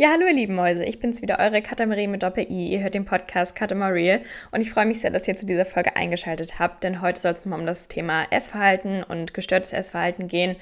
Ja, 0.00 0.10
hallo 0.12 0.28
ihr 0.28 0.32
lieben 0.32 0.54
Mäuse, 0.54 0.84
ich 0.84 1.00
bin's 1.00 1.22
wieder, 1.22 1.40
eure 1.40 1.60
Katamarie 1.60 2.06
mit 2.06 2.22
Doppel-I. 2.22 2.68
Ihr 2.68 2.82
hört 2.82 2.94
den 2.94 3.04
Podcast 3.04 3.56
Katamarie 3.56 4.20
und 4.52 4.60
ich 4.60 4.70
freue 4.70 4.86
mich 4.86 5.00
sehr, 5.00 5.10
dass 5.10 5.26
ihr 5.26 5.36
zu 5.36 5.44
dieser 5.44 5.64
Folge 5.64 5.96
eingeschaltet 5.96 6.60
habt, 6.60 6.84
denn 6.84 7.02
heute 7.02 7.20
soll 7.20 7.32
es 7.32 7.44
mal 7.46 7.58
um 7.58 7.66
das 7.66 7.88
Thema 7.88 8.24
Essverhalten 8.30 9.02
und 9.02 9.34
gestörtes 9.34 9.72
Essverhalten 9.72 10.28
gehen 10.28 10.54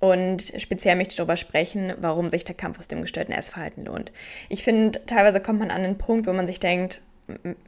und 0.00 0.52
speziell 0.56 0.96
möchte 0.96 1.12
ich 1.12 1.18
darüber 1.18 1.36
sprechen, 1.36 1.92
warum 2.00 2.30
sich 2.30 2.42
der 2.42 2.56
Kampf 2.56 2.80
aus 2.80 2.88
dem 2.88 3.02
gestörten 3.02 3.32
Essverhalten 3.32 3.84
lohnt. 3.84 4.10
Ich 4.48 4.64
finde, 4.64 5.06
teilweise 5.06 5.40
kommt 5.40 5.60
man 5.60 5.70
an 5.70 5.84
einen 5.84 5.96
Punkt, 5.96 6.26
wo 6.26 6.32
man 6.32 6.48
sich 6.48 6.58
denkt, 6.58 7.00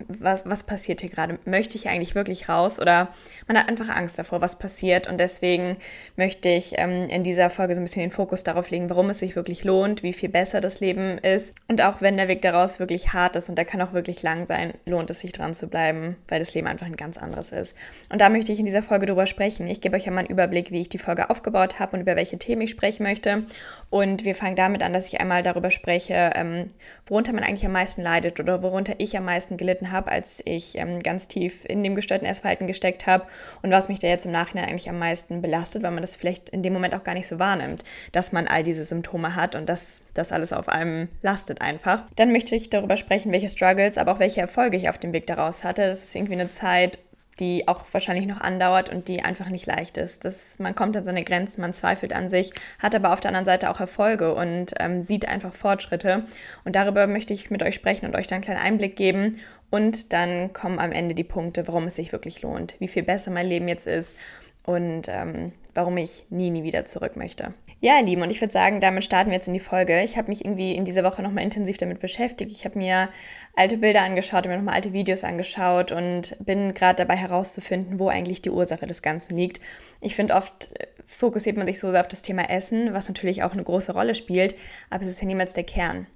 was, 0.08 0.46
was 0.46 0.64
passiert 0.64 1.00
hier 1.00 1.10
gerade? 1.10 1.38
Möchte 1.44 1.76
ich 1.76 1.88
eigentlich 1.88 2.14
wirklich 2.14 2.48
raus? 2.48 2.80
Oder 2.80 3.08
man 3.46 3.58
hat 3.58 3.68
einfach 3.68 3.88
Angst 3.88 4.18
davor, 4.18 4.40
was 4.40 4.58
passiert. 4.58 5.08
Und 5.08 5.18
deswegen 5.18 5.76
möchte 6.16 6.48
ich 6.48 6.74
ähm, 6.78 7.08
in 7.08 7.22
dieser 7.22 7.50
Folge 7.50 7.74
so 7.74 7.80
ein 7.80 7.84
bisschen 7.84 8.02
den 8.02 8.10
Fokus 8.10 8.44
darauf 8.44 8.70
legen, 8.70 8.90
warum 8.90 9.10
es 9.10 9.18
sich 9.18 9.36
wirklich 9.36 9.64
lohnt, 9.64 10.02
wie 10.02 10.12
viel 10.12 10.28
besser 10.28 10.60
das 10.60 10.80
Leben 10.80 11.18
ist. 11.18 11.54
Und 11.68 11.82
auch 11.82 12.00
wenn 12.00 12.16
der 12.16 12.28
Weg 12.28 12.42
daraus 12.42 12.78
wirklich 12.78 13.12
hart 13.12 13.36
ist 13.36 13.48
und 13.48 13.56
der 13.56 13.64
kann 13.64 13.80
auch 13.82 13.92
wirklich 13.92 14.22
lang 14.22 14.46
sein, 14.46 14.74
lohnt 14.86 15.10
es 15.10 15.20
sich 15.20 15.32
dran 15.32 15.54
zu 15.54 15.68
bleiben, 15.68 16.16
weil 16.28 16.38
das 16.38 16.54
Leben 16.54 16.66
einfach 16.66 16.86
ein 16.86 16.96
ganz 16.96 17.18
anderes 17.18 17.52
ist. 17.52 17.74
Und 18.10 18.20
da 18.20 18.28
möchte 18.28 18.52
ich 18.52 18.58
in 18.58 18.66
dieser 18.66 18.82
Folge 18.82 19.06
drüber 19.06 19.26
sprechen. 19.26 19.68
Ich 19.68 19.80
gebe 19.80 19.96
euch 19.96 20.06
ja 20.06 20.12
mal 20.12 20.20
einen 20.20 20.28
Überblick, 20.28 20.70
wie 20.70 20.80
ich 20.80 20.88
die 20.88 20.98
Folge 20.98 21.30
aufgebaut 21.30 21.78
habe 21.78 21.96
und 21.96 22.02
über 22.02 22.16
welche 22.16 22.38
Themen 22.38 22.62
ich 22.62 22.70
sprechen 22.70 23.02
möchte. 23.02 23.44
Und 23.90 24.24
wir 24.24 24.34
fangen 24.34 24.56
damit 24.56 24.82
an, 24.82 24.92
dass 24.92 25.08
ich 25.08 25.20
einmal 25.20 25.42
darüber 25.42 25.70
spreche, 25.70 26.30
ähm, 26.34 26.68
worunter 27.06 27.32
man 27.32 27.44
eigentlich 27.44 27.66
am 27.66 27.72
meisten 27.72 28.02
leidet 28.02 28.40
oder 28.40 28.62
worunter 28.62 28.94
ich 28.98 29.16
am 29.16 29.24
meisten 29.24 29.51
gelitten 29.56 29.92
habe, 29.92 30.10
als 30.10 30.42
ich 30.44 30.76
ähm, 30.76 31.02
ganz 31.02 31.28
tief 31.28 31.64
in 31.64 31.82
dem 31.82 31.94
gestörten 31.94 32.26
Essverhalten 32.26 32.66
gesteckt 32.66 33.06
habe 33.06 33.26
und 33.62 33.70
was 33.70 33.88
mich 33.88 33.98
da 33.98 34.08
jetzt 34.08 34.26
im 34.26 34.32
Nachhinein 34.32 34.68
eigentlich 34.68 34.88
am 34.88 34.98
meisten 34.98 35.42
belastet, 35.42 35.82
weil 35.82 35.90
man 35.90 36.02
das 36.02 36.16
vielleicht 36.16 36.48
in 36.50 36.62
dem 36.62 36.72
Moment 36.72 36.94
auch 36.94 37.04
gar 37.04 37.14
nicht 37.14 37.26
so 37.26 37.38
wahrnimmt, 37.38 37.84
dass 38.12 38.32
man 38.32 38.46
all 38.46 38.62
diese 38.62 38.84
Symptome 38.84 39.36
hat 39.36 39.54
und 39.54 39.68
dass 39.68 40.02
das 40.14 40.32
alles 40.32 40.52
auf 40.52 40.68
einem 40.68 41.08
lastet 41.22 41.60
einfach. 41.60 42.04
Dann 42.16 42.32
möchte 42.32 42.54
ich 42.54 42.70
darüber 42.70 42.96
sprechen, 42.96 43.32
welche 43.32 43.48
Struggles, 43.48 43.98
aber 43.98 44.12
auch 44.12 44.18
welche 44.18 44.40
Erfolge 44.40 44.76
ich 44.76 44.88
auf 44.88 44.98
dem 44.98 45.12
Weg 45.12 45.26
daraus 45.26 45.64
hatte. 45.64 45.86
Das 45.88 46.02
ist 46.02 46.14
irgendwie 46.14 46.34
eine 46.34 46.50
Zeit, 46.50 46.98
die 47.40 47.66
auch 47.68 47.84
wahrscheinlich 47.92 48.26
noch 48.26 48.40
andauert 48.40 48.90
und 48.90 49.08
die 49.08 49.22
einfach 49.22 49.48
nicht 49.48 49.66
leicht 49.66 49.96
ist. 49.96 50.24
Das, 50.24 50.58
man 50.58 50.74
kommt 50.74 50.96
an 50.96 51.04
seine 51.04 51.24
Grenzen, 51.24 51.60
man 51.60 51.72
zweifelt 51.72 52.12
an 52.12 52.28
sich, 52.28 52.52
hat 52.78 52.94
aber 52.94 53.12
auf 53.12 53.20
der 53.20 53.30
anderen 53.30 53.46
Seite 53.46 53.70
auch 53.70 53.80
Erfolge 53.80 54.34
und 54.34 54.74
ähm, 54.78 55.02
sieht 55.02 55.26
einfach 55.28 55.54
Fortschritte. 55.54 56.24
Und 56.64 56.76
darüber 56.76 57.06
möchte 57.06 57.32
ich 57.32 57.50
mit 57.50 57.62
euch 57.62 57.74
sprechen 57.74 58.06
und 58.06 58.16
euch 58.16 58.26
dann 58.26 58.36
einen 58.36 58.44
kleinen 58.44 58.60
Einblick 58.60 58.96
geben. 58.96 59.40
Und 59.70 60.12
dann 60.12 60.52
kommen 60.52 60.78
am 60.78 60.92
Ende 60.92 61.14
die 61.14 61.24
Punkte, 61.24 61.66
warum 61.66 61.84
es 61.84 61.96
sich 61.96 62.12
wirklich 62.12 62.42
lohnt, 62.42 62.76
wie 62.78 62.88
viel 62.88 63.02
besser 63.02 63.30
mein 63.30 63.46
Leben 63.46 63.68
jetzt 63.68 63.86
ist 63.86 64.16
und 64.64 65.08
ähm, 65.08 65.52
warum 65.74 65.96
ich 65.96 66.24
nie, 66.28 66.50
nie 66.50 66.62
wieder 66.62 66.84
zurück 66.84 67.16
möchte. 67.16 67.54
Ja, 67.84 67.98
ihr 67.98 68.04
Lieben, 68.04 68.22
und 68.22 68.30
ich 68.30 68.40
würde 68.40 68.52
sagen, 68.52 68.80
damit 68.80 69.02
starten 69.02 69.30
wir 69.30 69.34
jetzt 69.34 69.48
in 69.48 69.54
die 69.54 69.58
Folge. 69.58 70.02
Ich 70.02 70.16
habe 70.16 70.28
mich 70.28 70.44
irgendwie 70.44 70.76
in 70.76 70.84
dieser 70.84 71.02
Woche 71.02 71.20
nochmal 71.20 71.42
intensiv 71.42 71.78
damit 71.78 71.98
beschäftigt. 71.98 72.52
Ich 72.52 72.64
habe 72.64 72.78
mir 72.78 73.08
alte 73.56 73.76
Bilder 73.76 74.02
angeschaut, 74.02 74.46
mir 74.46 74.56
nochmal 74.56 74.76
alte 74.76 74.92
Videos 74.92 75.24
angeschaut 75.24 75.90
und 75.90 76.36
bin 76.38 76.74
gerade 76.74 76.98
dabei 76.98 77.16
herauszufinden, 77.16 77.98
wo 77.98 78.06
eigentlich 78.06 78.40
die 78.40 78.50
Ursache 78.50 78.86
des 78.86 79.02
Ganzen 79.02 79.36
liegt. 79.36 79.60
Ich 80.00 80.14
finde, 80.14 80.34
oft 80.34 80.70
äh, 80.78 80.86
fokussiert 81.06 81.56
man 81.56 81.66
sich 81.66 81.80
so 81.80 81.90
sehr 81.90 82.02
auf 82.02 82.06
das 82.06 82.22
Thema 82.22 82.48
Essen, 82.50 82.94
was 82.94 83.08
natürlich 83.08 83.42
auch 83.42 83.52
eine 83.52 83.64
große 83.64 83.92
Rolle 83.92 84.14
spielt, 84.14 84.54
aber 84.88 85.02
es 85.02 85.08
ist 85.08 85.20
ja 85.20 85.26
niemals 85.26 85.54
der 85.54 85.64
Kern 85.64 86.06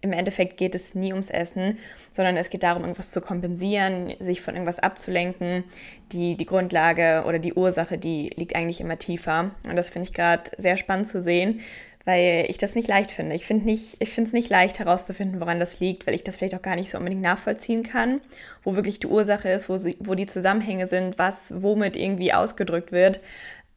im 0.00 0.12
Endeffekt 0.12 0.56
geht 0.56 0.74
es 0.74 0.94
nie 0.94 1.12
ums 1.12 1.30
Essen, 1.30 1.78
sondern 2.12 2.36
es 2.36 2.50
geht 2.50 2.62
darum, 2.62 2.82
irgendwas 2.82 3.10
zu 3.10 3.20
kompensieren, 3.20 4.14
sich 4.18 4.40
von 4.40 4.54
irgendwas 4.54 4.78
abzulenken. 4.78 5.64
Die, 6.12 6.36
die 6.36 6.46
Grundlage 6.46 7.24
oder 7.26 7.38
die 7.38 7.54
Ursache, 7.54 7.98
die 7.98 8.30
liegt 8.36 8.56
eigentlich 8.56 8.80
immer 8.80 8.98
tiefer. 8.98 9.50
Und 9.64 9.76
das 9.76 9.90
finde 9.90 10.08
ich 10.08 10.14
gerade 10.14 10.50
sehr 10.56 10.76
spannend 10.76 11.08
zu 11.08 11.22
sehen, 11.22 11.60
weil 12.04 12.46
ich 12.48 12.56
das 12.56 12.74
nicht 12.74 12.88
leicht 12.88 13.12
finde. 13.12 13.34
Ich 13.34 13.44
finde 13.44 13.70
es 13.70 14.32
nicht 14.32 14.48
leicht 14.48 14.78
herauszufinden, 14.78 15.40
woran 15.40 15.60
das 15.60 15.80
liegt, 15.80 16.06
weil 16.06 16.14
ich 16.14 16.24
das 16.24 16.38
vielleicht 16.38 16.54
auch 16.54 16.62
gar 16.62 16.76
nicht 16.76 16.90
so 16.90 16.98
unbedingt 16.98 17.22
nachvollziehen 17.22 17.82
kann, 17.82 18.20
wo 18.64 18.74
wirklich 18.74 19.00
die 19.00 19.06
Ursache 19.06 19.50
ist, 19.50 19.68
wo, 19.68 19.76
sie, 19.76 19.96
wo 20.00 20.14
die 20.14 20.26
Zusammenhänge 20.26 20.86
sind, 20.86 21.18
was 21.18 21.52
womit 21.62 21.96
irgendwie 21.96 22.32
ausgedrückt 22.32 22.90
wird. 22.90 23.20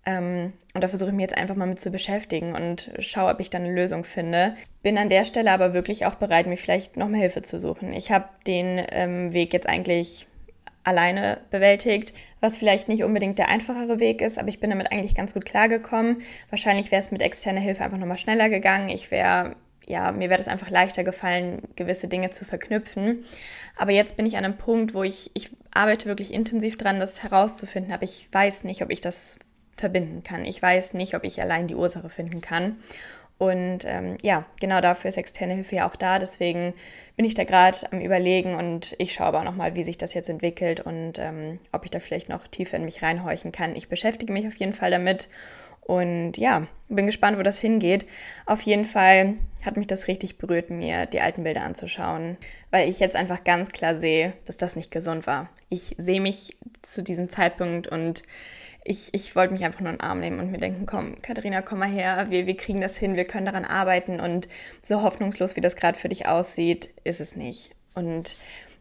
Ähm, 0.06 0.53
und 0.74 0.84
da 0.84 0.88
versuche 0.88 1.09
ich 1.09 1.16
mich 1.16 1.24
jetzt 1.24 1.38
einfach 1.38 1.56
mal 1.56 1.68
mit 1.68 1.80
zu 1.80 1.91
beschäftigen 1.91 2.56
und 2.56 2.91
schaue, 3.00 3.31
ob 3.31 3.40
ich 3.40 3.50
dann 3.50 3.64
eine 3.64 3.74
Lösung 3.74 4.03
finde. 4.03 4.56
Bin 4.81 4.97
an 4.97 5.09
der 5.09 5.24
Stelle 5.24 5.52
aber 5.52 5.74
wirklich 5.74 6.06
auch 6.06 6.16
bereit, 6.16 6.47
mir 6.47 6.58
vielleicht 6.58 6.97
noch 6.97 7.08
mehr 7.08 7.22
Hilfe 7.22 7.41
zu 7.41 7.59
suchen. 7.59 7.94
Ich 7.94 8.12
habe 8.12 8.28
den 8.46 8.81
ähm, 8.92 9.34
Weg 9.34 9.53
jetzt 9.53 9.68
eigentlich 9.68 10.28
alleine 10.84 11.40
bewältigt, 11.50 12.13
was 12.42 12.58
vielleicht 12.58 12.90
nicht 12.90 13.03
unbedingt 13.03 13.40
der 13.40 13.50
einfachere 13.50 14.00
Weg 14.00 14.22
ist, 14.22 14.38
aber 14.38 14.50
ich 14.50 14.59
bin 14.59 14.69
damit 14.69 14.92
eigentlich 14.92 15.16
ganz 15.16 15.34
gut 15.34 15.46
klargekommen. 15.46 16.22
Wahrscheinlich 16.50 16.92
wäre 16.92 17.02
es 17.02 17.12
mit 17.12 17.22
externer 17.22 17.62
Hilfe 17.62 17.84
einfach 17.84 17.97
nochmal 17.97 18.18
schneller 18.18 18.50
gegangen. 18.50 18.90
Ich 18.90 19.09
wäre, 19.09 19.56
ja, 19.86 20.12
mir 20.12 20.30
wäre 20.30 20.42
es 20.42 20.50
einfach 20.50 20.69
leichter 20.69 21.06
gefallen, 21.06 21.62
gewisse 21.78 22.09
Dinge 22.09 22.31
zu 22.31 22.44
verknüpfen. 22.44 23.24
Aber 23.78 23.92
jetzt 23.92 24.18
bin 24.18 24.25
ich 24.25 24.38
an 24.38 24.44
einem 24.44 24.58
Punkt, 24.58 24.94
wo 24.94 25.03
ich, 25.03 25.31
ich 25.34 25.52
arbeite 25.74 26.08
wirklich 26.08 26.34
intensiv 26.34 26.78
dran, 26.78 27.00
das 27.00 27.24
herauszufinden, 27.24 27.94
aber 27.94 28.03
ich 28.03 28.28
weiß 28.31 28.66
nicht, 28.66 28.81
ob 28.81 28.90
ich 28.90 29.00
das 29.00 29.40
verbinden 29.78 30.23
kann. 30.23 30.45
Ich 30.45 30.61
weiß 30.61 30.94
nicht, 30.94 31.16
ob 31.16 31.23
ich 31.23 31.41
allein 31.41 31.67
die 31.67 31.75
Ursache 31.75 32.09
finden 32.09 32.41
kann. 32.41 32.78
Und 33.39 33.84
ähm, 33.85 34.16
ja, 34.22 34.45
genau 34.61 34.79
dafür 34.79 35.09
ist 35.09 35.17
externe 35.17 35.56
Hilfe 35.56 35.75
ja 35.75 35.89
auch 35.89 35.95
da. 35.95 36.19
Deswegen 36.19 36.73
bin 37.17 37.25
ich 37.25 37.34
da 37.34 37.44
gerade 37.44 37.79
am 37.91 38.00
Überlegen 38.00 38.56
und 38.56 38.95
ich 39.00 39.13
schaue 39.13 39.28
aber 39.28 39.44
nochmal, 39.44 39.75
wie 39.75 39.83
sich 39.83 39.97
das 39.97 40.13
jetzt 40.13 40.29
entwickelt 40.29 40.79
und 40.79 41.19
ähm, 41.19 41.59
ob 41.72 41.83
ich 41.83 41.91
da 41.91 42.00
vielleicht 42.00 42.29
noch 42.29 42.47
tiefer 42.47 42.78
in 42.78 42.85
mich 42.85 43.01
reinhorchen 43.01 43.51
kann. 43.51 43.75
Ich 43.75 43.89
beschäftige 43.89 44.31
mich 44.31 44.47
auf 44.47 44.56
jeden 44.56 44.73
Fall 44.73 44.91
damit 44.91 45.29
und 45.81 46.38
ja, 46.38 46.67
bin 46.88 47.06
gespannt, 47.06 47.38
wo 47.38 47.41
das 47.41 47.59
hingeht. 47.59 48.06
Auf 48.45 48.62
jeden 48.62 48.85
Fall 48.85 49.33
hat 49.66 49.75
mich 49.75 49.88
das 49.88 50.07
richtig 50.07 50.38
berührt, 50.38 50.69
mir 50.69 51.06
die 51.06 51.19
alten 51.19 51.44
Bilder 51.44 51.63
anzuschauen, 51.63 52.38
weil 52.72 52.88
ich 52.88 53.00
jetzt 53.00 53.16
einfach 53.16 53.44
ganz 53.44 53.69
klar 53.72 53.97
sehe, 53.97 54.33
dass 54.45 54.57
das 54.57 54.75
nicht 54.75 54.91
gesund 54.91 55.28
war. 55.28 55.50
Ich 55.69 55.95
sehe 55.97 56.22
mich 56.22 56.56
zu 56.81 57.03
diesem 57.03 57.29
Zeitpunkt 57.29 57.88
und 57.88 58.23
ich, 58.85 59.13
ich 59.13 59.35
wollte 59.35 59.53
mich 59.53 59.63
einfach 59.63 59.79
nur 59.79 59.91
in 59.91 59.97
den 59.97 60.05
Arm 60.05 60.19
nehmen 60.19 60.39
und 60.39 60.51
mir 60.51 60.57
denken, 60.57 60.85
komm, 60.85 61.21
Katharina, 61.21 61.61
komm 61.61 61.79
mal 61.79 61.89
her, 61.89 62.27
wir, 62.29 62.45
wir 62.45 62.57
kriegen 62.57 62.81
das 62.81 62.97
hin, 62.97 63.16
wir 63.16 63.25
können 63.25 63.45
daran 63.45 63.66
arbeiten 63.66 64.19
und 64.19 64.47
so 64.81 65.01
hoffnungslos, 65.01 65.55
wie 65.55 65.61
das 65.61 65.75
gerade 65.75 65.97
für 65.97 66.09
dich 66.09 66.27
aussieht, 66.27 66.89
ist 67.03 67.21
es 67.21 67.35
nicht. 67.35 67.71
Und 67.94 68.35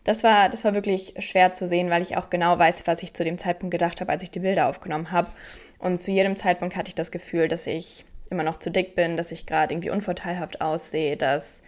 das 0.05 0.25
war, 0.25 0.49
das 0.49 0.65
war 0.65 0.75
wirklich 0.75 1.15
schwer 1.21 1.53
zu 1.53 1.69
sehen, 1.69 1.91
weil 1.91 2.03
ich 2.03 2.17
auch 2.17 2.31
genau 2.31 2.59
weiß, 2.59 2.87
was 2.87 3.03
ich 3.03 3.15
zu 3.15 3.23
dem 3.23 3.39
Zeitpunkt 3.39 3.71
gedacht 3.71 4.01
habe, 4.01 4.11
als 4.11 4.23
ich 4.23 4.31
die 4.31 4.41
Bilder 4.41 4.69
aufgenommen 4.69 5.13
habe. 5.13 5.29
Und 5.79 5.99
zu 5.99 6.11
jedem 6.11 6.37
Zeitpunkt 6.37 6.75
hatte 6.75 6.89
ich 6.89 6.95
das 6.95 7.13
Gefühl, 7.13 7.47
dass 7.47 7.67
ich 7.67 8.05
immer 8.31 8.43
noch 8.43 8.57
zu 8.57 8.71
dick 8.71 8.97
bin, 8.97 9.17
dass 9.17 9.31
ich 9.31 9.47
gerade 9.47 9.75
irgendwie 9.75 9.91
unvorteilhaft 9.91 10.61
aussehe, 10.61 11.17
dass 11.17 11.63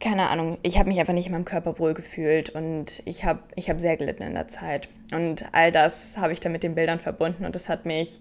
keine 0.00 0.28
Ahnung, 0.28 0.58
ich 0.62 0.78
habe 0.78 0.88
mich 0.88 1.00
einfach 1.00 1.14
nicht 1.14 1.26
in 1.26 1.32
meinem 1.32 1.44
Körper 1.44 1.78
wohlgefühlt 1.78 2.50
und 2.50 3.02
ich 3.06 3.24
habe 3.24 3.40
ich 3.54 3.70
hab 3.70 3.80
sehr 3.80 3.96
gelitten 3.96 4.22
in 4.22 4.34
der 4.34 4.48
Zeit. 4.48 4.88
Und 5.12 5.46
all 5.52 5.72
das 5.72 6.16
habe 6.16 6.32
ich 6.32 6.40
dann 6.40 6.52
mit 6.52 6.62
den 6.62 6.74
Bildern 6.74 7.00
verbunden 7.00 7.44
und 7.44 7.54
das 7.54 7.68
hat 7.68 7.86
mich 7.86 8.20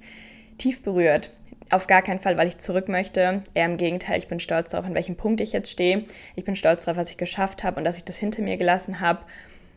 tief 0.57 0.81
berührt. 0.83 1.31
Auf 1.71 1.87
gar 1.87 2.01
keinen 2.01 2.19
Fall, 2.19 2.37
weil 2.37 2.47
ich 2.47 2.59
zurück 2.59 2.87
möchte. 2.87 3.41
Eher 3.53 3.65
im 3.65 3.77
Gegenteil, 3.77 4.19
ich 4.19 4.27
bin 4.27 4.39
stolz 4.39 4.69
darauf, 4.69 4.85
an 4.85 4.93
welchem 4.93 5.17
Punkt 5.17 5.41
ich 5.41 5.51
jetzt 5.51 5.71
stehe. 5.71 6.05
Ich 6.35 6.45
bin 6.45 6.55
stolz 6.55 6.85
darauf, 6.85 6.97
was 6.97 7.09
ich 7.09 7.17
geschafft 7.17 7.63
habe 7.63 7.77
und 7.77 7.83
dass 7.83 7.97
ich 7.97 8.05
das 8.05 8.17
hinter 8.17 8.41
mir 8.41 8.57
gelassen 8.57 8.99
habe. 9.01 9.21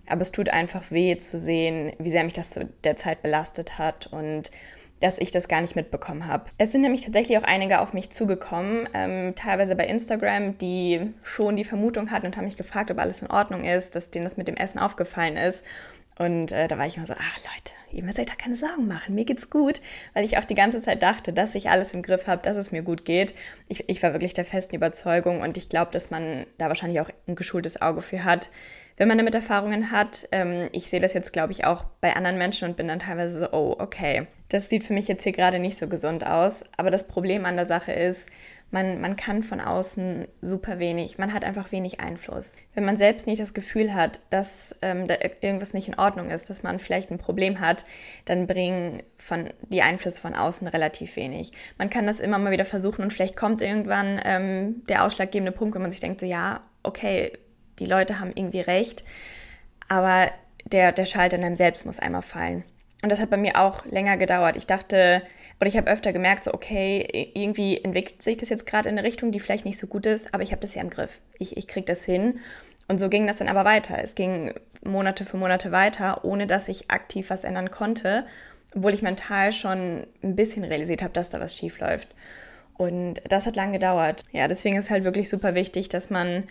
Aber 0.07 0.23
es 0.23 0.33
tut 0.33 0.49
einfach 0.51 0.91
weh 0.91 1.17
zu 1.17 1.39
sehen, 1.39 1.93
wie 1.99 2.11
sehr 2.11 2.25
mich 2.25 2.35
das 2.35 2.51
zu 2.51 2.69
der 2.85 2.97
Zeit 2.97 3.23
belastet 3.23 3.79
hat 3.79 4.07
und 4.07 4.51
dass 5.01 5.19
ich 5.19 5.31
das 5.31 5.49
gar 5.49 5.61
nicht 5.61 5.77
mitbekommen 5.77 6.27
habe. 6.27 6.47
Es 6.59 6.73
sind 6.73 6.83
nämlich 6.83 7.03
tatsächlich 7.03 7.39
auch 7.39 7.45
einige 7.45 7.81
auf 7.81 7.93
mich 7.93 8.11
zugekommen, 8.11 8.89
ähm, 8.95 9.35
teilweise 9.35 9.77
bei 9.77 9.87
Instagram, 9.87 10.59
die 10.59 11.13
schon 11.23 11.57
die 11.57 11.65
Vermutung 11.65 12.11
hatten 12.11 12.27
und 12.27 12.37
haben 12.37 12.45
mich 12.45 12.57
gefragt, 12.57 12.91
ob 12.91 12.99
alles 12.99 13.23
in 13.23 13.31
Ordnung 13.31 13.65
ist, 13.65 13.95
dass 13.95 14.11
denen 14.11 14.25
das 14.25 14.37
mit 14.37 14.49
dem 14.49 14.57
Essen 14.57 14.79
aufgefallen 14.79 15.37
ist. 15.37 15.65
Und 16.19 16.53
äh, 16.53 16.67
da 16.67 16.77
war 16.79 16.87
ich 16.87 16.97
immer 16.97 17.07
so, 17.07 17.15
ach 17.17 17.37
Leute, 17.39 17.73
ihr 17.93 18.03
müsst 18.03 18.19
euch 18.19 18.27
da 18.27 18.35
keine 18.35 18.57
Sorgen 18.57 18.87
machen, 18.87 19.15
mir 19.15 19.25
geht's 19.25 19.51
gut, 19.51 19.81
weil 20.15 20.25
ich 20.25 20.37
auch 20.37 20.45
die 20.45 20.55
ganze 20.55 20.81
Zeit 20.81 21.03
dachte, 21.03 21.33
dass 21.33 21.55
ich 21.55 21.71
alles 21.71 21.93
im 21.93 22.03
Griff 22.03 22.27
habe, 22.27 22.43
dass 22.43 22.57
es 22.57 22.73
mir 22.73 22.83
gut 22.83 23.05
geht. 23.05 23.35
Ich, 23.69 23.89
ich 23.89 24.03
war 24.03 24.13
wirklich 24.13 24.33
der 24.33 24.45
festen 24.45 24.75
Überzeugung 24.75 25.41
und 25.41 25.57
ich 25.57 25.69
glaube, 25.69 25.93
dass 25.93 26.11
man 26.11 26.47
da 26.59 26.69
wahrscheinlich 26.69 27.01
auch 27.01 27.11
ein 27.27 27.37
geschultes 27.37 27.81
Auge 27.81 28.03
für 28.03 28.25
hat, 28.25 28.51
wenn 28.97 29.07
man 29.09 29.17
damit 29.17 29.35
Erfahrungen 29.37 29.93
hat. 29.93 30.29
Ähm, 30.33 30.69
ich 30.73 30.91
sehe 30.91 31.01
das 31.01 31.15
jetzt, 31.15 31.33
glaube 31.33 31.53
ich, 31.53 31.65
auch 31.65 31.85
bei 32.01 32.15
anderen 32.17 32.37
Menschen 32.37 32.69
und 32.69 32.77
bin 32.77 32.89
dann 32.89 32.99
teilweise 32.99 33.39
so, 33.39 33.53
oh, 33.53 33.77
okay, 33.79 34.27
das 34.49 34.69
sieht 34.69 34.85
für 34.85 34.93
mich 34.93 35.09
jetzt 35.09 35.23
hier 35.23 35.33
gerade 35.33 35.61
nicht 35.61 35.79
so 35.79 35.87
gesund 35.87 36.27
aus. 36.27 36.65
Aber 36.77 36.91
das 36.91 37.07
Problem 37.07 37.47
an 37.47 37.57
der 37.57 37.67
Sache 37.67 37.93
ist, 37.93 38.29
man, 38.71 39.01
man 39.01 39.17
kann 39.17 39.43
von 39.43 39.61
außen 39.61 40.29
super 40.43 40.79
wenig, 40.79 41.17
man 41.17 41.33
hat 41.33 41.45
einfach 41.45 41.73
wenig 41.73 42.01
Einfluss. 42.01 42.61
Wenn 42.75 42.85
man 42.85 42.99
selbst 42.99 43.27
nicht 43.27 43.41
das 43.41 43.55
Gefühl 43.55 43.95
hat, 43.95 44.21
dass 44.31 44.77
ähm, 44.83 45.07
da 45.07 45.15
irgendwas 45.41 45.73
nicht 45.73 45.89
in 45.89 45.99
Ordnung 45.99 46.31
ist, 46.31 46.51
dass 46.51 46.63
man 46.63 46.79
vielleicht 46.79 47.11
ein 47.11 47.19
Problem 47.19 47.61
hat, 47.61 47.87
dann 48.27 48.47
bringen 48.47 49.03
von, 49.17 49.49
die 49.71 49.83
Einflüsse 49.83 50.21
von 50.21 50.35
außen 50.35 50.69
relativ 50.69 51.17
wenig. 51.17 51.53
Man 51.79 51.89
kann 51.89 52.07
das 52.07 52.21
immer 52.21 52.39
mal 52.39 52.53
wieder 52.53 52.67
versuchen 52.67 53.03
und 53.03 53.13
vielleicht 53.13 53.37
kommt 53.37 53.63
irgendwann 53.63 54.21
ähm, 54.25 54.83
der 54.89 55.05
ausschlaggebende 55.05 55.53
Punkt, 55.53 55.75
wenn 55.75 55.83
man 55.83 55.91
sich 55.91 56.01
denkt, 56.01 56.21
so 56.21 56.27
ja, 56.27 56.61
okay, 56.83 57.33
die 57.79 57.87
Leute 57.87 58.21
haben 58.21 58.33
irgendwie 58.35 58.61
recht, 58.61 59.03
aber 59.89 60.31
der, 60.67 60.93
der 60.93 61.07
Schalter 61.07 61.39
in 61.39 61.45
einem 61.45 61.57
selbst 61.57 61.87
muss 61.87 61.99
einmal 61.99 62.23
fallen. 62.23 62.65
Und 63.03 63.11
das 63.11 63.21
hat 63.21 63.31
bei 63.31 63.37
mir 63.37 63.59
auch 63.59 63.85
länger 63.87 64.17
gedauert. 64.17 64.57
Ich 64.57 64.67
dachte, 64.67 65.23
Oder 65.61 65.69
ich 65.69 65.77
habe 65.77 65.91
öfter 65.91 66.13
gemerkt, 66.13 66.45
so, 66.45 66.55
okay, 66.55 67.33
irgendwie 67.35 67.83
entwickelt 67.83 68.23
sich 68.23 68.37
das 68.37 68.49
jetzt 68.49 68.67
gerade 68.67 68.89
in 68.89 68.97
eine 68.97 69.07
Richtung, 69.07 69.33
die 69.33 69.41
vielleicht 69.41 69.65
nicht 69.65 69.79
so 69.79 69.89
gut 69.89 70.07
ist, 70.07 70.33
aber 70.33 70.43
ich 70.43 70.53
habe 70.53 70.63
das 70.63 70.75
ja 70.75 70.83
im 70.83 70.91
Griff. 70.91 71.21
Ich, 71.39 71.57
ich 71.57 71.67
kriege 71.67 71.87
das 71.87 72.05
hin. 72.05 72.39
Und 72.87 72.99
so 72.99 73.09
ging 73.09 73.27
das 73.27 73.37
dann 73.37 73.49
aber 73.49 73.65
weiter. 73.65 73.99
Es 74.03 74.15
ging 74.15 74.55
Monate 74.85 75.25
für 75.25 75.37
Monate 75.37 75.73
weiter, 75.73 76.25
ohne 76.25 76.47
dass 76.47 76.69
ich 76.69 76.91
aktiv 76.91 77.29
was 77.31 77.45
ändern 77.45 77.71
konnte, 77.71 78.25
obwohl 78.75 78.95
ich 78.95 79.03
mental 79.03 79.53
schon 79.53 80.07
ein 80.23 80.37
bisschen 80.37 80.65
realisiert 80.65 81.03
habe, 81.03 81.13
dass 81.13 81.31
da 81.31 81.41
was 81.41 81.57
schief 81.57 81.81
läuft. 81.81 82.09
Und 82.77 83.21
das 83.29 83.45
hat 83.45 83.57
lange 83.57 83.73
gedauert. 83.73 84.23
Ja, 84.33 84.47
deswegen 84.47 84.77
ist 84.77 84.91
halt 84.91 85.05
wirklich 85.05 85.29
super 85.29 85.55
wichtig, 85.55 85.89
dass 85.89 86.11
man 86.11 86.45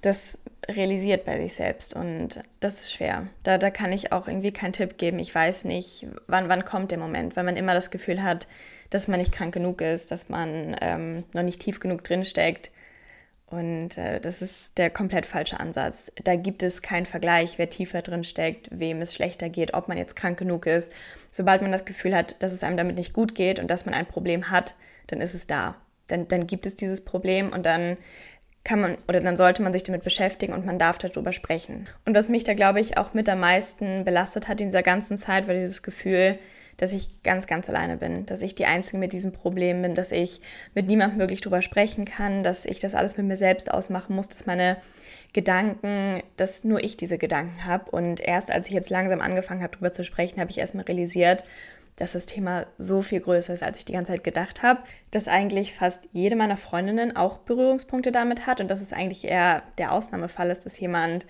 das 0.00 0.38
realisiert 0.68 1.24
bei 1.24 1.38
sich 1.38 1.54
selbst. 1.54 1.94
Und 1.94 2.40
das 2.60 2.80
ist 2.80 2.92
schwer. 2.92 3.26
Da, 3.42 3.58
da 3.58 3.70
kann 3.70 3.92
ich 3.92 4.12
auch 4.12 4.28
irgendwie 4.28 4.52
keinen 4.52 4.72
Tipp 4.72 4.98
geben. 4.98 5.18
Ich 5.18 5.34
weiß 5.34 5.64
nicht, 5.64 6.06
wann, 6.26 6.48
wann 6.48 6.64
kommt 6.64 6.90
der 6.90 6.98
Moment, 6.98 7.36
weil 7.36 7.44
man 7.44 7.56
immer 7.56 7.74
das 7.74 7.90
Gefühl 7.90 8.22
hat, 8.22 8.46
dass 8.90 9.08
man 9.08 9.20
nicht 9.20 9.32
krank 9.32 9.54
genug 9.54 9.80
ist, 9.80 10.10
dass 10.10 10.28
man 10.28 10.76
ähm, 10.80 11.24
noch 11.32 11.42
nicht 11.42 11.60
tief 11.60 11.80
genug 11.80 12.04
drinsteckt. 12.04 12.70
Und 13.46 13.98
äh, 13.98 14.18
das 14.18 14.40
ist 14.40 14.78
der 14.78 14.88
komplett 14.88 15.26
falsche 15.26 15.60
Ansatz. 15.60 16.10
Da 16.24 16.36
gibt 16.36 16.62
es 16.62 16.80
keinen 16.80 17.04
Vergleich, 17.04 17.58
wer 17.58 17.68
tiefer 17.68 18.00
drin 18.00 18.24
steckt, 18.24 18.68
wem 18.70 19.02
es 19.02 19.14
schlechter 19.14 19.50
geht, 19.50 19.74
ob 19.74 19.88
man 19.88 19.98
jetzt 19.98 20.16
krank 20.16 20.38
genug 20.38 20.66
ist. 20.66 20.92
Sobald 21.30 21.60
man 21.60 21.70
das 21.70 21.84
Gefühl 21.84 22.16
hat, 22.16 22.42
dass 22.42 22.52
es 22.52 22.64
einem 22.64 22.78
damit 22.78 22.96
nicht 22.96 23.12
gut 23.12 23.34
geht 23.34 23.58
und 23.58 23.70
dass 23.70 23.84
man 23.84 23.94
ein 23.94 24.06
Problem 24.06 24.50
hat, 24.50 24.74
dann 25.08 25.20
ist 25.20 25.34
es 25.34 25.46
da. 25.46 25.76
Dann, 26.06 26.28
dann 26.28 26.46
gibt 26.46 26.66
es 26.66 26.76
dieses 26.76 27.04
Problem 27.04 27.52
und 27.52 27.66
dann 27.66 27.98
kann 28.64 28.80
man 28.80 28.96
oder 29.08 29.20
dann 29.20 29.36
sollte 29.36 29.62
man 29.62 29.72
sich 29.72 29.82
damit 29.82 30.04
beschäftigen 30.04 30.52
und 30.52 30.64
man 30.64 30.78
darf 30.78 30.98
darüber 30.98 31.32
sprechen. 31.32 31.88
Und 32.06 32.14
was 32.14 32.28
mich 32.28 32.44
da, 32.44 32.54
glaube 32.54 32.80
ich, 32.80 32.96
auch 32.96 33.14
mit 33.14 33.28
am 33.28 33.40
meisten 33.40 34.04
belastet 34.04 34.48
hat 34.48 34.60
in 34.60 34.68
dieser 34.68 34.82
ganzen 34.82 35.18
Zeit, 35.18 35.48
war 35.48 35.54
dieses 35.54 35.82
Gefühl, 35.82 36.38
dass 36.76 36.92
ich 36.92 37.22
ganz, 37.22 37.46
ganz 37.46 37.68
alleine 37.68 37.96
bin, 37.96 38.26
dass 38.26 38.42
ich 38.42 38.54
die 38.54 38.66
Einzige 38.66 38.98
mit 38.98 39.12
diesem 39.12 39.32
Problem 39.32 39.82
bin, 39.82 39.94
dass 39.94 40.10
ich 40.10 40.40
mit 40.74 40.86
niemandem 40.86 41.18
wirklich 41.18 41.40
drüber 41.40 41.62
sprechen 41.62 42.04
kann, 42.04 42.42
dass 42.42 42.64
ich 42.64 42.80
das 42.80 42.94
alles 42.94 43.16
mit 43.16 43.26
mir 43.26 43.36
selbst 43.36 43.70
ausmachen 43.70 44.16
muss, 44.16 44.28
dass 44.28 44.46
meine 44.46 44.78
Gedanken, 45.32 46.22
dass 46.36 46.64
nur 46.64 46.82
ich 46.82 46.96
diese 46.96 47.18
Gedanken 47.18 47.66
habe. 47.66 47.90
Und 47.90 48.20
erst 48.20 48.50
als 48.50 48.68
ich 48.68 48.74
jetzt 48.74 48.90
langsam 48.90 49.20
angefangen 49.20 49.62
habe, 49.62 49.72
darüber 49.72 49.92
zu 49.92 50.04
sprechen, 50.04 50.40
habe 50.40 50.50
ich 50.50 50.58
erstmal 50.58 50.84
realisiert, 50.84 51.44
dass 51.96 52.12
das 52.12 52.26
Thema 52.26 52.66
so 52.78 53.02
viel 53.02 53.20
größer 53.20 53.52
ist, 53.52 53.62
als 53.62 53.78
ich 53.78 53.84
die 53.84 53.92
ganze 53.92 54.12
Zeit 54.12 54.24
gedacht 54.24 54.62
habe, 54.62 54.80
dass 55.10 55.28
eigentlich 55.28 55.74
fast 55.74 56.08
jede 56.12 56.36
meiner 56.36 56.56
Freundinnen 56.56 57.16
auch 57.16 57.38
Berührungspunkte 57.38 58.12
damit 58.12 58.46
hat 58.46 58.60
und 58.60 58.68
dass 58.68 58.80
es 58.80 58.92
eigentlich 58.92 59.24
eher 59.24 59.62
der 59.78 59.92
Ausnahmefall 59.92 60.50
ist, 60.50 60.64
dass 60.66 60.80
jemand, 60.80 61.26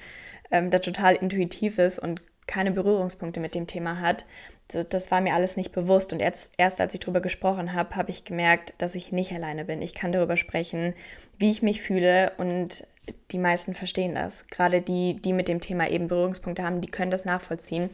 ähm, 0.50 0.70
der 0.70 0.80
total 0.80 1.14
intuitiv 1.14 1.78
ist 1.78 1.98
und 1.98 2.22
keine 2.46 2.70
Berührungspunkte 2.70 3.40
mit 3.40 3.54
dem 3.54 3.66
Thema 3.66 4.00
hat. 4.00 4.24
Das, 4.68 4.88
das 4.88 5.10
war 5.10 5.20
mir 5.20 5.34
alles 5.34 5.56
nicht 5.56 5.72
bewusst 5.72 6.12
und 6.12 6.20
erst, 6.20 6.52
erst 6.58 6.80
als 6.80 6.94
ich 6.94 7.00
darüber 7.00 7.20
gesprochen 7.20 7.72
habe, 7.72 7.96
habe 7.96 8.10
ich 8.10 8.24
gemerkt, 8.24 8.74
dass 8.78 8.94
ich 8.94 9.12
nicht 9.12 9.32
alleine 9.32 9.64
bin. 9.64 9.82
Ich 9.82 9.94
kann 9.94 10.12
darüber 10.12 10.36
sprechen, 10.36 10.94
wie 11.38 11.50
ich 11.50 11.62
mich 11.62 11.82
fühle 11.82 12.32
und 12.38 12.86
die 13.32 13.38
meisten 13.38 13.74
verstehen 13.74 14.14
das. 14.14 14.46
Gerade 14.46 14.80
die, 14.80 15.20
die 15.20 15.32
mit 15.32 15.48
dem 15.48 15.60
Thema 15.60 15.88
eben 15.88 16.08
Berührungspunkte 16.08 16.62
haben, 16.62 16.80
die 16.80 16.90
können 16.90 17.10
das 17.10 17.24
nachvollziehen. 17.24 17.90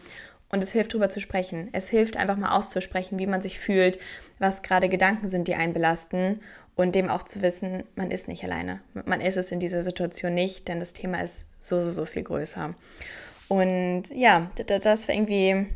Und 0.50 0.62
es 0.62 0.72
hilft, 0.72 0.92
darüber 0.92 1.10
zu 1.10 1.20
sprechen. 1.20 1.68
Es 1.72 1.88
hilft 1.88 2.16
einfach 2.16 2.36
mal 2.36 2.56
auszusprechen, 2.56 3.18
wie 3.18 3.26
man 3.26 3.42
sich 3.42 3.58
fühlt, 3.58 3.98
was 4.38 4.62
gerade 4.62 4.88
Gedanken 4.88 5.28
sind, 5.28 5.46
die 5.46 5.54
einen 5.54 5.74
belasten 5.74 6.40
und 6.74 6.94
dem 6.94 7.10
auch 7.10 7.24
zu 7.24 7.42
wissen, 7.42 7.82
man 7.96 8.10
ist 8.10 8.28
nicht 8.28 8.44
alleine. 8.44 8.80
Man 9.04 9.20
ist 9.20 9.36
es 9.36 9.50
in 9.50 9.60
dieser 9.60 9.82
Situation 9.82 10.32
nicht, 10.32 10.68
denn 10.68 10.78
das 10.78 10.92
Thema 10.92 11.20
ist 11.20 11.44
so, 11.58 11.82
so, 11.82 11.90
so 11.90 12.06
viel 12.06 12.22
größer. 12.22 12.74
Und 13.48 14.04
ja, 14.14 14.50
das 14.66 15.08
war 15.08 15.14
irgendwie, 15.14 15.66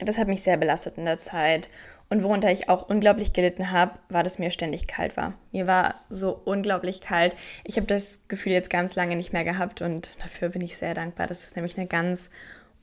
das 0.00 0.18
hat 0.18 0.28
mich 0.28 0.42
sehr 0.42 0.56
belastet 0.56 0.98
in 0.98 1.04
der 1.04 1.18
Zeit. 1.18 1.70
Und 2.10 2.22
worunter 2.22 2.50
ich 2.50 2.68
auch 2.68 2.88
unglaublich 2.88 3.34
gelitten 3.34 3.70
habe, 3.70 3.98
war, 4.08 4.22
dass 4.22 4.38
mir 4.38 4.50
ständig 4.50 4.86
kalt 4.86 5.16
war. 5.16 5.34
Mir 5.52 5.66
war 5.66 5.94
so 6.08 6.40
unglaublich 6.44 7.02
kalt. 7.02 7.36
Ich 7.64 7.76
habe 7.76 7.86
das 7.86 8.20
Gefühl 8.28 8.52
jetzt 8.52 8.70
ganz 8.70 8.94
lange 8.94 9.14
nicht 9.14 9.32
mehr 9.32 9.44
gehabt 9.44 9.82
und 9.82 10.10
dafür 10.18 10.48
bin 10.48 10.62
ich 10.62 10.76
sehr 10.76 10.94
dankbar. 10.94 11.26
Das 11.26 11.44
ist 11.44 11.54
nämlich 11.54 11.76
eine 11.76 11.86
ganz 11.86 12.30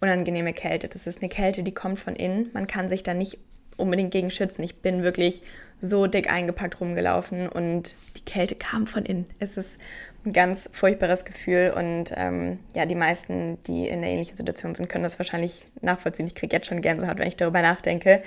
unangenehme 0.02 0.54
Kälte. 0.54 0.88
Das 0.88 1.08
ist 1.08 1.22
eine 1.22 1.30
Kälte, 1.30 1.64
die 1.64 1.74
kommt 1.74 2.00
von 2.00 2.16
innen. 2.16 2.50
Man 2.54 2.68
kann 2.68 2.90
sich 2.90 3.04
da 3.04 3.14
nicht 3.14 3.38
unbedingt 3.78 4.12
gegen 4.12 4.32
schützen. 4.32 4.64
Ich 4.64 4.82
bin 4.82 5.04
wirklich 5.04 5.42
so 5.82 6.08
dick 6.08 6.32
eingepackt 6.32 6.80
rumgelaufen 6.80 7.50
und 7.50 7.94
die 8.18 8.24
Kälte 8.24 8.56
kam 8.56 8.88
von 8.88 9.06
innen. 9.06 9.26
Es 9.40 9.58
ist 9.58 9.78
ein 10.26 10.34
ganz 10.34 10.70
furchtbares 10.72 11.26
Gefühl 11.26 11.74
und 11.76 12.12
ähm, 12.16 12.60
ja, 12.76 12.86
die 12.86 12.96
meisten, 12.96 13.62
die 13.64 13.88
in 13.88 14.00
einer 14.00 14.08
ähnlichen 14.08 14.38
Situation 14.38 14.74
sind, 14.76 14.90
können 14.90 15.04
das 15.04 15.20
wahrscheinlich 15.20 15.66
nachvollziehen. 15.82 16.28
Ich 16.28 16.36
kriege 16.36 16.56
jetzt 16.56 16.68
schon 16.68 16.82
Gänsehaut, 16.82 17.20
wenn 17.20 17.28
ich 17.28 17.38
darüber 17.38 17.62
nachdenke. 17.62 18.24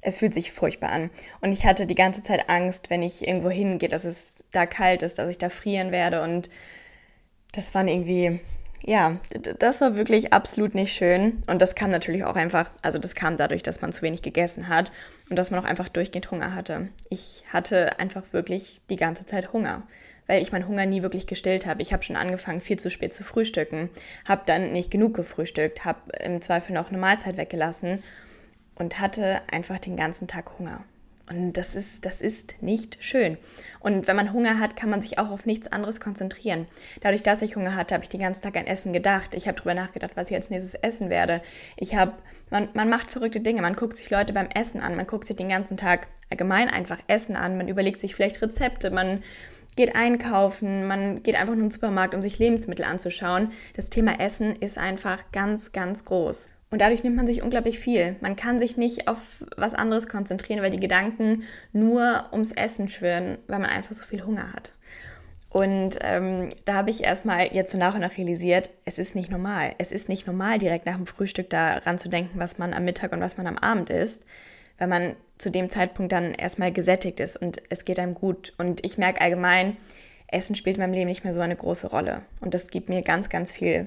Es 0.00 0.18
fühlt 0.18 0.34
sich 0.34 0.52
furchtbar 0.52 0.90
an. 0.90 1.10
Und 1.40 1.52
ich 1.52 1.64
hatte 1.64 1.86
die 1.86 1.94
ganze 1.94 2.22
Zeit 2.22 2.48
Angst, 2.48 2.90
wenn 2.90 3.02
ich 3.02 3.26
irgendwo 3.26 3.50
hingehe, 3.50 3.88
dass 3.88 4.04
es 4.04 4.44
da 4.52 4.66
kalt 4.66 5.02
ist, 5.02 5.18
dass 5.18 5.30
ich 5.30 5.38
da 5.38 5.48
frieren 5.48 5.90
werde. 5.90 6.22
Und 6.22 6.50
das 7.52 7.74
waren 7.74 7.88
irgendwie 7.88 8.40
ja, 8.84 9.16
das 9.58 9.80
war 9.80 9.96
wirklich 9.96 10.32
absolut 10.32 10.74
nicht 10.74 10.92
schön. 10.92 11.42
Und 11.46 11.60
das 11.60 11.74
kam 11.74 11.90
natürlich 11.90 12.24
auch 12.24 12.36
einfach, 12.36 12.70
also 12.82 12.98
das 12.98 13.14
kam 13.14 13.36
dadurch, 13.36 13.62
dass 13.62 13.80
man 13.80 13.92
zu 13.92 14.02
wenig 14.02 14.22
gegessen 14.22 14.68
hat 14.68 14.92
und 15.28 15.36
dass 15.36 15.50
man 15.50 15.60
auch 15.60 15.64
einfach 15.64 15.88
durchgehend 15.88 16.30
Hunger 16.30 16.54
hatte. 16.54 16.88
Ich 17.10 17.44
hatte 17.52 17.98
einfach 17.98 18.32
wirklich 18.32 18.80
die 18.88 18.96
ganze 18.96 19.26
Zeit 19.26 19.52
Hunger, 19.52 19.82
weil 20.26 20.42
ich 20.42 20.52
meinen 20.52 20.68
Hunger 20.68 20.86
nie 20.86 21.02
wirklich 21.02 21.26
gestillt 21.26 21.66
habe. 21.66 21.82
Ich 21.82 21.92
habe 21.92 22.02
schon 22.02 22.16
angefangen, 22.16 22.60
viel 22.60 22.78
zu 22.78 22.90
spät 22.90 23.12
zu 23.12 23.24
frühstücken, 23.24 23.90
habe 24.24 24.42
dann 24.46 24.72
nicht 24.72 24.90
genug 24.90 25.14
gefrühstückt, 25.14 25.84
habe 25.84 26.12
im 26.22 26.40
Zweifel 26.40 26.72
noch 26.72 26.88
eine 26.88 26.98
Mahlzeit 26.98 27.36
weggelassen 27.36 28.02
und 28.74 29.00
hatte 29.00 29.40
einfach 29.50 29.78
den 29.78 29.96
ganzen 29.96 30.28
Tag 30.28 30.58
Hunger. 30.58 30.84
Und 31.28 31.52
das 31.54 31.74
ist, 31.74 32.06
das 32.06 32.20
ist 32.20 32.54
nicht 32.62 32.96
schön. 33.00 33.36
Und 33.80 34.08
wenn 34.08 34.16
man 34.16 34.32
Hunger 34.32 34.58
hat, 34.58 34.76
kann 34.76 34.88
man 34.88 35.02
sich 35.02 35.18
auch 35.18 35.30
auf 35.30 35.44
nichts 35.44 35.70
anderes 35.70 36.00
konzentrieren. 36.00 36.66
Dadurch, 37.00 37.22
dass 37.22 37.42
ich 37.42 37.56
Hunger 37.56 37.76
hatte, 37.76 37.94
habe 37.94 38.04
ich 38.04 38.08
den 38.08 38.20
ganzen 38.20 38.42
Tag 38.42 38.56
an 38.56 38.66
Essen 38.66 38.92
gedacht. 38.92 39.34
Ich 39.34 39.46
habe 39.46 39.56
darüber 39.56 39.74
nachgedacht, 39.74 40.12
was 40.14 40.30
ich 40.30 40.36
als 40.36 40.48
nächstes 40.48 40.74
essen 40.74 41.10
werde. 41.10 41.42
Ich 41.76 41.94
habe, 41.94 42.14
man, 42.50 42.68
man 42.74 42.88
macht 42.88 43.10
verrückte 43.10 43.40
Dinge. 43.40 43.60
Man 43.60 43.76
guckt 43.76 43.96
sich 43.96 44.08
Leute 44.08 44.32
beim 44.32 44.48
Essen 44.54 44.80
an. 44.80 44.96
Man 44.96 45.06
guckt 45.06 45.26
sich 45.26 45.36
den 45.36 45.50
ganzen 45.50 45.76
Tag 45.76 46.08
allgemein 46.30 46.70
einfach 46.70 46.98
Essen 47.08 47.36
an. 47.36 47.58
Man 47.58 47.68
überlegt 47.68 48.00
sich 48.00 48.14
vielleicht 48.14 48.40
Rezepte. 48.40 48.90
Man 48.90 49.22
geht 49.76 49.94
einkaufen. 49.94 50.86
Man 50.86 51.22
geht 51.22 51.34
einfach 51.34 51.54
nur 51.54 51.64
in 51.64 51.68
den 51.68 51.70
Supermarkt, 51.70 52.14
um 52.14 52.22
sich 52.22 52.38
Lebensmittel 52.38 52.86
anzuschauen. 52.86 53.52
Das 53.74 53.90
Thema 53.90 54.18
Essen 54.18 54.56
ist 54.56 54.78
einfach 54.78 55.30
ganz, 55.30 55.72
ganz 55.72 56.06
groß. 56.06 56.48
Und 56.70 56.80
dadurch 56.80 57.02
nimmt 57.02 57.16
man 57.16 57.26
sich 57.26 57.42
unglaublich 57.42 57.78
viel. 57.78 58.16
Man 58.20 58.36
kann 58.36 58.58
sich 58.58 58.76
nicht 58.76 59.08
auf 59.08 59.44
was 59.56 59.74
anderes 59.74 60.06
konzentrieren, 60.06 60.62
weil 60.62 60.70
die 60.70 60.80
Gedanken 60.80 61.44
nur 61.72 62.28
ums 62.32 62.52
Essen 62.52 62.88
schwirren, 62.88 63.38
weil 63.46 63.60
man 63.60 63.70
einfach 63.70 63.92
so 63.92 64.04
viel 64.04 64.24
Hunger 64.24 64.52
hat. 64.52 64.72
Und 65.50 65.98
ähm, 66.02 66.50
da 66.66 66.74
habe 66.74 66.90
ich 66.90 67.02
erstmal 67.02 67.54
jetzt 67.54 67.72
so 67.72 67.78
nach 67.78 67.94
und 67.94 68.02
nach 68.02 68.18
realisiert, 68.18 68.68
es 68.84 68.98
ist 68.98 69.14
nicht 69.14 69.30
normal. 69.30 69.74
Es 69.78 69.92
ist 69.92 70.10
nicht 70.10 70.26
normal, 70.26 70.58
direkt 70.58 70.84
nach 70.84 70.96
dem 70.96 71.06
Frühstück 71.06 71.48
daran 71.48 71.98
zu 71.98 72.10
denken, 72.10 72.38
was 72.38 72.58
man 72.58 72.74
am 72.74 72.84
Mittag 72.84 73.12
und 73.12 73.20
was 73.20 73.38
man 73.38 73.46
am 73.46 73.56
Abend 73.56 73.88
isst, 73.88 74.24
weil 74.76 74.88
man 74.88 75.16
zu 75.38 75.50
dem 75.50 75.70
Zeitpunkt 75.70 76.12
dann 76.12 76.34
erstmal 76.34 76.70
gesättigt 76.70 77.18
ist 77.18 77.38
und 77.38 77.62
es 77.70 77.86
geht 77.86 77.98
einem 77.98 78.14
gut. 78.14 78.52
Und 78.58 78.84
ich 78.84 78.98
merke 78.98 79.22
allgemein, 79.22 79.78
Essen 80.26 80.54
spielt 80.54 80.76
in 80.76 80.82
meinem 80.82 80.92
Leben 80.92 81.08
nicht 81.08 81.24
mehr 81.24 81.32
so 81.32 81.40
eine 81.40 81.56
große 81.56 81.86
Rolle. 81.86 82.22
Und 82.40 82.52
das 82.52 82.68
gibt 82.68 82.90
mir 82.90 83.00
ganz, 83.00 83.30
ganz 83.30 83.50
viel, 83.50 83.86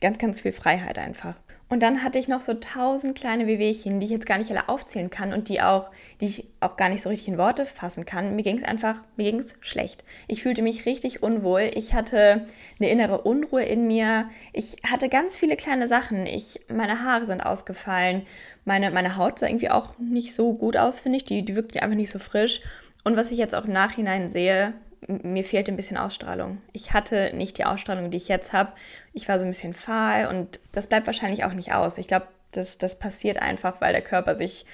ganz, 0.00 0.16
ganz 0.16 0.40
viel 0.40 0.52
Freiheit 0.52 0.98
einfach. 0.98 1.38
Und 1.68 1.82
dann 1.82 2.02
hatte 2.02 2.18
ich 2.18 2.28
noch 2.28 2.42
so 2.42 2.52
tausend 2.52 3.16
kleine 3.16 3.46
Wehwehchen, 3.46 3.98
die 3.98 4.04
ich 4.04 4.12
jetzt 4.12 4.26
gar 4.26 4.36
nicht 4.36 4.50
alle 4.50 4.68
aufzählen 4.68 5.08
kann 5.08 5.32
und 5.32 5.48
die 5.48 5.62
auch, 5.62 5.90
die 6.20 6.26
ich 6.26 6.46
auch 6.60 6.76
gar 6.76 6.90
nicht 6.90 7.00
so 7.00 7.08
richtig 7.08 7.28
in 7.28 7.38
Worte 7.38 7.64
fassen 7.64 8.04
kann. 8.04 8.36
Mir 8.36 8.42
ging 8.42 8.58
es 8.58 8.64
einfach, 8.64 8.96
mir 9.16 9.30
ging 9.30 9.40
es 9.40 9.56
schlecht. 9.62 10.04
Ich 10.28 10.42
fühlte 10.42 10.60
mich 10.60 10.84
richtig 10.84 11.22
unwohl. 11.22 11.70
Ich 11.74 11.94
hatte 11.94 12.44
eine 12.78 12.90
innere 12.90 13.22
Unruhe 13.22 13.62
in 13.62 13.86
mir. 13.86 14.28
Ich 14.52 14.76
hatte 14.90 15.08
ganz 15.08 15.38
viele 15.38 15.56
kleine 15.56 15.88
Sachen. 15.88 16.26
Ich, 16.26 16.60
meine 16.68 17.02
Haare 17.04 17.24
sind 17.24 17.40
ausgefallen. 17.40 18.26
Meine, 18.66 18.90
meine 18.90 19.16
Haut 19.16 19.38
sah 19.38 19.46
irgendwie 19.46 19.70
auch 19.70 19.98
nicht 19.98 20.34
so 20.34 20.52
gut 20.52 20.76
aus, 20.76 21.00
finde 21.00 21.16
ich. 21.16 21.24
Die, 21.24 21.42
die 21.42 21.56
wirkte 21.56 21.82
einfach 21.82 21.96
nicht 21.96 22.10
so 22.10 22.18
frisch. 22.18 22.60
Und 23.02 23.16
was 23.16 23.30
ich 23.30 23.38
jetzt 23.38 23.54
auch 23.54 23.64
im 23.64 23.72
Nachhinein 23.72 24.28
sehe, 24.28 24.74
mir 25.08 25.44
fehlte 25.44 25.72
ein 25.72 25.76
bisschen 25.76 25.96
Ausstrahlung. 25.96 26.58
Ich 26.72 26.92
hatte 26.92 27.32
nicht 27.34 27.58
die 27.58 27.64
Ausstrahlung, 27.64 28.10
die 28.10 28.16
ich 28.16 28.28
jetzt 28.28 28.52
habe. 28.52 28.72
Ich 29.12 29.28
war 29.28 29.38
so 29.38 29.44
ein 29.44 29.50
bisschen 29.50 29.74
fahl 29.74 30.26
und 30.26 30.60
das 30.72 30.86
bleibt 30.86 31.06
wahrscheinlich 31.06 31.44
auch 31.44 31.52
nicht 31.52 31.74
aus. 31.74 31.98
Ich 31.98 32.08
glaube, 32.08 32.28
das, 32.52 32.78
das 32.78 32.98
passiert 32.98 33.38
einfach, 33.38 33.80
weil 33.80 33.92
der 33.92 34.02
Körper 34.02 34.36
sich 34.36 34.66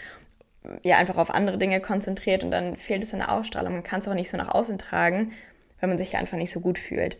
ja 0.82 0.96
einfach 0.98 1.16
auf 1.16 1.30
andere 1.30 1.58
Dinge 1.58 1.80
konzentriert 1.80 2.44
und 2.44 2.50
dann 2.50 2.76
fehlt 2.76 3.02
es 3.02 3.12
an 3.14 3.20
der 3.20 3.32
Ausstrahlung. 3.32 3.72
Man 3.72 3.82
kann 3.84 4.00
es 4.00 4.08
auch 4.08 4.14
nicht 4.14 4.30
so 4.30 4.36
nach 4.36 4.54
außen 4.54 4.78
tragen, 4.78 5.32
weil 5.80 5.88
man 5.88 5.98
sich 5.98 6.16
einfach 6.16 6.36
nicht 6.36 6.50
so 6.50 6.60
gut 6.60 6.78
fühlt. 6.78 7.16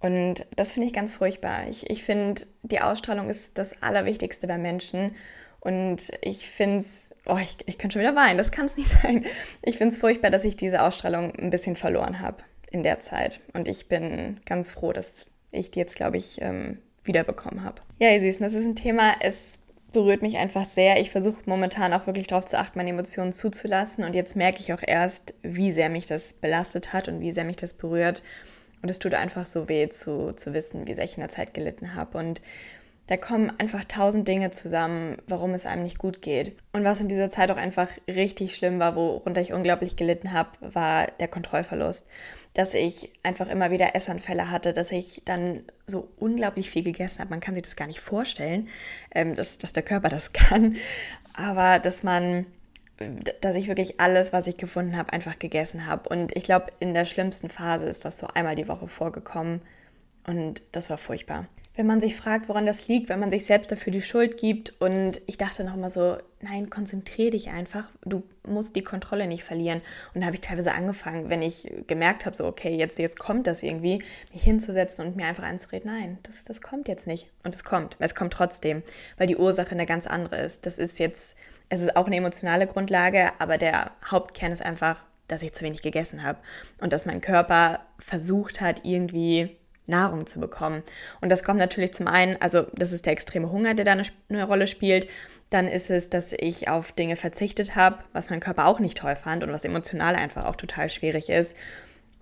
Und 0.00 0.46
das 0.56 0.72
finde 0.72 0.86
ich 0.86 0.92
ganz 0.92 1.14
furchtbar. 1.14 1.66
Ich, 1.68 1.88
ich 1.88 2.04
finde, 2.04 2.42
die 2.62 2.80
Ausstrahlung 2.80 3.30
ist 3.30 3.56
das 3.56 3.82
Allerwichtigste 3.82 4.46
bei 4.46 4.58
Menschen. 4.58 5.14
Und 5.60 6.10
ich 6.20 6.48
finde 6.50 6.80
es 6.80 7.10
Oh, 7.26 7.38
ich, 7.40 7.56
ich 7.66 7.78
kann 7.78 7.90
schon 7.90 8.00
wieder 8.00 8.14
weinen, 8.14 8.38
das 8.38 8.52
kann 8.52 8.66
es 8.66 8.76
nicht 8.76 8.88
sein. 9.02 9.24
Ich 9.62 9.78
finde 9.78 9.94
es 9.94 10.00
furchtbar, 10.00 10.30
dass 10.30 10.44
ich 10.44 10.56
diese 10.56 10.82
Ausstrahlung 10.82 11.34
ein 11.36 11.50
bisschen 11.50 11.76
verloren 11.76 12.20
habe 12.20 12.42
in 12.70 12.82
der 12.82 13.00
Zeit. 13.00 13.40
Und 13.52 13.68
ich 13.68 13.88
bin 13.88 14.40
ganz 14.44 14.70
froh, 14.70 14.92
dass 14.92 15.26
ich 15.50 15.70
die 15.70 15.78
jetzt, 15.78 15.96
glaube 15.96 16.16
ich, 16.16 16.40
ähm, 16.42 16.78
wiederbekommen 17.04 17.62
habe. 17.62 17.82
Ja, 17.98 18.10
ihr 18.10 18.20
Süßen, 18.20 18.42
das 18.42 18.54
ist 18.54 18.66
ein 18.66 18.76
Thema, 18.76 19.14
es 19.20 19.58
berührt 19.92 20.22
mich 20.22 20.36
einfach 20.36 20.66
sehr. 20.66 21.00
Ich 21.00 21.10
versuche 21.10 21.42
momentan 21.46 21.94
auch 21.94 22.06
wirklich 22.06 22.26
darauf 22.26 22.44
zu 22.44 22.58
achten, 22.58 22.78
meine 22.78 22.90
Emotionen 22.90 23.32
zuzulassen. 23.32 24.04
Und 24.04 24.14
jetzt 24.14 24.36
merke 24.36 24.60
ich 24.60 24.72
auch 24.72 24.82
erst, 24.84 25.34
wie 25.42 25.72
sehr 25.72 25.88
mich 25.88 26.06
das 26.06 26.34
belastet 26.34 26.92
hat 26.92 27.08
und 27.08 27.20
wie 27.20 27.32
sehr 27.32 27.44
mich 27.44 27.56
das 27.56 27.72
berührt. 27.72 28.22
Und 28.82 28.90
es 28.90 28.98
tut 28.98 29.14
einfach 29.14 29.46
so 29.46 29.68
weh 29.70 29.88
zu, 29.88 30.32
zu 30.32 30.52
wissen, 30.52 30.86
wie 30.86 30.94
sehr 30.94 31.04
ich 31.04 31.16
in 31.16 31.22
der 31.22 31.30
Zeit 31.30 31.54
gelitten 31.54 31.94
habe. 31.94 32.18
Und 32.18 32.42
da 33.06 33.18
kommen 33.18 33.52
einfach 33.58 33.84
tausend 33.84 34.26
Dinge 34.26 34.50
zusammen, 34.50 35.18
warum 35.26 35.52
es 35.52 35.66
einem 35.66 35.82
nicht 35.82 35.98
gut 35.98 36.22
geht. 36.22 36.56
Und 36.72 36.84
was 36.84 37.00
in 37.00 37.08
dieser 37.08 37.28
Zeit 37.28 37.50
auch 37.50 37.58
einfach 37.58 37.88
richtig 38.08 38.54
schlimm 38.54 38.78
war, 38.78 38.96
worunter 38.96 39.42
ich 39.42 39.52
unglaublich 39.52 39.96
gelitten 39.96 40.32
habe, 40.32 40.50
war 40.60 41.08
der 41.20 41.28
Kontrollverlust. 41.28 42.06
Dass 42.54 42.72
ich 42.72 43.12
einfach 43.22 43.48
immer 43.48 43.70
wieder 43.70 43.94
Essanfälle 43.94 44.50
hatte, 44.50 44.72
dass 44.72 44.90
ich 44.90 45.20
dann 45.26 45.64
so 45.86 46.08
unglaublich 46.16 46.70
viel 46.70 46.82
gegessen 46.82 47.18
habe. 47.20 47.30
Man 47.30 47.40
kann 47.40 47.54
sich 47.54 47.64
das 47.64 47.76
gar 47.76 47.88
nicht 47.88 48.00
vorstellen, 48.00 48.68
ähm, 49.14 49.34
dass, 49.34 49.58
dass 49.58 49.74
der 49.74 49.82
Körper 49.82 50.08
das 50.08 50.32
kann. 50.32 50.76
Aber 51.34 51.78
dass 51.78 52.02
man 52.02 52.46
dass 53.40 53.56
ich 53.56 53.66
wirklich 53.66 54.00
alles, 54.00 54.32
was 54.32 54.46
ich 54.46 54.56
gefunden 54.56 54.96
habe, 54.96 55.12
einfach 55.12 55.40
gegessen 55.40 55.88
habe. 55.88 56.08
Und 56.08 56.34
ich 56.36 56.44
glaube, 56.44 56.66
in 56.78 56.94
der 56.94 57.04
schlimmsten 57.04 57.48
Phase 57.48 57.86
ist 57.86 58.04
das 58.04 58.20
so 58.20 58.28
einmal 58.28 58.54
die 58.54 58.68
Woche 58.68 58.86
vorgekommen. 58.86 59.62
Und 60.28 60.62
das 60.70 60.90
war 60.90 60.96
furchtbar 60.96 61.48
wenn 61.76 61.86
man 61.86 62.00
sich 62.00 62.14
fragt, 62.16 62.48
woran 62.48 62.66
das 62.66 62.86
liegt, 62.86 63.08
wenn 63.08 63.18
man 63.18 63.30
sich 63.30 63.46
selbst 63.46 63.72
dafür 63.72 63.92
die 63.92 64.02
Schuld 64.02 64.36
gibt. 64.36 64.80
Und 64.80 65.20
ich 65.26 65.38
dachte 65.38 65.64
nochmal 65.64 65.90
so, 65.90 66.18
nein, 66.40 66.70
konzentriere 66.70 67.32
dich 67.32 67.50
einfach. 67.50 67.88
Du 68.04 68.22
musst 68.46 68.76
die 68.76 68.82
Kontrolle 68.82 69.26
nicht 69.26 69.42
verlieren. 69.42 69.80
Und 70.14 70.20
da 70.20 70.26
habe 70.26 70.36
ich 70.36 70.40
teilweise 70.40 70.72
angefangen, 70.72 71.30
wenn 71.30 71.42
ich 71.42 71.68
gemerkt 71.88 72.26
habe, 72.26 72.36
so, 72.36 72.46
okay, 72.46 72.76
jetzt, 72.76 72.98
jetzt 73.00 73.18
kommt 73.18 73.48
das 73.48 73.64
irgendwie, 73.64 74.02
mich 74.32 74.44
hinzusetzen 74.44 75.04
und 75.04 75.16
mir 75.16 75.26
einfach 75.26 75.44
anzureden, 75.44 75.90
nein, 75.92 76.18
das, 76.22 76.44
das 76.44 76.60
kommt 76.60 76.86
jetzt 76.86 77.08
nicht. 77.08 77.28
Und 77.44 77.54
es 77.54 77.64
kommt. 77.64 77.96
Es 77.98 78.14
kommt 78.14 78.32
trotzdem, 78.32 78.84
weil 79.16 79.26
die 79.26 79.36
Ursache 79.36 79.72
eine 79.72 79.86
ganz 79.86 80.06
andere 80.06 80.36
ist. 80.36 80.66
Das 80.66 80.78
ist 80.78 81.00
jetzt, 81.00 81.36
es 81.70 81.82
ist 81.82 81.96
auch 81.96 82.06
eine 82.06 82.16
emotionale 82.16 82.68
Grundlage, 82.68 83.32
aber 83.40 83.58
der 83.58 83.90
Hauptkern 84.08 84.52
ist 84.52 84.62
einfach, 84.62 85.02
dass 85.26 85.42
ich 85.42 85.52
zu 85.52 85.64
wenig 85.64 85.82
gegessen 85.82 86.22
habe 86.22 86.38
und 86.80 86.92
dass 86.92 87.06
mein 87.06 87.20
Körper 87.20 87.80
versucht 87.98 88.60
hat, 88.60 88.84
irgendwie 88.84 89.56
Nahrung 89.86 90.26
zu 90.26 90.40
bekommen. 90.40 90.82
Und 91.20 91.30
das 91.30 91.42
kommt 91.42 91.58
natürlich 91.58 91.92
zum 91.92 92.06
einen, 92.06 92.40
also 92.40 92.66
das 92.74 92.92
ist 92.92 93.06
der 93.06 93.12
extreme 93.12 93.50
Hunger, 93.50 93.74
der 93.74 93.84
da 93.84 93.92
eine, 93.92 94.04
eine 94.28 94.44
Rolle 94.44 94.66
spielt. 94.66 95.08
Dann 95.50 95.68
ist 95.68 95.90
es, 95.90 96.10
dass 96.10 96.32
ich 96.32 96.68
auf 96.68 96.92
Dinge 96.92 97.16
verzichtet 97.16 97.76
habe, 97.76 97.98
was 98.12 98.30
mein 98.30 98.40
Körper 98.40 98.66
auch 98.66 98.80
nicht 98.80 98.98
toll 98.98 99.16
fand 99.16 99.44
und 99.44 99.52
was 99.52 99.64
emotional 99.64 100.16
einfach 100.16 100.46
auch 100.46 100.56
total 100.56 100.88
schwierig 100.88 101.28
ist. 101.28 101.56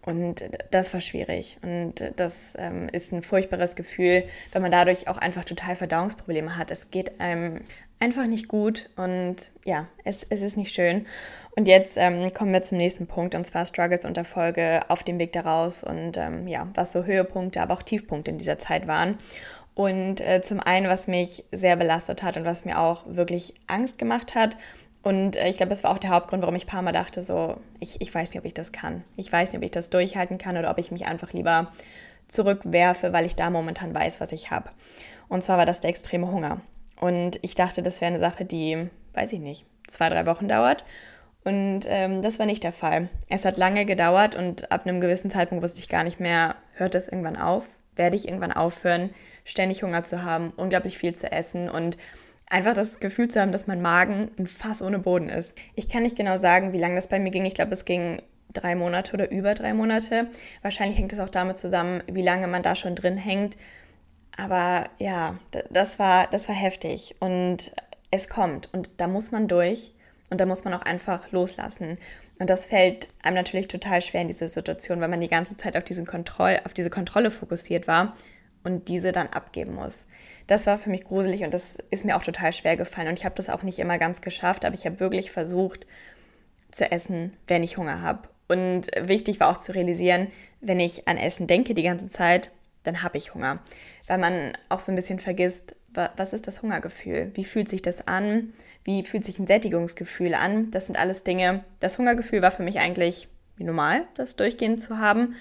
Und 0.05 0.43
das 0.73 0.93
war 0.95 1.01
schwierig. 1.01 1.59
Und 1.63 2.13
das 2.17 2.55
ähm, 2.59 2.89
ist 2.91 3.13
ein 3.13 3.23
furchtbares 3.23 3.77
Gefühl, 3.77 4.25
wenn 4.51 4.63
man 4.63 4.73
dadurch 4.73 5.07
auch 5.07 5.19
einfach 5.19 5.45
total 5.45 5.77
Verdauungsprobleme 5.77 6.57
hat. 6.57 6.73
Es 6.73 6.91
geht 6.91 7.21
einem 7.21 7.61
einfach 8.01 8.27
nicht 8.27 8.49
gut 8.49 8.91
und 8.97 9.53
ja, 9.65 9.87
es, 10.03 10.27
es 10.29 10.43
ist 10.43 10.57
nicht 10.57 10.75
schön. 10.75 11.07
Und 11.55 11.69
jetzt 11.69 11.97
ähm, 11.97 12.35
kommen 12.35 12.53
wir 12.53 12.61
zum 12.63 12.79
nächsten 12.79 13.07
Punkt 13.07 13.37
und 13.37 13.47
zwar 13.47 13.65
Struggles 13.65 14.05
und 14.05 14.17
Erfolge 14.17 14.81
auf 14.89 15.05
dem 15.05 15.21
Weg 15.21 15.33
daraus 15.33 15.85
und 15.85 16.17
ähm, 16.17 16.49
ja, 16.49 16.67
was 16.75 16.91
so 16.91 17.05
Höhepunkte, 17.05 17.63
aber 17.63 17.75
auch 17.75 17.83
Tiefpunkte 17.83 18.33
in 18.33 18.39
dieser 18.39 18.59
Zeit 18.59 18.89
waren. 18.89 19.19
Und 19.75 20.21
äh, 20.21 20.43
zum 20.43 20.59
einen, 20.59 20.89
was 20.89 21.07
mich 21.07 21.45
sehr 21.53 21.77
belastet 21.77 22.25
hat 22.25 22.37
und 22.37 22.45
was 22.45 22.65
mir 22.65 22.79
auch 22.79 23.05
wirklich 23.07 23.55
Angst 23.69 23.99
gemacht 23.99 24.35
hat. 24.35 24.57
Und 25.03 25.37
äh, 25.37 25.49
ich 25.49 25.57
glaube, 25.57 25.71
das 25.71 25.85
war 25.85 25.91
auch 25.91 25.99
der 25.99 26.11
Hauptgrund, 26.11 26.43
warum 26.43 26.55
ich 26.55 26.65
ein 26.65 26.69
paar 26.69 26.83
Mal 26.83 26.93
dachte, 26.93 27.23
so, 27.23 27.57
ich, 27.81 28.01
ich 28.01 28.15
weiß 28.15 28.31
nicht, 28.31 28.39
ob 28.39 28.45
ich 28.45 28.55
das 28.55 28.73
kann. 28.73 29.05
Ich 29.17 29.31
weiß 29.31 29.51
nicht, 29.51 29.59
ob 29.59 29.65
ich 29.65 29.71
das 29.71 29.91
durchhalten 29.91 30.39
kann 30.39 30.57
oder 30.57 30.71
ob 30.71 30.79
ich 30.79 30.93
mich 30.93 31.07
einfach 31.07 31.33
lieber 31.33 31.73
zurückwerfe, 32.29 33.13
weil 33.13 33.27
ich 33.27 33.37
da 33.37 33.51
momentan 33.51 33.95
weiß, 33.95 34.21
was 34.21 34.33
ich 34.33 34.51
habe. 34.51 34.71
Und 35.29 35.43
zwar 35.43 35.59
war 35.59 35.67
das 35.67 35.81
der 35.81 35.91
extreme 35.91 36.31
Hunger. 36.31 36.61
Und 37.01 37.39
ich 37.43 37.55
dachte, 37.55 37.83
das 37.83 38.01
wäre 38.01 38.11
eine 38.11 38.21
Sache, 38.21 38.45
die, 38.45 38.89
weiß 39.15 39.33
ich 39.33 39.41
nicht, 39.41 39.67
zwei, 39.89 40.09
drei 40.09 40.25
Wochen 40.27 40.47
dauert. 40.47 40.85
Und 41.45 41.81
ähm, 41.87 42.23
das 42.23 42.39
war 42.39 42.47
nicht 42.47 42.63
der 42.63 42.73
Fall. 42.73 43.09
Es 43.29 43.45
hat 43.45 43.57
lange 43.57 43.85
gedauert 43.85 44.37
und 44.37 44.71
ab 44.71 44.87
einem 44.87 45.01
gewissen 45.01 45.31
Zeitpunkt 45.31 45.65
wusste 45.65 45.81
ich 45.81 45.89
gar 45.89 46.05
nicht 46.05 46.21
mehr, 46.21 46.55
hört 46.75 46.95
es 46.95 47.09
irgendwann 47.09 47.37
auf? 47.37 47.67
Werde 47.97 48.15
ich 48.15 48.29
irgendwann 48.29 48.53
aufhören, 48.53 49.11
ständig 49.45 49.83
Hunger 49.83 50.05
zu 50.05 50.23
haben, 50.23 50.53
unglaublich 50.57 50.97
viel 50.97 51.15
zu 51.15 51.31
essen 51.33 51.69
und 51.69 51.99
einfach 52.53 52.75
das 52.75 53.01
Gefühl 53.01 53.29
zu 53.29 53.41
haben, 53.41 53.51
dass 53.51 53.67
mein 53.67 53.81
Magen 53.81 54.31
ein 54.39 54.47
Fass 54.47 54.83
ohne 54.83 54.99
Boden 54.99 55.31
ist. 55.31 55.55
Ich 55.75 55.89
kann 55.89 56.03
nicht 56.03 56.17
genau 56.17 56.37
sagen, 56.37 56.73
wie 56.73 56.79
lange 56.79 56.97
das 56.97 57.09
bei 57.09 57.19
mir 57.19 57.31
ging. 57.31 57.47
Ich 57.47 57.55
glaube, 57.55 57.73
es 57.73 57.87
ging 57.87 58.21
drei 58.53 58.75
Monate 58.75 59.15
oder 59.15 59.31
über 59.31 59.55
drei 59.55 59.73
Monate. 59.73 60.29
Wahrscheinlich 60.61 60.99
hängt 60.99 61.13
es 61.15 61.19
auch 61.19 61.31
damit 61.31 61.57
zusammen, 61.57 62.03
wie 62.13 62.23
lange 62.23 62.47
man 62.49 62.63
da 62.63 62.77
schon 62.77 62.95
drin 62.95 63.17
hängt. 63.17 63.57
Aber 64.37 64.91
ja, 64.99 65.39
das 65.71 65.99
war, 65.99 66.27
das 66.27 66.49
war 66.49 66.55
heftig 66.55 67.17
und 67.21 67.73
es 68.11 68.29
kommt 68.29 68.73
und 68.73 68.91
da 68.99 69.07
muss 69.07 69.31
man 69.31 69.49
durch 69.49 69.93
und 70.31 70.41
da 70.41 70.47
muss 70.47 70.65
man 70.65 70.75
auch 70.75 70.83
einfach 70.83 71.33
loslassen. 71.33 71.99
Und 72.39 72.51
das 72.51 72.67
fällt 72.67 73.09
einem 73.23 73.37
natürlich 73.37 73.69
total 73.69 74.03
schwer 74.03 74.23
in 74.23 74.29
dieser 74.29 74.49
Situation, 74.49 75.01
weil 75.01 75.09
man 75.09 75.21
die 75.21 75.29
ganze 75.29 75.57
Zeit 75.57 75.77
auf, 75.77 75.85
diesen 75.85 76.07
Kontroll, 76.07 76.61
auf 76.65 76.75
diese 76.75 76.91
Kontrolle 76.91 77.31
fokussiert 77.31 77.87
war 77.87 78.15
und 78.65 78.89
diese 78.89 79.13
dann 79.13 79.29
abgeben 79.29 79.75
muss. 79.75 80.07
Das 80.47 80.67
war 80.67 80.79
für 80.79 80.91
mich 80.91 81.05
gruselig 81.05 81.45
und 81.45 81.55
das 81.55 81.79
ist 81.91 82.05
mir 82.05 82.17
auch 82.17 82.23
total 82.23 82.53
schwer 82.53 82.77
gefallen. 82.77 83.09
Und 83.09 83.19
ich 83.19 83.25
habe 83.25 83.35
das 83.35 83.49
auch 83.49 83.63
nicht 83.63 83.79
immer 83.79 83.99
ganz 83.99 84.21
geschafft, 84.21 84.65
aber 84.65 84.75
ich 84.75 84.87
habe 84.87 85.01
wirklich 85.01 85.31
versucht 85.31 85.87
zu 86.71 86.91
essen, 86.91 87.33
wenn 87.49 87.63
ich 87.63 87.77
Hunger 87.77 88.03
habe. 88.03 88.29
Und 88.49 88.89
wichtig 89.01 89.41
war 89.41 89.51
auch 89.51 89.59
zu 89.59 89.75
realisieren, 89.75 90.29
wenn 90.61 90.81
ich 90.81 91.09
an 91.09 91.17
Essen 91.17 91.47
denke 91.47 91.75
die 91.75 91.83
ganze 91.83 92.09
Zeit, 92.09 92.53
dann 92.83 93.03
habe 93.03 93.19
ich 93.19 93.35
Hunger. 93.35 93.59
Weil 94.07 94.19
man 94.19 94.53
auch 94.69 94.81
so 94.81 94.93
ein 94.93 94.97
bisschen 94.97 95.21
vergisst, 95.21 95.77
was 96.17 96.33
ist 96.33 96.47
das 96.47 96.63
Hungergefühl? 96.63 97.31
Wie 97.35 97.45
fühlt 97.45 97.69
sich 97.69 97.83
das 97.83 98.09
an? 98.09 98.55
Wie 98.83 99.05
fühlt 99.05 99.25
sich 99.25 99.39
ein 99.39 99.47
Sättigungsgefühl 99.47 100.35
an? 100.35 100.71
Das 100.71 100.87
sind 100.87 100.99
alles 100.99 101.23
Dinge. 101.23 101.65
Das 101.81 101.99
Hungergefühl 101.99 102.43
war 102.43 102.51
für 102.51 102.63
mich 102.63 102.79
eigentlich 102.79 103.29
normal, 103.59 104.07
das 104.15 104.37
durchgehend 104.37 104.81
zu 104.81 104.99
haben. 104.99 105.35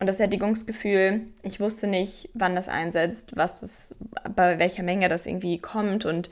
Und 0.00 0.06
das 0.06 0.16
Sättigungsgefühl, 0.16 1.20
ich 1.42 1.60
wusste 1.60 1.86
nicht, 1.86 2.30
wann 2.32 2.56
das 2.56 2.68
einsetzt, 2.68 3.36
was 3.36 3.60
das, 3.60 3.94
bei 4.34 4.58
welcher 4.58 4.82
Menge 4.82 5.10
das 5.10 5.26
irgendwie 5.26 5.58
kommt 5.58 6.06
und 6.06 6.30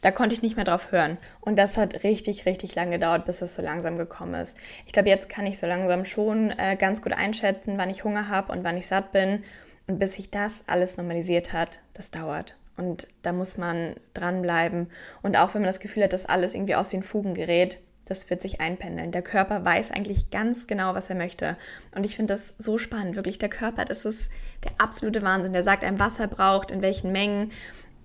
da 0.00 0.10
konnte 0.10 0.34
ich 0.34 0.42
nicht 0.42 0.56
mehr 0.56 0.64
drauf 0.64 0.90
hören. 0.90 1.18
Und 1.40 1.56
das 1.56 1.76
hat 1.76 2.04
richtig, 2.04 2.46
richtig 2.46 2.74
lange 2.74 2.92
gedauert, 2.92 3.26
bis 3.26 3.42
es 3.42 3.54
so 3.54 3.62
langsam 3.62 3.98
gekommen 3.98 4.34
ist. 4.34 4.56
Ich 4.86 4.92
glaube, 4.92 5.10
jetzt 5.10 5.28
kann 5.28 5.46
ich 5.46 5.58
so 5.58 5.66
langsam 5.66 6.06
schon 6.06 6.50
äh, 6.58 6.74
ganz 6.76 7.02
gut 7.02 7.12
einschätzen, 7.12 7.76
wann 7.76 7.90
ich 7.90 8.02
Hunger 8.02 8.28
habe 8.28 8.50
und 8.50 8.64
wann 8.64 8.78
ich 8.78 8.86
satt 8.86 9.12
bin 9.12 9.44
und 9.86 9.98
bis 9.98 10.14
sich 10.14 10.30
das 10.30 10.64
alles 10.66 10.96
normalisiert 10.96 11.52
hat, 11.52 11.80
das 11.92 12.10
dauert. 12.10 12.56
Und 12.78 13.06
da 13.20 13.32
muss 13.32 13.58
man 13.58 13.94
dranbleiben. 14.14 14.90
Und 15.22 15.36
auch 15.36 15.54
wenn 15.54 15.60
man 15.60 15.68
das 15.68 15.80
Gefühl 15.80 16.04
hat, 16.04 16.14
dass 16.14 16.26
alles 16.26 16.54
irgendwie 16.54 16.74
aus 16.74 16.88
den 16.88 17.02
Fugen 17.02 17.34
gerät, 17.34 17.78
das 18.04 18.30
wird 18.30 18.42
sich 18.42 18.60
einpendeln. 18.60 19.12
Der 19.12 19.22
Körper 19.22 19.64
weiß 19.64 19.90
eigentlich 19.90 20.30
ganz 20.30 20.66
genau, 20.66 20.94
was 20.94 21.08
er 21.08 21.16
möchte. 21.16 21.56
Und 21.94 22.04
ich 22.04 22.16
finde 22.16 22.34
das 22.34 22.54
so 22.58 22.78
spannend. 22.78 23.16
Wirklich, 23.16 23.38
der 23.38 23.48
Körper, 23.48 23.84
das 23.84 24.04
ist 24.04 24.28
der 24.64 24.72
absolute 24.78 25.22
Wahnsinn. 25.22 25.52
Der 25.52 25.62
sagt 25.62 25.84
einem, 25.84 25.98
was 25.98 26.18
er 26.18 26.26
braucht, 26.26 26.70
in 26.70 26.82
welchen 26.82 27.12
Mengen. 27.12 27.52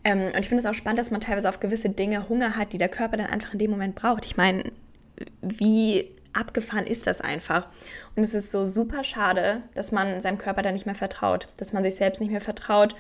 Ähm, 0.04 0.27
und 0.34 0.39
ich 0.39 0.50
finde 0.50 0.62
es 0.62 0.66
auch 0.66 0.75
spannend, 0.75 1.00
dass 1.00 1.12
man 1.12 1.22
teilweise 1.22 1.50
auf 1.50 1.60
gewisse 1.60 1.89
Dinge 1.89 2.30
Hunger 2.30 2.56
hat, 2.56 2.74
die 2.74 2.77
der 2.77 2.89
Körper 2.89 3.18
dann 3.18 3.27
einfach 3.27 3.54
in 3.54 3.60
dem 3.60 3.72
Moment 3.72 3.96
braucht. 3.96 4.25
Ich 4.25 4.38
meine, 4.38 4.72
wie 5.42 6.12
abgefahren 6.34 6.86
ist 6.86 7.08
das 7.08 7.22
einfach. 7.22 7.68
Und 8.16 8.24
es 8.24 8.34
ist 8.34 8.51
so 8.51 8.66
super 8.66 9.04
schade, 9.04 9.63
dass 9.74 9.92
man 9.92 10.22
seinem 10.22 10.38
Körper 10.38 10.62
da 10.62 10.72
nicht 10.72 10.86
mehr 10.86 10.96
vertraut, 10.96 11.48
dass 11.58 11.74
man 11.74 11.84
sich 11.84 11.96
selbst 11.96 12.22
nicht 12.22 12.32
mehr 12.32 12.42
vertraut 12.42 12.96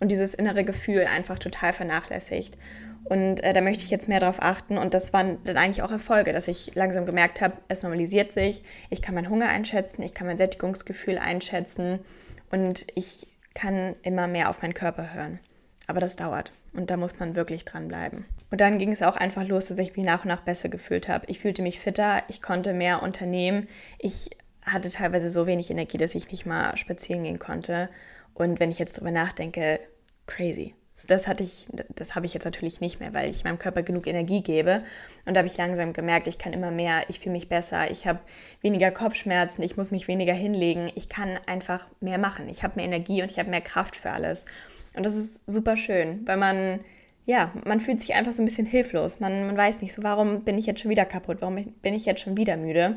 und 0.00 0.10
dieses 0.10 0.34
innere 0.34 0.64
Gefühl 0.64 1.04
einfach 1.04 1.38
total 1.38 1.72
vernachlässigt. 1.72 2.56
Und 3.04 3.42
äh, 3.42 3.52
da 3.52 3.60
möchte 3.60 3.84
ich 3.84 3.90
jetzt 3.90 4.08
mehr 4.08 4.20
darauf 4.20 4.40
achten. 4.42 4.78
Und 4.78 4.94
das 4.94 5.12
waren 5.12 5.42
dann 5.44 5.56
eigentlich 5.56 5.82
auch 5.82 5.90
Erfolge, 5.90 6.32
dass 6.32 6.48
ich 6.48 6.74
langsam 6.74 7.06
gemerkt 7.06 7.40
habe, 7.40 7.56
es 7.68 7.82
normalisiert 7.82 8.32
sich. 8.32 8.62
Ich 8.90 9.02
kann 9.02 9.14
meinen 9.14 9.28
Hunger 9.28 9.48
einschätzen, 9.48 10.02
ich 10.02 10.14
kann 10.14 10.26
mein 10.26 10.38
Sättigungsgefühl 10.38 11.18
einschätzen 11.18 11.98
und 12.50 12.86
ich 12.94 13.26
kann 13.54 13.96
immer 14.02 14.26
mehr 14.28 14.48
auf 14.48 14.62
meinen 14.62 14.74
Körper 14.74 15.12
hören. 15.14 15.40
Aber 15.86 16.00
das 16.00 16.16
dauert 16.16 16.52
und 16.74 16.90
da 16.90 16.96
muss 16.96 17.18
man 17.18 17.34
wirklich 17.34 17.64
dranbleiben. 17.64 18.24
Und 18.50 18.60
dann 18.60 18.78
ging 18.78 18.92
es 18.92 19.02
auch 19.02 19.16
einfach 19.16 19.46
los, 19.46 19.66
dass 19.66 19.78
ich 19.78 19.96
mich 19.96 20.06
nach 20.06 20.24
und 20.24 20.28
nach 20.28 20.42
besser 20.42 20.68
gefühlt 20.68 21.08
habe. 21.08 21.26
Ich 21.28 21.40
fühlte 21.40 21.62
mich 21.62 21.80
fitter, 21.80 22.22
ich 22.28 22.42
konnte 22.42 22.72
mehr 22.72 23.02
unternehmen. 23.02 23.68
Ich 23.98 24.30
hatte 24.64 24.90
teilweise 24.90 25.30
so 25.30 25.46
wenig 25.46 25.70
Energie, 25.70 25.98
dass 25.98 26.14
ich 26.14 26.30
nicht 26.30 26.46
mal 26.46 26.76
spazieren 26.76 27.24
gehen 27.24 27.38
konnte. 27.38 27.88
Und 28.34 28.60
wenn 28.60 28.70
ich 28.70 28.78
jetzt 28.78 28.96
darüber 28.96 29.10
nachdenke, 29.10 29.80
crazy. 30.26 30.74
Das 31.08 31.26
hatte 31.26 31.42
ich, 31.42 31.66
das 31.96 32.14
habe 32.14 32.26
ich 32.26 32.34
jetzt 32.34 32.44
natürlich 32.44 32.80
nicht 32.80 33.00
mehr, 33.00 33.12
weil 33.12 33.28
ich 33.28 33.44
meinem 33.44 33.58
Körper 33.58 33.82
genug 33.82 34.06
Energie 34.06 34.42
gebe. 34.42 34.82
Und 35.26 35.34
da 35.34 35.38
habe 35.38 35.48
ich 35.48 35.56
langsam 35.56 35.92
gemerkt, 35.92 36.28
ich 36.28 36.38
kann 36.38 36.52
immer 36.52 36.70
mehr, 36.70 37.02
ich 37.08 37.18
fühle 37.18 37.32
mich 37.32 37.48
besser, 37.48 37.90
ich 37.90 38.06
habe 38.06 38.20
weniger 38.60 38.90
Kopfschmerzen, 38.90 39.62
ich 39.62 39.76
muss 39.76 39.90
mich 39.90 40.06
weniger 40.06 40.34
hinlegen, 40.34 40.92
ich 40.94 41.08
kann 41.08 41.38
einfach 41.46 41.88
mehr 42.00 42.18
machen. 42.18 42.48
Ich 42.48 42.62
habe 42.62 42.76
mehr 42.76 42.84
Energie 42.84 43.22
und 43.22 43.30
ich 43.30 43.38
habe 43.38 43.50
mehr 43.50 43.60
Kraft 43.60 43.96
für 43.96 44.10
alles. 44.10 44.44
Und 44.94 45.04
das 45.04 45.16
ist 45.16 45.40
super 45.46 45.76
schön, 45.76 46.26
weil 46.26 46.36
man 46.36 46.80
ja, 47.24 47.52
man 47.64 47.80
fühlt 47.80 48.00
sich 48.00 48.14
einfach 48.14 48.32
so 48.32 48.42
ein 48.42 48.46
bisschen 48.46 48.66
hilflos. 48.66 49.20
Man, 49.20 49.46
man 49.46 49.56
weiß 49.56 49.80
nicht 49.80 49.92
so, 49.92 50.02
warum 50.02 50.42
bin 50.44 50.58
ich 50.58 50.66
jetzt 50.66 50.80
schon 50.80 50.90
wieder 50.90 51.04
kaputt, 51.04 51.38
warum 51.40 51.54
bin 51.54 51.94
ich 51.94 52.04
jetzt 52.04 52.22
schon 52.22 52.36
wieder 52.36 52.56
müde. 52.56 52.96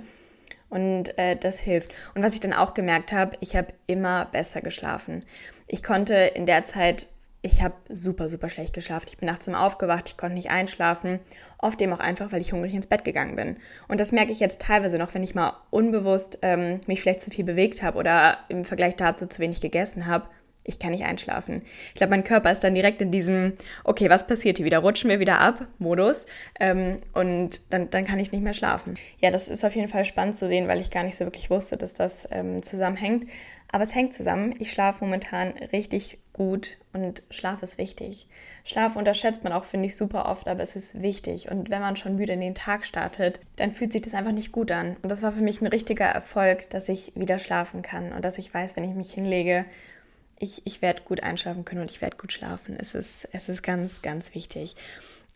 Und 0.70 1.18
äh, 1.20 1.36
das 1.36 1.60
hilft. 1.60 1.94
Und 2.16 2.24
was 2.24 2.34
ich 2.34 2.40
dann 2.40 2.54
auch 2.54 2.74
gemerkt 2.74 3.14
habe, 3.14 3.38
ich 3.40 3.56
habe 3.56 3.68
immer 3.86 4.26
besser 4.26 4.62
geschlafen. 4.62 5.24
Ich 5.68 5.84
konnte 5.84 6.16
in 6.16 6.48
der 6.48 6.64
Zeit 6.64 7.08
ich 7.46 7.62
habe 7.62 7.76
super, 7.90 8.28
super 8.28 8.50
schlecht 8.50 8.74
geschlafen. 8.74 9.06
Ich 9.08 9.18
bin 9.18 9.28
nachts 9.28 9.48
immer 9.48 9.62
aufgewacht, 9.62 10.10
ich 10.10 10.18
konnte 10.18 10.34
nicht 10.34 10.50
einschlafen. 10.50 11.20
Oft 11.60 11.80
eben 11.80 11.94
auch 11.94 12.00
einfach, 12.00 12.32
weil 12.32 12.42
ich 12.42 12.54
hungrig 12.54 12.74
ins 12.74 12.88
Bett 12.88 13.06
gegangen 13.06 13.36
bin. 13.36 13.58
Und 13.88 14.00
das 14.00 14.12
merke 14.12 14.32
ich 14.32 14.40
jetzt 14.40 14.62
teilweise 14.62 14.98
noch, 14.98 15.14
wenn 15.14 15.22
ich 15.22 15.36
mal 15.36 15.54
unbewusst 15.70 16.40
ähm, 16.42 16.82
mich 16.88 17.02
vielleicht 17.02 17.20
zu 17.22 17.30
viel 17.30 17.46
bewegt 17.46 17.84
habe 17.84 18.00
oder 18.00 18.40
im 18.50 18.66
Vergleich 18.66 18.96
dazu 18.96 19.28
zu 19.28 19.40
wenig 19.40 19.62
gegessen 19.62 20.08
habe. 20.08 20.26
Ich 20.64 20.80
kann 20.80 20.90
nicht 20.90 21.06
einschlafen. 21.06 21.62
Ich 21.90 21.94
glaube, 21.94 22.10
mein 22.10 22.24
Körper 22.24 22.52
ist 22.52 22.64
dann 22.64 22.74
direkt 22.74 23.00
in 23.00 23.12
diesem, 23.12 23.54
okay, 23.84 24.10
was 24.10 24.26
passiert 24.26 24.58
hier 24.58 24.66
wieder? 24.66 24.80
Rutschen 24.80 25.12
wir 25.12 25.20
wieder 25.20 25.40
ab, 25.40 25.68
Modus. 25.78 26.26
Ähm, 26.60 26.98
und 27.14 27.62
dann, 27.70 27.92
dann 27.92 28.06
kann 28.06 28.18
ich 28.18 28.32
nicht 28.32 28.44
mehr 28.44 28.56
schlafen. 28.56 28.96
Ja, 29.20 29.30
das 29.30 29.50
ist 29.50 29.64
auf 29.64 29.76
jeden 29.76 29.90
Fall 29.90 30.06
spannend 30.06 30.36
zu 30.36 30.48
sehen, 30.48 30.68
weil 30.68 30.82
ich 30.82 30.90
gar 30.90 31.04
nicht 31.04 31.16
so 31.16 31.26
wirklich 31.26 31.52
wusste, 31.52 31.78
dass 31.78 31.94
das 31.94 32.28
ähm, 32.32 32.64
zusammenhängt. 32.64 33.28
Aber 33.72 33.84
es 33.84 33.96
hängt 33.96 34.14
zusammen. 34.14 34.56
Ich 34.60 34.72
schlafe 34.72 35.04
momentan 35.04 35.54
richtig 35.72 36.20
gut 36.34 36.78
und 36.94 37.24
Schlaf 37.30 37.64
ist 37.64 37.78
wichtig. 37.78 38.28
Schlaf 38.64 38.96
unterschätzt 38.96 39.44
man 39.44 39.54
auch, 39.54 39.64
finde 39.64 39.88
ich, 39.88 39.96
super 39.96 40.30
oft, 40.30 40.48
aber 40.48 40.64
es 40.64 40.76
ist 40.76 41.02
wichtig. 41.02 41.50
Und 41.50 41.70
wenn 41.70 41.82
man 41.82 41.96
schon 41.96 42.16
müde 42.16 42.34
in 42.34 42.42
den 42.42 42.56
Tag 42.56 42.86
startet, 42.86 43.40
dann 43.56 43.72
fühlt 43.72 43.94
sich 43.94 44.02
das 44.02 44.14
einfach 44.14 44.32
nicht 44.32 44.52
gut 44.52 44.72
an. 44.72 44.98
Und 45.02 45.10
das 45.10 45.24
war 45.24 45.32
für 45.32 45.42
mich 45.42 45.62
ein 45.62 45.68
richtiger 45.68 46.06
Erfolg, 46.06 46.70
dass 46.70 46.90
ich 46.90 47.14
wieder 47.16 47.40
schlafen 47.40 47.82
kann 47.82 48.12
und 48.12 48.24
dass 48.24 48.38
ich 48.38 48.54
weiß, 48.54 48.76
wenn 48.76 48.84
ich 48.84 48.96
mich 48.96 49.12
hinlege, 49.12 49.66
ich, 50.40 50.62
ich 50.66 50.82
werde 50.82 51.04
gut 51.04 51.24
einschlafen 51.24 51.64
können 51.64 51.82
und 51.82 51.92
ich 51.92 52.02
werde 52.02 52.18
gut 52.18 52.34
schlafen. 52.34 52.76
Es 52.78 52.96
ist, 52.96 53.28
es 53.32 53.48
ist 53.48 53.64
ganz, 53.64 54.02
ganz 54.02 54.34
wichtig. 54.36 54.76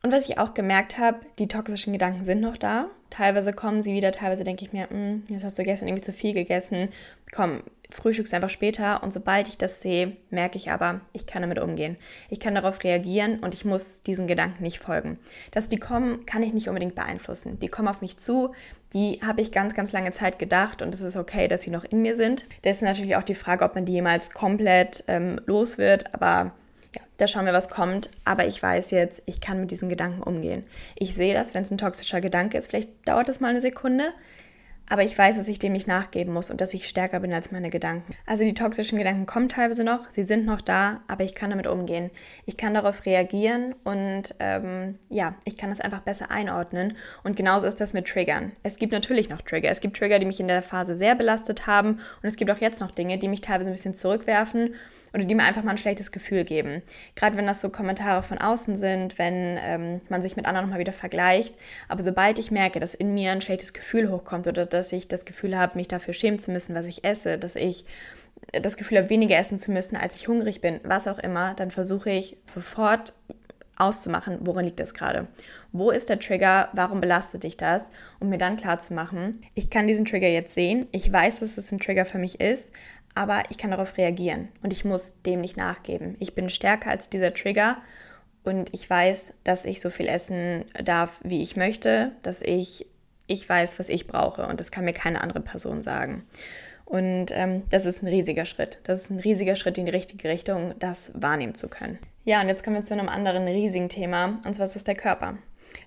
Und 0.01 0.13
was 0.13 0.29
ich 0.29 0.37
auch 0.37 0.53
gemerkt 0.53 0.97
habe, 0.97 1.19
die 1.39 1.49
toxischen 1.49 1.91
Gedanken 1.91 2.23
sind 2.23 2.39
noch 2.39 2.55
da. 2.55 2.89
Teilweise 3.09 3.51
kommen 3.51 3.81
sie 3.81 3.93
wieder, 3.93 4.11
teilweise 4.11 4.45
denke 4.45 4.63
ich 4.63 4.71
mir, 4.71 4.89
hm, 4.89 5.23
jetzt 5.27 5.43
hast 5.43 5.59
du 5.59 5.63
gestern 5.63 5.89
irgendwie 5.89 6.05
zu 6.05 6.13
viel 6.13 6.33
gegessen. 6.33 6.87
Komm, 7.33 7.63
frühstückst 7.89 8.33
einfach 8.33 8.49
später. 8.49 9.03
Und 9.03 9.11
sobald 9.11 9.49
ich 9.49 9.57
das 9.57 9.81
sehe, 9.81 10.15
merke 10.29 10.57
ich 10.57 10.71
aber, 10.71 11.01
ich 11.11 11.25
kann 11.25 11.41
damit 11.41 11.59
umgehen. 11.59 11.97
Ich 12.29 12.39
kann 12.39 12.55
darauf 12.55 12.81
reagieren 12.81 13.39
und 13.39 13.53
ich 13.53 13.65
muss 13.65 14.01
diesen 14.01 14.25
Gedanken 14.25 14.63
nicht 14.63 14.79
folgen. 14.79 15.19
Dass 15.51 15.67
die 15.67 15.79
kommen, 15.79 16.25
kann 16.25 16.43
ich 16.43 16.53
nicht 16.53 16.69
unbedingt 16.69 16.95
beeinflussen. 16.95 17.59
Die 17.59 17.67
kommen 17.67 17.89
auf 17.89 17.99
mich 17.99 18.17
zu, 18.17 18.53
die 18.93 19.19
habe 19.21 19.41
ich 19.41 19.51
ganz, 19.51 19.73
ganz 19.73 19.91
lange 19.91 20.11
Zeit 20.11 20.39
gedacht 20.39 20.81
und 20.81 20.93
es 20.93 21.01
ist 21.01 21.17
okay, 21.17 21.49
dass 21.49 21.63
sie 21.63 21.71
noch 21.71 21.83
in 21.83 22.01
mir 22.01 22.15
sind. 22.15 22.45
Das 22.61 22.77
ist 22.77 22.83
natürlich 22.83 23.17
auch 23.17 23.23
die 23.23 23.35
Frage, 23.35 23.65
ob 23.65 23.75
man 23.75 23.83
die 23.83 23.93
jemals 23.93 24.31
komplett 24.31 25.03
ähm, 25.07 25.41
los 25.45 25.77
wird, 25.77 26.13
aber 26.13 26.53
ja, 26.95 27.01
da 27.17 27.27
schauen 27.27 27.45
wir, 27.45 27.53
was 27.53 27.69
kommt. 27.69 28.09
Aber 28.25 28.47
ich 28.47 28.61
weiß 28.61 28.91
jetzt, 28.91 29.21
ich 29.25 29.41
kann 29.41 29.59
mit 29.59 29.71
diesen 29.71 29.89
Gedanken 29.89 30.23
umgehen. 30.23 30.63
Ich 30.95 31.15
sehe 31.15 31.33
das, 31.33 31.53
wenn 31.53 31.63
es 31.63 31.71
ein 31.71 31.77
toxischer 31.77 32.21
Gedanke 32.21 32.57
ist. 32.57 32.67
Vielleicht 32.67 33.07
dauert 33.07 33.29
es 33.29 33.39
mal 33.39 33.49
eine 33.49 33.61
Sekunde. 33.61 34.13
Aber 34.91 35.03
ich 35.03 35.15
weiß, 35.15 35.37
dass 35.37 35.47
ich 35.47 35.59
dem 35.59 35.73
nicht 35.73 35.87
nachgeben 35.87 36.33
muss 36.33 36.49
und 36.49 36.61
dass 36.61 36.73
ich 36.73 36.89
stärker 36.89 37.19
bin 37.19 37.31
als 37.31 37.51
meine 37.51 37.69
Gedanken. 37.69 38.15
Also 38.25 38.43
die 38.43 38.55
toxischen 38.55 38.97
Gedanken 38.97 39.27
kommen 39.27 39.47
teilweise 39.47 39.83
noch, 39.83 40.09
sie 40.09 40.23
sind 40.23 40.47
noch 40.47 40.61
da, 40.61 41.01
aber 41.07 41.23
ich 41.23 41.35
kann 41.35 41.51
damit 41.51 41.67
umgehen. 41.67 42.09
Ich 42.47 42.57
kann 42.57 42.73
darauf 42.73 43.05
reagieren 43.05 43.75
und 43.83 44.33
ähm, 44.39 44.97
ja, 45.09 45.35
ich 45.45 45.57
kann 45.57 45.71
es 45.71 45.79
einfach 45.79 45.99
besser 45.99 46.31
einordnen. 46.31 46.97
Und 47.23 47.37
genauso 47.37 47.67
ist 47.67 47.79
das 47.79 47.93
mit 47.93 48.07
Triggern. 48.07 48.51
Es 48.63 48.77
gibt 48.77 48.91
natürlich 48.91 49.29
noch 49.29 49.43
Trigger. 49.43 49.69
Es 49.69 49.79
gibt 49.79 49.95
Trigger, 49.95 50.17
die 50.17 50.25
mich 50.25 50.39
in 50.39 50.47
der 50.47 50.63
Phase 50.63 50.95
sehr 50.95 51.13
belastet 51.13 51.67
haben 51.67 51.99
und 52.23 52.27
es 52.27 52.35
gibt 52.35 52.49
auch 52.49 52.57
jetzt 52.57 52.81
noch 52.81 52.89
Dinge, 52.89 53.19
die 53.19 53.27
mich 53.27 53.41
teilweise 53.41 53.69
ein 53.69 53.73
bisschen 53.73 53.93
zurückwerfen 53.93 54.73
oder 55.13 55.23
die 55.23 55.35
mir 55.35 55.43
einfach 55.43 55.63
mal 55.63 55.71
ein 55.71 55.77
schlechtes 55.77 56.11
Gefühl 56.11 56.43
geben. 56.43 56.81
Gerade 57.15 57.37
wenn 57.37 57.47
das 57.47 57.61
so 57.61 57.69
Kommentare 57.69 58.23
von 58.23 58.37
außen 58.37 58.75
sind, 58.75 59.17
wenn 59.17 59.57
ähm, 59.61 59.99
man 60.09 60.21
sich 60.21 60.35
mit 60.35 60.45
anderen 60.45 60.65
nochmal 60.65 60.79
wieder 60.79 60.93
vergleicht. 60.93 61.55
Aber 61.87 62.03
sobald 62.03 62.39
ich 62.39 62.51
merke, 62.51 62.79
dass 62.79 62.93
in 62.93 63.13
mir 63.13 63.31
ein 63.31 63.41
schlechtes 63.41 63.73
Gefühl 63.73 64.09
hochkommt 64.11 64.47
oder 64.47 64.65
dass 64.65 64.91
ich 64.91 65.07
das 65.07 65.25
Gefühl 65.25 65.57
habe, 65.57 65.77
mich 65.77 65.87
dafür 65.87 66.13
schämen 66.13 66.39
zu 66.39 66.51
müssen, 66.51 66.75
was 66.75 66.87
ich 66.87 67.03
esse, 67.03 67.37
dass 67.37 67.55
ich 67.55 67.85
das 68.53 68.77
Gefühl 68.77 68.97
habe, 68.97 69.09
weniger 69.09 69.37
essen 69.37 69.59
zu 69.59 69.71
müssen, 69.71 69.95
als 69.95 70.15
ich 70.15 70.27
hungrig 70.27 70.61
bin, 70.61 70.79
was 70.83 71.07
auch 71.07 71.19
immer, 71.19 71.53
dann 71.55 71.71
versuche 71.71 72.09
ich 72.09 72.37
sofort 72.45 73.13
auszumachen, 73.79 74.39
woran 74.41 74.65
liegt 74.65 74.79
das 74.79 74.93
gerade? 74.93 75.27
Wo 75.71 75.89
ist 75.89 76.09
der 76.09 76.19
Trigger? 76.19 76.69
Warum 76.73 76.99
belastet 76.99 77.43
dich 77.43 77.55
das? 77.57 77.91
Um 78.19 78.29
mir 78.29 78.37
dann 78.37 78.57
klar 78.57 78.77
zu 78.79 78.93
machen, 78.93 79.41
ich 79.53 79.69
kann 79.69 79.87
diesen 79.87 80.05
Trigger 80.05 80.27
jetzt 80.27 80.53
sehen. 80.53 80.87
Ich 80.91 81.11
weiß, 81.11 81.39
dass 81.39 81.57
es 81.57 81.71
ein 81.71 81.79
Trigger 81.79 82.05
für 82.05 82.17
mich 82.17 82.41
ist, 82.41 82.73
aber 83.15 83.43
ich 83.49 83.57
kann 83.57 83.71
darauf 83.71 83.97
reagieren 83.97 84.49
und 84.63 84.73
ich 84.73 84.85
muss 84.85 85.21
dem 85.23 85.41
nicht 85.41 85.57
nachgeben. 85.57 86.15
Ich 86.19 86.35
bin 86.35 86.49
stärker 86.49 86.89
als 86.89 87.09
dieser 87.09 87.33
Trigger 87.33 87.77
und 88.43 88.73
ich 88.73 88.89
weiß, 88.89 89.33
dass 89.43 89.65
ich 89.65 89.81
so 89.81 89.89
viel 89.89 90.07
essen 90.07 90.65
darf, 90.83 91.19
wie 91.23 91.41
ich 91.41 91.55
möchte, 91.55 92.11
dass 92.21 92.41
ich, 92.41 92.85
ich 93.27 93.47
weiß, 93.47 93.79
was 93.79 93.89
ich 93.89 94.07
brauche 94.07 94.47
und 94.47 94.59
das 94.59 94.71
kann 94.71 94.85
mir 94.85 94.93
keine 94.93 95.21
andere 95.21 95.41
Person 95.41 95.81
sagen. 95.81 96.25
Und 96.85 97.27
ähm, 97.35 97.63
das 97.69 97.85
ist 97.85 98.01
ein 98.01 98.07
riesiger 98.07 98.45
Schritt. 98.45 98.79
Das 98.83 99.03
ist 99.03 99.11
ein 99.11 99.19
riesiger 99.19 99.55
Schritt 99.55 99.77
in 99.77 99.85
die 99.85 99.91
richtige 99.91 100.27
Richtung, 100.27 100.73
das 100.79 101.11
wahrnehmen 101.13 101.53
zu 101.53 101.69
können. 101.69 101.99
Ja, 102.25 102.41
und 102.41 102.47
jetzt 102.47 102.63
kommen 102.63 102.77
wir 102.77 102.83
zu 102.83 102.93
einem 102.93 103.09
anderen 103.09 103.47
riesigen 103.47 103.89
Thema, 103.89 104.39
und 104.45 104.53
zwar 104.55 104.65
ist 104.65 104.75
es 104.75 104.85
der 104.85 104.95
Körper. 104.95 105.37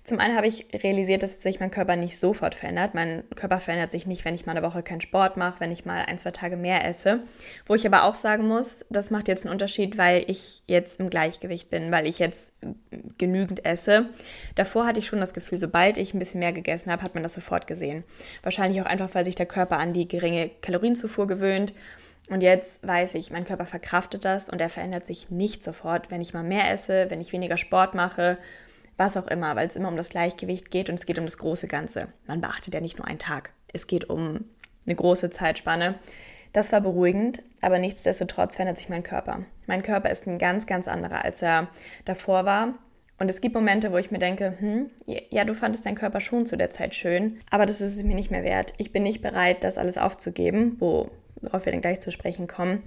Zum 0.04 0.18
einen 0.18 0.36
habe 0.36 0.48
ich 0.48 0.66
realisiert, 0.74 1.22
dass 1.22 1.40
sich 1.40 1.60
mein 1.60 1.70
Körper 1.70 1.94
nicht 1.94 2.18
sofort 2.18 2.56
verändert. 2.56 2.92
Mein 2.92 3.22
Körper 3.36 3.60
verändert 3.60 3.92
sich 3.92 4.04
nicht, 4.04 4.24
wenn 4.24 4.34
ich 4.34 4.46
mal 4.46 4.56
eine 4.56 4.66
Woche 4.66 4.82
keinen 4.82 5.00
Sport 5.00 5.36
mache, 5.36 5.60
wenn 5.60 5.70
ich 5.70 5.84
mal 5.84 6.04
ein, 6.04 6.18
zwei 6.18 6.32
Tage 6.32 6.56
mehr 6.56 6.84
esse. 6.84 7.20
Wo 7.66 7.76
ich 7.76 7.86
aber 7.86 8.02
auch 8.02 8.16
sagen 8.16 8.48
muss, 8.48 8.84
das 8.90 9.12
macht 9.12 9.28
jetzt 9.28 9.46
einen 9.46 9.52
Unterschied, 9.52 9.98
weil 9.98 10.24
ich 10.26 10.64
jetzt 10.66 10.98
im 10.98 11.08
Gleichgewicht 11.08 11.70
bin, 11.70 11.92
weil 11.92 12.08
ich 12.08 12.18
jetzt 12.18 12.52
genügend 13.16 13.64
esse. 13.64 14.06
Davor 14.56 14.86
hatte 14.86 14.98
ich 14.98 15.06
schon 15.06 15.20
das 15.20 15.34
Gefühl, 15.34 15.58
sobald 15.58 15.98
ich 15.98 16.14
ein 16.14 16.18
bisschen 16.18 16.40
mehr 16.40 16.52
gegessen 16.52 16.90
habe, 16.90 17.02
hat 17.02 17.14
man 17.14 17.22
das 17.22 17.34
sofort 17.34 17.68
gesehen. 17.68 18.02
Wahrscheinlich 18.42 18.82
auch 18.82 18.86
einfach, 18.86 19.14
weil 19.14 19.24
sich 19.24 19.36
der 19.36 19.46
Körper 19.46 19.78
an 19.78 19.92
die 19.92 20.08
geringe 20.08 20.50
Kalorienzufuhr 20.62 21.28
gewöhnt. 21.28 21.74
Und 22.28 22.42
jetzt 22.42 22.84
weiß 22.86 23.14
ich, 23.14 23.30
mein 23.30 23.44
Körper 23.44 23.66
verkraftet 23.66 24.24
das 24.24 24.48
und 24.48 24.60
er 24.60 24.68
verändert 24.68 25.06
sich 25.06 25.30
nicht 25.30 25.62
sofort, 25.62 26.10
wenn 26.10 26.20
ich 26.20 26.34
mal 26.34 26.42
mehr 26.42 26.70
esse, 26.72 27.08
wenn 27.08 27.20
ich 27.20 27.32
weniger 27.32 27.56
Sport 27.56 27.94
mache 27.94 28.38
was 29.02 29.16
auch 29.16 29.26
immer, 29.26 29.56
weil 29.56 29.66
es 29.66 29.74
immer 29.74 29.88
um 29.88 29.96
das 29.96 30.10
Gleichgewicht 30.10 30.70
geht 30.70 30.88
und 30.88 30.94
es 30.94 31.06
geht 31.06 31.18
um 31.18 31.26
das 31.26 31.38
große 31.38 31.66
Ganze. 31.66 32.08
Man 32.28 32.40
beachtet 32.40 32.72
ja 32.72 32.80
nicht 32.80 32.98
nur 32.98 33.08
einen 33.08 33.18
Tag, 33.18 33.50
es 33.72 33.88
geht 33.88 34.08
um 34.08 34.44
eine 34.86 34.94
große 34.94 35.30
Zeitspanne. 35.30 35.96
Das 36.52 36.70
war 36.70 36.80
beruhigend, 36.80 37.42
aber 37.62 37.78
nichtsdestotrotz 37.78 38.56
verändert 38.56 38.76
sich 38.76 38.88
mein 38.88 39.02
Körper. 39.02 39.44
Mein 39.66 39.82
Körper 39.82 40.10
ist 40.10 40.26
ein 40.26 40.38
ganz, 40.38 40.66
ganz 40.66 40.86
anderer, 40.86 41.24
als 41.24 41.42
er 41.42 41.68
davor 42.04 42.44
war. 42.44 42.74
Und 43.18 43.28
es 43.30 43.40
gibt 43.40 43.54
Momente, 43.54 43.90
wo 43.90 43.98
ich 43.98 44.10
mir 44.10 44.18
denke, 44.18 44.54
hm, 44.58 44.90
ja, 45.06 45.44
du 45.44 45.54
fandest 45.54 45.84
deinen 45.86 45.94
Körper 45.96 46.20
schon 46.20 46.46
zu 46.46 46.56
der 46.56 46.70
Zeit 46.70 46.94
schön, 46.94 47.40
aber 47.50 47.66
das 47.66 47.80
ist 47.80 47.96
es 47.96 48.04
mir 48.04 48.14
nicht 48.14 48.30
mehr 48.30 48.44
wert. 48.44 48.74
Ich 48.78 48.92
bin 48.92 49.02
nicht 49.02 49.22
bereit, 49.22 49.64
das 49.64 49.78
alles 49.78 49.98
aufzugeben, 49.98 50.76
worauf 50.78 51.64
wir 51.64 51.72
dann 51.72 51.80
gleich 51.80 52.00
zu 52.00 52.12
sprechen 52.12 52.46
kommen. 52.46 52.82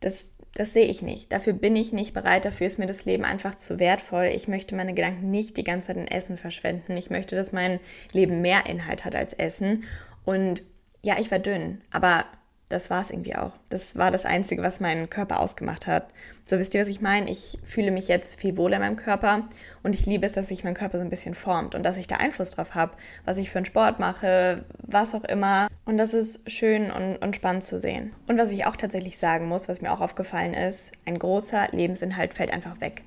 Das 0.00 0.32
das 0.54 0.72
sehe 0.72 0.86
ich 0.86 1.02
nicht. 1.02 1.32
Dafür 1.32 1.52
bin 1.52 1.74
ich 1.74 1.92
nicht 1.92 2.14
bereit. 2.14 2.44
Dafür 2.44 2.66
ist 2.66 2.78
mir 2.78 2.86
das 2.86 3.04
Leben 3.04 3.24
einfach 3.24 3.56
zu 3.56 3.80
wertvoll. 3.80 4.30
Ich 4.34 4.46
möchte 4.46 4.76
meine 4.76 4.94
Gedanken 4.94 5.30
nicht 5.30 5.56
die 5.56 5.64
ganze 5.64 5.88
Zeit 5.88 5.96
in 5.96 6.06
Essen 6.06 6.36
verschwenden. 6.36 6.96
Ich 6.96 7.10
möchte, 7.10 7.34
dass 7.34 7.52
mein 7.52 7.80
Leben 8.12 8.40
mehr 8.40 8.66
Inhalt 8.66 9.04
hat 9.04 9.16
als 9.16 9.32
Essen. 9.32 9.84
Und 10.24 10.62
ja, 11.02 11.16
ich 11.18 11.30
war 11.32 11.40
dünn, 11.40 11.82
aber 11.90 12.24
das 12.68 12.90
war 12.90 13.02
es 13.02 13.10
irgendwie 13.10 13.36
auch. 13.36 13.52
Das 13.68 13.96
war 13.96 14.10
das 14.10 14.24
Einzige, 14.24 14.62
was 14.62 14.80
meinen 14.80 15.10
Körper 15.10 15.40
ausgemacht 15.40 15.86
hat. 15.86 16.08
So 16.46 16.58
wisst 16.58 16.74
ihr, 16.74 16.80
was 16.80 16.88
ich 16.88 17.00
meine? 17.00 17.30
Ich 17.30 17.58
fühle 17.64 17.90
mich 17.90 18.08
jetzt 18.08 18.38
viel 18.38 18.56
wohler 18.56 18.76
in 18.76 18.82
meinem 18.82 18.96
Körper 18.96 19.46
und 19.82 19.94
ich 19.94 20.06
liebe 20.06 20.26
es, 20.26 20.32
dass 20.32 20.48
sich 20.48 20.64
mein 20.64 20.74
Körper 20.74 20.98
so 20.98 21.04
ein 21.04 21.10
bisschen 21.10 21.34
formt 21.34 21.74
und 21.74 21.82
dass 21.82 21.96
ich 21.96 22.06
da 22.06 22.16
Einfluss 22.16 22.50
drauf 22.52 22.74
habe, 22.74 22.92
was 23.24 23.38
ich 23.38 23.50
für 23.50 23.58
einen 23.58 23.66
Sport 23.66 23.98
mache, 23.98 24.64
was 24.78 25.14
auch 25.14 25.24
immer. 25.24 25.68
Und 25.84 25.98
das 25.98 26.14
ist 26.14 26.50
schön 26.50 26.90
und, 26.90 27.16
und 27.16 27.36
spannend 27.36 27.64
zu 27.64 27.78
sehen. 27.78 28.12
Und 28.26 28.38
was 28.38 28.50
ich 28.50 28.66
auch 28.66 28.76
tatsächlich 28.76 29.18
sagen 29.18 29.46
muss, 29.46 29.68
was 29.68 29.80
mir 29.80 29.92
auch 29.92 30.00
aufgefallen 30.00 30.54
ist, 30.54 30.92
ein 31.06 31.18
großer 31.18 31.68
Lebensinhalt 31.72 32.34
fällt 32.34 32.50
einfach 32.50 32.80
weg 32.80 33.02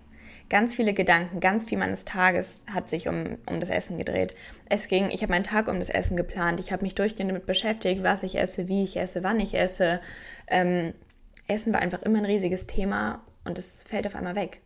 ganz 0.49 0.75
viele 0.75 0.93
Gedanken, 0.93 1.39
ganz 1.39 1.65
viel 1.65 1.77
meines 1.77 2.05
Tages 2.05 2.63
hat 2.71 2.89
sich 2.89 3.07
um, 3.07 3.37
um 3.49 3.59
das 3.59 3.69
Essen 3.69 3.97
gedreht. 3.97 4.35
Es 4.69 4.87
ging, 4.87 5.09
ich 5.09 5.21
habe 5.21 5.31
meinen 5.31 5.43
Tag 5.43 5.67
um 5.67 5.79
das 5.79 5.89
Essen 5.89 6.17
geplant, 6.17 6.59
ich 6.59 6.71
habe 6.71 6.83
mich 6.83 6.95
durchgehend 6.95 7.31
damit 7.31 7.45
beschäftigt, 7.45 8.03
was 8.03 8.23
ich 8.23 8.37
esse, 8.37 8.67
wie 8.67 8.83
ich 8.83 8.97
esse, 8.97 9.23
wann 9.23 9.39
ich 9.39 9.53
esse. 9.53 9.99
Ähm, 10.47 10.93
Essen 11.47 11.73
war 11.73 11.81
einfach 11.81 12.01
immer 12.03 12.19
ein 12.19 12.25
riesiges 12.25 12.67
Thema 12.67 13.21
und 13.45 13.57
es 13.57 13.83
fällt 13.83 14.07
auf 14.07 14.15
einmal 14.15 14.35
weg. 14.35 14.61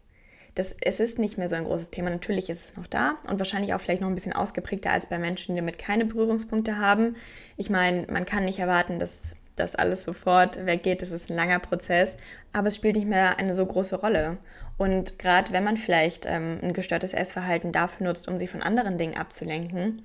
Das, 0.56 0.76
es 0.82 1.00
ist 1.00 1.18
nicht 1.18 1.38
mehr 1.38 1.48
so 1.48 1.56
ein 1.56 1.64
großes 1.64 1.92
Thema. 1.92 2.10
Natürlich 2.10 2.50
ist 2.50 2.66
es 2.66 2.76
noch 2.76 2.88
da 2.88 3.18
und 3.30 3.40
wahrscheinlich 3.40 3.74
auch 3.74 3.80
vielleicht 3.80 4.02
noch 4.02 4.10
ein 4.10 4.16
bisschen 4.16 4.34
ausgeprägter 4.34 4.92
als 4.92 5.08
bei 5.08 5.18
Menschen, 5.18 5.56
die 5.56 5.62
damit 5.62 5.78
keine 5.78 6.06
Berührungspunkte 6.06 6.78
haben. 6.78 7.16
Ich 7.56 7.70
meine, 7.70 8.06
man 8.12 8.26
kann 8.26 8.44
nicht 8.44 8.60
erwarten, 8.60 9.00
dass 9.00 9.36
das 9.62 9.76
alles 9.76 10.04
sofort 10.04 10.66
weggeht. 10.66 11.02
Das 11.02 11.12
ist 11.12 11.30
ein 11.30 11.38
langer 11.38 11.60
Prozess, 11.60 12.18
aber 12.52 12.68
es 12.68 12.76
spielt 12.76 12.96
nicht 12.98 13.08
mehr 13.08 13.38
eine 13.38 13.56
so 13.56 13.66
große 13.66 13.96
Rolle. 14.02 14.38
Und 14.78 15.20
gerade 15.20 15.54
wenn 15.54 15.64
man 15.64 15.78
vielleicht 15.78 16.26
ähm, 16.26 16.60
ein 16.62 16.74
gestörtes 16.74 17.14
Essverhalten 17.14 17.72
dafür 17.72 18.08
nutzt, 18.08 18.28
um 18.28 18.38
sich 18.38 18.50
von 18.50 18.62
anderen 18.62 18.98
Dingen 18.98 19.16
abzulenken, 19.16 20.02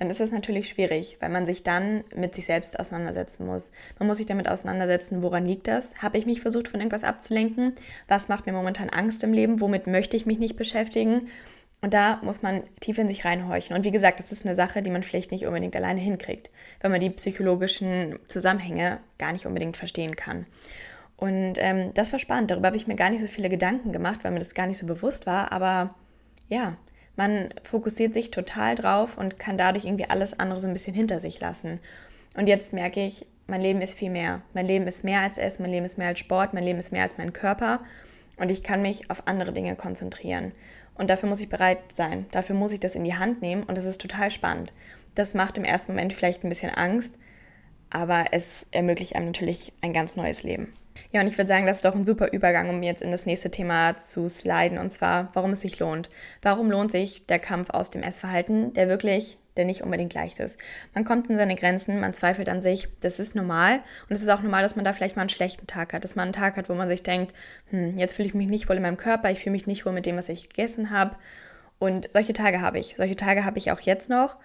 dann 0.00 0.08
ist 0.08 0.20
es 0.20 0.32
natürlich 0.32 0.68
schwierig, 0.68 1.18
weil 1.20 1.28
man 1.28 1.44
sich 1.44 1.62
dann 1.62 2.04
mit 2.16 2.34
sich 2.34 2.46
selbst 2.46 2.80
auseinandersetzen 2.80 3.46
muss. 3.46 3.70
Man 3.98 4.08
muss 4.08 4.16
sich 4.16 4.24
damit 4.24 4.48
auseinandersetzen, 4.48 5.22
woran 5.22 5.46
liegt 5.46 5.68
das? 5.68 5.94
Habe 5.96 6.16
ich 6.16 6.24
mich 6.24 6.40
versucht, 6.40 6.68
von 6.68 6.80
irgendwas 6.80 7.04
abzulenken? 7.04 7.74
Was 8.08 8.28
macht 8.28 8.46
mir 8.46 8.52
momentan 8.52 8.88
Angst 8.88 9.22
im 9.22 9.34
Leben? 9.34 9.60
Womit 9.60 9.86
möchte 9.86 10.16
ich 10.16 10.24
mich 10.24 10.38
nicht 10.38 10.56
beschäftigen? 10.56 11.28
Und 11.82 11.94
da 11.94 12.20
muss 12.22 12.42
man 12.42 12.62
tief 12.80 12.98
in 12.98 13.08
sich 13.08 13.24
reinhorchen. 13.24 13.74
Und 13.74 13.84
wie 13.84 13.90
gesagt, 13.90 14.20
das 14.20 14.32
ist 14.32 14.44
eine 14.44 14.54
Sache, 14.54 14.82
die 14.82 14.90
man 14.90 15.02
vielleicht 15.02 15.30
nicht 15.30 15.46
unbedingt 15.46 15.74
alleine 15.76 16.00
hinkriegt, 16.00 16.50
wenn 16.80 16.90
man 16.90 17.00
die 17.00 17.10
psychologischen 17.10 18.18
Zusammenhänge 18.26 18.98
gar 19.18 19.32
nicht 19.32 19.46
unbedingt 19.46 19.78
verstehen 19.78 20.14
kann. 20.14 20.46
Und 21.16 21.54
ähm, 21.56 21.92
das 21.94 22.12
war 22.12 22.18
spannend. 22.18 22.50
Darüber 22.50 22.68
habe 22.68 22.76
ich 22.76 22.86
mir 22.86 22.96
gar 22.96 23.10
nicht 23.10 23.20
so 23.20 23.28
viele 23.28 23.48
Gedanken 23.48 23.92
gemacht, 23.92 24.20
weil 24.22 24.30
mir 24.32 24.38
das 24.38 24.54
gar 24.54 24.66
nicht 24.66 24.78
so 24.78 24.86
bewusst 24.86 25.26
war. 25.26 25.52
Aber 25.52 25.94
ja, 26.48 26.76
man 27.16 27.50
fokussiert 27.62 28.14
sich 28.14 28.30
total 28.30 28.74
drauf 28.74 29.18
und 29.18 29.38
kann 29.38 29.58
dadurch 29.58 29.84
irgendwie 29.84 30.08
alles 30.08 30.38
andere 30.38 30.60
so 30.60 30.66
ein 30.66 30.72
bisschen 30.72 30.94
hinter 30.94 31.20
sich 31.20 31.40
lassen. 31.40 31.80
Und 32.34 32.48
jetzt 32.48 32.72
merke 32.72 33.04
ich, 33.04 33.26
mein 33.46 33.60
Leben 33.60 33.82
ist 33.82 33.98
viel 33.98 34.10
mehr. 34.10 34.42
Mein 34.54 34.66
Leben 34.66 34.86
ist 34.86 35.04
mehr 35.04 35.20
als 35.20 35.36
Essen, 35.36 35.62
mein 35.62 35.72
Leben 35.72 35.84
ist 35.84 35.98
mehr 35.98 36.08
als 36.08 36.20
Sport, 36.20 36.54
mein 36.54 36.64
Leben 36.64 36.78
ist 36.78 36.92
mehr 36.92 37.02
als 37.02 37.18
mein 37.18 37.32
Körper. 37.32 37.80
Und 38.38 38.50
ich 38.50 38.62
kann 38.62 38.80
mich 38.80 39.10
auf 39.10 39.26
andere 39.26 39.52
Dinge 39.52 39.76
konzentrieren. 39.76 40.52
Und 40.94 41.10
dafür 41.10 41.28
muss 41.28 41.40
ich 41.40 41.48
bereit 41.48 41.92
sein. 41.92 42.26
Dafür 42.30 42.54
muss 42.54 42.72
ich 42.72 42.80
das 42.80 42.94
in 42.94 43.04
die 43.04 43.14
Hand 43.14 43.42
nehmen. 43.42 43.62
Und 43.62 43.78
das 43.78 43.84
ist 43.84 44.00
total 44.00 44.30
spannend. 44.30 44.72
Das 45.14 45.34
macht 45.34 45.58
im 45.58 45.64
ersten 45.64 45.92
Moment 45.92 46.12
vielleicht 46.12 46.44
ein 46.44 46.48
bisschen 46.48 46.74
Angst, 46.74 47.14
aber 47.90 48.26
es 48.32 48.66
ermöglicht 48.70 49.16
einem 49.16 49.26
natürlich 49.26 49.72
ein 49.80 49.92
ganz 49.92 50.16
neues 50.16 50.42
Leben. 50.42 50.72
Ja, 51.12 51.20
und 51.20 51.26
ich 51.26 51.36
würde 51.36 51.48
sagen, 51.48 51.66
das 51.66 51.76
ist 51.76 51.84
doch 51.84 51.94
ein 51.94 52.04
super 52.04 52.32
Übergang, 52.32 52.68
um 52.68 52.82
jetzt 52.82 53.02
in 53.02 53.10
das 53.10 53.26
nächste 53.26 53.50
Thema 53.50 53.96
zu 53.96 54.28
sliden, 54.28 54.78
und 54.78 54.90
zwar, 54.90 55.30
warum 55.34 55.52
es 55.52 55.60
sich 55.60 55.78
lohnt. 55.78 56.08
Warum 56.42 56.70
lohnt 56.70 56.90
sich 56.90 57.26
der 57.26 57.38
Kampf 57.38 57.70
aus 57.70 57.90
dem 57.90 58.02
Essverhalten, 58.02 58.72
der 58.72 58.88
wirklich, 58.88 59.38
der 59.56 59.64
nicht 59.64 59.82
unbedingt 59.82 60.14
leicht 60.14 60.38
ist. 60.38 60.58
Man 60.94 61.04
kommt 61.04 61.28
in 61.28 61.36
seine 61.36 61.56
Grenzen, 61.56 62.00
man 62.00 62.14
zweifelt 62.14 62.48
an 62.48 62.62
sich, 62.62 62.88
das 63.00 63.18
ist 63.18 63.34
normal. 63.34 63.80
Und 64.08 64.16
es 64.16 64.22
ist 64.22 64.28
auch 64.28 64.42
normal, 64.42 64.62
dass 64.62 64.76
man 64.76 64.84
da 64.84 64.92
vielleicht 64.92 65.16
mal 65.16 65.22
einen 65.22 65.28
schlechten 65.28 65.66
Tag 65.66 65.92
hat, 65.92 66.04
dass 66.04 66.16
man 66.16 66.24
einen 66.24 66.32
Tag 66.32 66.56
hat, 66.56 66.68
wo 66.68 66.74
man 66.74 66.88
sich 66.88 67.02
denkt, 67.02 67.34
hm, 67.70 67.96
jetzt 67.96 68.14
fühle 68.14 68.28
ich 68.28 68.34
mich 68.34 68.48
nicht 68.48 68.68
wohl 68.68 68.76
in 68.76 68.82
meinem 68.82 68.96
Körper, 68.96 69.30
ich 69.30 69.40
fühle 69.40 69.52
mich 69.52 69.66
nicht 69.66 69.84
wohl 69.84 69.92
mit 69.92 70.06
dem, 70.06 70.16
was 70.16 70.28
ich 70.28 70.48
gegessen 70.48 70.90
habe. 70.90 71.16
Und 71.78 72.12
solche 72.12 72.32
Tage 72.32 72.60
habe 72.60 72.78
ich. 72.78 72.94
Solche 72.96 73.16
Tage 73.16 73.44
habe 73.44 73.58
ich 73.58 73.72
auch 73.72 73.80
jetzt 73.80 74.08
noch. 74.08 74.38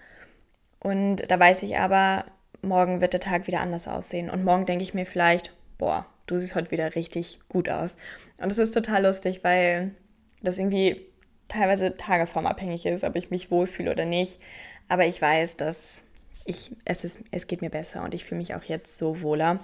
Und 0.80 1.30
da 1.30 1.38
weiß 1.38 1.62
ich 1.62 1.78
aber, 1.78 2.24
morgen 2.62 3.00
wird 3.00 3.12
der 3.12 3.20
Tag 3.20 3.46
wieder 3.46 3.60
anders 3.60 3.88
aussehen. 3.88 4.30
Und 4.30 4.44
morgen 4.44 4.66
denke 4.66 4.82
ich 4.82 4.94
mir 4.94 5.06
vielleicht, 5.06 5.52
boah, 5.78 6.06
du 6.26 6.38
siehst 6.38 6.54
heute 6.54 6.70
wieder 6.70 6.94
richtig 6.94 7.40
gut 7.48 7.68
aus. 7.68 7.96
Und 8.38 8.50
das 8.50 8.58
ist 8.58 8.74
total 8.74 9.06
lustig, 9.06 9.44
weil 9.44 9.94
das 10.42 10.58
irgendwie 10.58 11.06
teilweise 11.48 11.96
tagesformabhängig 11.96 12.86
ist, 12.86 13.04
ob 13.04 13.16
ich 13.16 13.30
mich 13.30 13.50
wohlfühle 13.50 13.90
oder 13.90 14.04
nicht. 14.04 14.40
Aber 14.88 15.06
ich 15.06 15.20
weiß, 15.20 15.56
dass 15.56 16.04
ich, 16.44 16.72
es, 16.84 17.04
ist, 17.04 17.20
es 17.30 17.46
geht 17.46 17.60
mir 17.60 17.70
besser 17.70 18.02
und 18.04 18.14
ich 18.14 18.24
fühle 18.24 18.38
mich 18.38 18.54
auch 18.54 18.64
jetzt 18.64 18.98
so 18.98 19.20
wohler. 19.22 19.58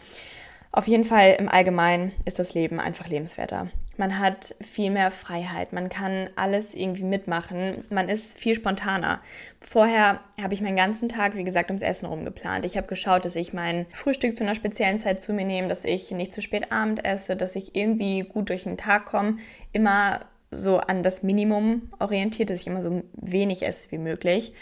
Auf 0.73 0.89
jeden 0.89 1.05
Fall 1.05 1.37
im 1.39 1.49
Allgemeinen 1.49 2.13
ist 2.25 2.39
das 2.39 2.55
Leben 2.55 2.81
einfach 2.81 3.09
lebenswerter. 3.09 3.69
Man 3.97 4.19
hat 4.19 4.55
viel 4.61 4.91
mehr 4.91 5.11
Freiheit, 5.11 5.73
man 5.73 5.89
kann 5.89 6.31
alles 6.37 6.75
irgendwie 6.75 7.05
mitmachen, 7.05 7.85
man 7.91 8.09
ist 8.09 8.39
viel 8.39 8.55
spontaner. 8.55 9.21
Vorher 9.61 10.21
habe 10.41 10.55
ich 10.55 10.61
meinen 10.63 10.77
ganzen 10.77 11.09
Tag, 11.09 11.37
wie 11.37 11.45
gesagt, 11.45 11.71
ums 11.71 11.83
Essen 11.83 12.07
rumgeplant. 12.07 12.65
Ich 12.65 12.77
habe 12.77 12.87
geschaut, 12.87 13.25
dass 13.25 13.37
ich 13.37 13.53
mein 13.53 13.87
Frühstück 13.93 14.37
zu 14.37 14.45
einer 14.45 14.55
speziellen 14.55 14.99
Zeit 14.99 15.21
zu 15.21 15.33
mir 15.33 15.45
nehme, 15.45 15.69
dass 15.69 15.85
ich 15.85 16.11
nicht 16.11 16.33
zu 16.33 16.43
spät 16.43 16.73
Abend 16.73 17.05
esse, 17.05 17.37
dass 17.37 17.55
ich 17.55 17.75
irgendwie 17.75 18.21
gut 18.21 18.49
durch 18.49 18.65
den 18.65 18.79
Tag 18.79 19.07
komme. 19.07 19.37
Immer 19.73 20.21
so 20.51 20.79
an 20.79 21.03
das 21.03 21.23
Minimum 21.23 21.91
orientiert, 21.99 22.51
dass 22.51 22.61
ich 22.61 22.67
immer 22.67 22.83
so 22.83 23.03
wenig 23.13 23.63
esse 23.63 23.91
wie 23.91 23.99
möglich 23.99 24.53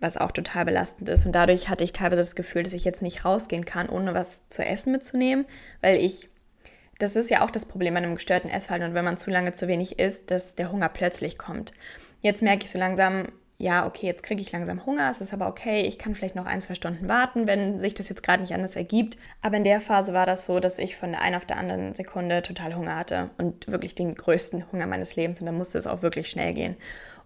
was 0.00 0.16
auch 0.16 0.32
total 0.32 0.64
belastend 0.64 1.08
ist. 1.08 1.26
Und 1.26 1.32
dadurch 1.32 1.68
hatte 1.68 1.84
ich 1.84 1.92
teilweise 1.92 2.20
das 2.20 2.36
Gefühl, 2.36 2.62
dass 2.62 2.72
ich 2.72 2.84
jetzt 2.84 3.02
nicht 3.02 3.24
rausgehen 3.24 3.64
kann, 3.64 3.88
ohne 3.88 4.14
was 4.14 4.48
zu 4.48 4.64
essen 4.64 4.92
mitzunehmen, 4.92 5.46
weil 5.80 5.96
ich, 5.96 6.28
das 6.98 7.16
ist 7.16 7.30
ja 7.30 7.44
auch 7.44 7.50
das 7.50 7.66
Problem 7.66 7.96
an 7.96 8.04
einem 8.04 8.16
gestörten 8.16 8.50
Essverhalten 8.50 8.88
und 8.88 8.94
wenn 8.94 9.04
man 9.04 9.16
zu 9.16 9.30
lange 9.30 9.52
zu 9.52 9.68
wenig 9.68 9.98
isst, 9.98 10.30
dass 10.30 10.54
der 10.54 10.72
Hunger 10.72 10.88
plötzlich 10.88 11.38
kommt. 11.38 11.72
Jetzt 12.20 12.42
merke 12.42 12.64
ich 12.64 12.70
so 12.70 12.78
langsam, 12.78 13.28
ja, 13.60 13.86
okay, 13.86 14.06
jetzt 14.06 14.22
kriege 14.22 14.40
ich 14.40 14.52
langsam 14.52 14.86
Hunger, 14.86 15.10
es 15.10 15.20
ist 15.20 15.32
aber 15.32 15.48
okay, 15.48 15.82
ich 15.82 15.98
kann 15.98 16.14
vielleicht 16.14 16.36
noch 16.36 16.46
ein, 16.46 16.60
zwei 16.60 16.74
Stunden 16.74 17.08
warten, 17.08 17.46
wenn 17.46 17.78
sich 17.78 17.94
das 17.94 18.08
jetzt 18.08 18.22
gerade 18.22 18.42
nicht 18.42 18.54
anders 18.54 18.76
ergibt. 18.76 19.16
Aber 19.42 19.56
in 19.56 19.64
der 19.64 19.80
Phase 19.80 20.12
war 20.12 20.26
das 20.26 20.46
so, 20.46 20.60
dass 20.60 20.78
ich 20.78 20.96
von 20.96 21.10
der 21.10 21.22
einen 21.22 21.36
auf 21.36 21.44
der 21.44 21.58
anderen 21.58 21.92
Sekunde 21.94 22.42
total 22.42 22.74
Hunger 22.76 22.96
hatte 22.96 23.30
und 23.38 23.66
wirklich 23.66 23.94
den 23.96 24.14
größten 24.14 24.70
Hunger 24.70 24.86
meines 24.86 25.16
Lebens 25.16 25.40
und 25.40 25.46
da 25.46 25.52
musste 25.52 25.78
es 25.78 25.88
auch 25.88 26.02
wirklich 26.02 26.30
schnell 26.30 26.54
gehen. 26.54 26.76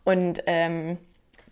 Und 0.05 0.43
ähm, 0.47 0.99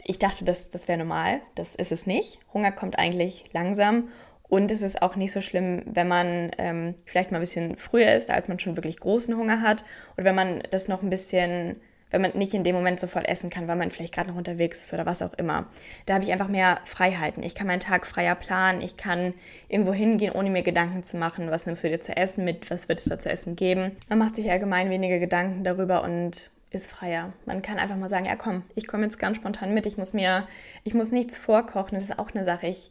ich 0.02 0.18
dachte, 0.18 0.44
das, 0.44 0.70
das 0.70 0.88
wäre 0.88 0.98
normal. 0.98 1.40
Das 1.54 1.74
ist 1.74 1.92
es 1.92 2.06
nicht. 2.06 2.40
Hunger 2.52 2.72
kommt 2.72 2.98
eigentlich 2.98 3.44
langsam. 3.52 4.09
Und 4.50 4.72
es 4.72 4.82
ist 4.82 5.00
auch 5.00 5.14
nicht 5.14 5.30
so 5.30 5.40
schlimm, 5.40 5.82
wenn 5.86 6.08
man 6.08 6.50
ähm, 6.58 6.94
vielleicht 7.06 7.30
mal 7.30 7.38
ein 7.38 7.42
bisschen 7.42 7.76
früher 7.76 8.14
ist, 8.14 8.30
als 8.30 8.48
man 8.48 8.58
schon 8.58 8.76
wirklich 8.76 8.98
großen 8.98 9.36
Hunger 9.36 9.62
hat. 9.62 9.84
Oder 10.16 10.24
wenn 10.24 10.34
man 10.34 10.62
das 10.70 10.88
noch 10.88 11.02
ein 11.02 11.08
bisschen, 11.08 11.76
wenn 12.10 12.20
man 12.20 12.32
nicht 12.36 12.52
in 12.52 12.64
dem 12.64 12.74
Moment 12.74 12.98
sofort 12.98 13.28
essen 13.28 13.48
kann, 13.48 13.68
weil 13.68 13.76
man 13.76 13.92
vielleicht 13.92 14.12
gerade 14.12 14.30
noch 14.30 14.36
unterwegs 14.36 14.80
ist 14.80 14.92
oder 14.92 15.06
was 15.06 15.22
auch 15.22 15.34
immer. 15.34 15.66
Da 16.04 16.14
habe 16.14 16.24
ich 16.24 16.32
einfach 16.32 16.48
mehr 16.48 16.80
Freiheiten. 16.84 17.44
Ich 17.44 17.54
kann 17.54 17.68
meinen 17.68 17.78
Tag 17.78 18.08
freier 18.08 18.34
planen. 18.34 18.80
Ich 18.80 18.96
kann 18.96 19.34
irgendwo 19.68 19.94
hingehen, 19.94 20.32
ohne 20.32 20.50
mir 20.50 20.64
Gedanken 20.64 21.04
zu 21.04 21.16
machen, 21.16 21.52
was 21.52 21.66
nimmst 21.66 21.84
du 21.84 21.88
dir 21.88 22.00
zu 22.00 22.16
essen 22.16 22.44
mit, 22.44 22.72
was 22.72 22.88
wird 22.88 22.98
es 22.98 23.04
da 23.04 23.20
zu 23.20 23.30
essen 23.30 23.54
geben. 23.54 23.92
Man 24.08 24.18
macht 24.18 24.34
sich 24.34 24.50
allgemein 24.50 24.90
weniger 24.90 25.20
Gedanken 25.20 25.62
darüber 25.62 26.02
und 26.02 26.50
ist 26.70 26.90
freier. 26.90 27.32
Man 27.46 27.62
kann 27.62 27.78
einfach 27.78 27.96
mal 27.96 28.08
sagen, 28.08 28.26
ja 28.26 28.34
komm, 28.34 28.64
ich 28.74 28.88
komme 28.88 29.04
jetzt 29.04 29.18
ganz 29.18 29.36
spontan 29.36 29.74
mit, 29.74 29.86
ich 29.86 29.96
muss 29.96 30.12
mir, 30.12 30.46
ich 30.82 30.94
muss 30.94 31.12
nichts 31.12 31.36
vorkochen, 31.36 31.94
das 31.94 32.04
ist 32.04 32.18
auch 32.18 32.30
eine 32.32 32.44
Sache. 32.44 32.66
Ich, 32.68 32.90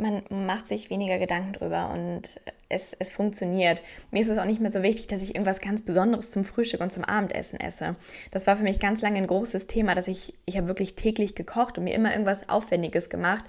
man 0.00 0.22
macht 0.46 0.66
sich 0.68 0.90
weniger 0.90 1.18
Gedanken 1.18 1.52
drüber 1.52 1.90
und 1.92 2.40
es, 2.68 2.94
es 2.98 3.10
funktioniert. 3.10 3.82
Mir 4.10 4.20
ist 4.20 4.28
es 4.28 4.38
auch 4.38 4.44
nicht 4.44 4.60
mehr 4.60 4.70
so 4.70 4.82
wichtig, 4.82 5.06
dass 5.08 5.22
ich 5.22 5.34
irgendwas 5.34 5.60
ganz 5.60 5.82
Besonderes 5.82 6.30
zum 6.30 6.44
Frühstück 6.44 6.80
und 6.80 6.92
zum 6.92 7.04
Abendessen 7.04 7.60
esse. 7.60 7.96
Das 8.30 8.46
war 8.46 8.56
für 8.56 8.62
mich 8.62 8.80
ganz 8.80 9.00
lange 9.00 9.18
ein 9.18 9.26
großes 9.26 9.66
Thema, 9.66 9.94
dass 9.94 10.08
ich, 10.08 10.34
ich 10.46 10.56
habe 10.56 10.68
wirklich 10.68 10.94
täglich 10.94 11.34
gekocht 11.34 11.78
und 11.78 11.84
mir 11.84 11.94
immer 11.94 12.12
irgendwas 12.12 12.48
Aufwendiges 12.48 13.10
gemacht, 13.10 13.44